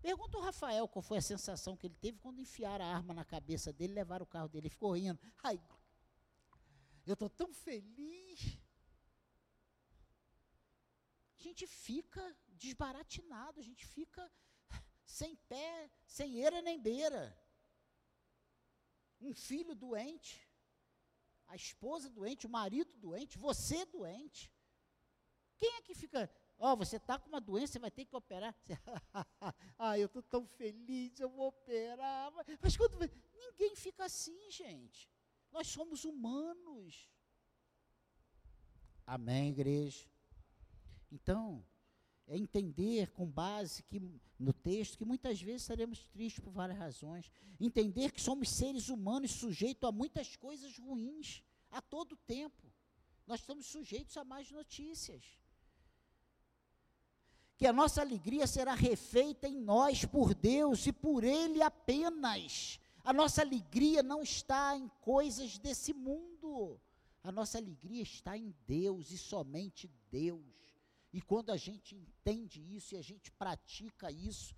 Pergunta 0.00 0.38
o 0.38 0.40
Rafael 0.40 0.88
qual 0.88 1.02
foi 1.02 1.18
a 1.18 1.22
sensação 1.22 1.76
que 1.76 1.86
ele 1.86 1.96
teve 1.96 2.18
quando 2.18 2.40
enfiaram 2.40 2.84
a 2.84 2.88
arma 2.88 3.12
na 3.12 3.26
cabeça 3.26 3.74
dele 3.74 3.92
levaram 3.92 4.24
o 4.24 4.26
carro 4.26 4.48
dele. 4.48 4.68
Ele 4.68 4.70
ficou 4.70 4.92
rindo. 4.92 5.20
Ai, 5.42 5.60
eu 7.06 7.12
estou 7.12 7.28
tão 7.28 7.52
feliz. 7.52 8.58
A 11.38 11.42
gente 11.42 11.66
fica 11.66 12.36
desbaratinado, 12.48 13.60
a 13.60 13.62
gente 13.62 13.86
fica 13.86 14.32
sem 15.04 15.36
pé, 15.36 15.90
sem 16.06 16.36
eira 16.36 16.62
nem 16.62 16.80
beira. 16.80 17.38
Um 19.20 19.34
filho 19.34 19.74
doente, 19.74 20.45
a 21.46 21.56
esposa 21.56 22.10
doente, 22.10 22.46
o 22.46 22.50
marido 22.50 22.92
doente, 22.96 23.38
você 23.38 23.84
doente. 23.86 24.52
Quem 25.56 25.76
é 25.76 25.82
que 25.82 25.94
fica 25.94 26.30
Ó, 26.58 26.72
oh, 26.72 26.76
você 26.76 26.96
está 26.96 27.18
com 27.18 27.28
uma 27.28 27.40
doença, 27.40 27.74
você 27.74 27.78
vai 27.78 27.90
ter 27.90 28.06
que 28.06 28.16
operar. 28.16 28.54
ah, 29.78 29.98
eu 29.98 30.06
estou 30.06 30.22
tão 30.22 30.46
feliz, 30.46 31.20
eu 31.20 31.28
vou 31.28 31.48
operar. 31.48 32.32
Mas 32.62 32.76
quando. 32.76 32.98
Ninguém 33.34 33.76
fica 33.76 34.06
assim, 34.06 34.50
gente. 34.50 35.10
Nós 35.52 35.66
somos 35.66 36.04
humanos. 36.04 37.10
Amém, 39.06 39.50
igreja? 39.50 40.08
Então, 41.12 41.64
é 42.26 42.36
entender 42.36 43.10
com 43.12 43.26
base 43.26 43.82
que, 43.82 44.00
no 44.38 44.52
texto 44.52 44.98
que 44.98 45.04
muitas 45.04 45.40
vezes 45.40 45.62
estaremos 45.62 46.06
tristes 46.08 46.42
por 46.42 46.52
várias 46.52 46.78
razões. 46.78 47.30
Entender 47.60 48.10
que 48.10 48.20
somos 48.20 48.48
seres 48.50 48.88
humanos 48.88 49.30
sujeitos 49.30 49.88
a 49.88 49.92
muitas 49.92 50.34
coisas 50.36 50.76
ruins 50.78 51.42
a 51.70 51.80
todo 51.80 52.16
tempo. 52.16 52.72
Nós 53.26 53.40
estamos 53.40 53.66
sujeitos 53.66 54.16
a 54.16 54.24
mais 54.24 54.50
notícias. 54.50 55.24
Que 57.56 57.66
a 57.66 57.72
nossa 57.72 58.00
alegria 58.00 58.46
será 58.46 58.74
refeita 58.74 59.48
em 59.48 59.58
nós 59.60 60.04
por 60.04 60.34
Deus 60.34 60.86
e 60.86 60.92
por 60.92 61.24
Ele 61.24 61.62
apenas. 61.62 62.78
A 63.02 63.12
nossa 63.12 63.40
alegria 63.40 64.02
não 64.02 64.22
está 64.22 64.76
em 64.76 64.88
coisas 65.00 65.58
desse 65.58 65.94
mundo. 65.94 66.80
A 67.22 67.30
nossa 67.32 67.56
alegria 67.56 68.02
está 68.02 68.36
em 68.36 68.54
Deus 68.66 69.10
e 69.10 69.16
somente 69.16 69.88
Deus. 70.10 70.44
E 71.16 71.22
quando 71.22 71.48
a 71.48 71.56
gente 71.56 71.96
entende 71.96 72.60
isso 72.76 72.94
e 72.94 72.98
a 72.98 73.02
gente 73.02 73.32
pratica 73.32 74.10
isso, 74.10 74.54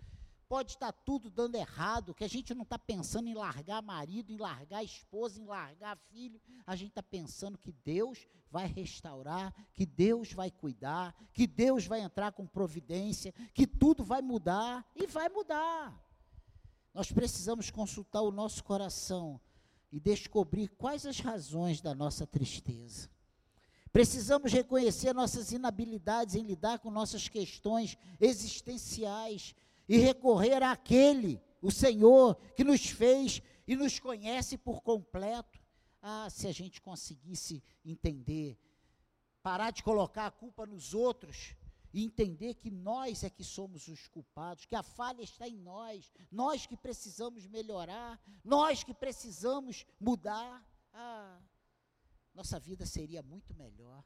pode 0.49 0.73
estar 0.73 0.91
tudo 0.91 1.31
dando 1.31 1.55
errado, 1.55 2.13
que 2.13 2.25
a 2.25 2.29
gente 2.29 2.53
não 2.53 2.65
está 2.65 2.77
pensando 2.77 3.29
em 3.29 3.35
largar 3.35 3.81
marido, 3.81 4.33
em 4.33 4.37
largar 4.37 4.83
esposa, 4.83 5.41
em 5.41 5.47
largar 5.47 5.97
filho, 6.11 6.41
a 6.67 6.75
gente 6.75 6.89
está 6.89 7.01
pensando 7.01 7.57
que 7.57 7.71
Deus 7.71 8.27
vai 8.51 8.67
restaurar, 8.67 9.55
que 9.73 9.87
Deus 9.87 10.33
vai 10.33 10.51
cuidar, 10.51 11.15
que 11.33 11.47
Deus 11.47 11.87
vai 11.87 12.01
entrar 12.01 12.33
com 12.33 12.45
providência, 12.45 13.33
que 13.55 13.65
tudo 13.65 14.03
vai 14.03 14.21
mudar 14.21 14.85
e 14.97 15.07
vai 15.07 15.29
mudar. 15.29 15.97
Nós 16.93 17.13
precisamos 17.13 17.71
consultar 17.71 18.23
o 18.23 18.33
nosso 18.33 18.65
coração 18.65 19.41
e 19.93 20.01
descobrir 20.01 20.67
quais 20.71 21.07
as 21.07 21.21
razões 21.21 21.81
da 21.81 21.95
nossa 21.95 22.27
tristeza. 22.27 23.09
Precisamos 23.93 24.53
reconhecer 24.53 25.15
nossas 25.15 25.53
inabilidades 25.53 26.35
em 26.35 26.43
lidar 26.43 26.79
com 26.79 26.91
nossas 26.91 27.29
questões 27.29 27.97
existenciais 28.21 29.55
e 29.89 29.97
recorrer 29.99 30.63
àquele, 30.63 31.41
o 31.63 31.71
Senhor, 31.71 32.37
que 32.55 32.65
nos 32.65 32.87
fez 32.87 33.43
e 33.67 33.75
nos 33.75 33.99
conhece 33.99 34.59
por 34.59 34.83
completo. 34.83 35.59
Ah, 36.01 36.29
se 36.31 36.47
a 36.47 36.53
gente 36.53 36.81
conseguisse 36.81 37.63
entender, 37.85 38.59
parar 39.43 39.71
de 39.71 39.83
colocar 39.83 40.27
a 40.27 40.31
culpa 40.31 40.67
nos 40.67 40.95
outros 40.95 41.57
e 41.93 42.05
entender 42.05 42.55
que 42.55 42.71
nós 42.71 43.25
é 43.25 43.31
que 43.31 43.43
somos 43.43 43.89
os 43.89 44.07
culpados, 44.09 44.67
que 44.67 44.77
a 44.77 44.83
falha 44.83 45.23
está 45.23 45.49
em 45.49 45.57
nós, 45.57 46.13
nós 46.31 46.67
que 46.67 46.77
precisamos 46.77 47.47
melhorar, 47.47 48.21
nós 48.45 48.85
que 48.85 48.93
precisamos 48.93 49.87
mudar, 49.99 50.65
ah, 50.93 51.41
nossa 52.35 52.59
vida 52.59 52.87
seria 52.87 53.23
muito 53.23 53.55
melhor. 53.55 54.05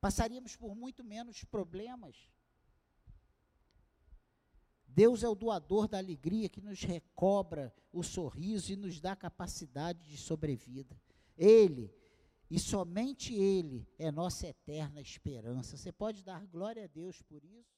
Passaríamos 0.00 0.56
por 0.56 0.74
muito 0.74 1.02
menos 1.02 1.44
problemas. 1.44 2.30
Deus 4.86 5.22
é 5.22 5.28
o 5.28 5.34
doador 5.34 5.88
da 5.88 5.98
alegria 5.98 6.48
que 6.48 6.60
nos 6.60 6.82
recobra 6.82 7.74
o 7.92 8.02
sorriso 8.02 8.72
e 8.72 8.76
nos 8.76 9.00
dá 9.00 9.14
capacidade 9.14 10.08
de 10.08 10.16
sobrevida. 10.16 10.98
Ele 11.36 11.94
e 12.50 12.58
somente 12.58 13.34
Ele 13.34 13.86
é 13.98 14.10
nossa 14.10 14.46
eterna 14.46 15.00
esperança. 15.00 15.76
Você 15.76 15.92
pode 15.92 16.22
dar 16.22 16.46
glória 16.46 16.84
a 16.84 16.86
Deus 16.86 17.20
por 17.22 17.44
isso? 17.44 17.75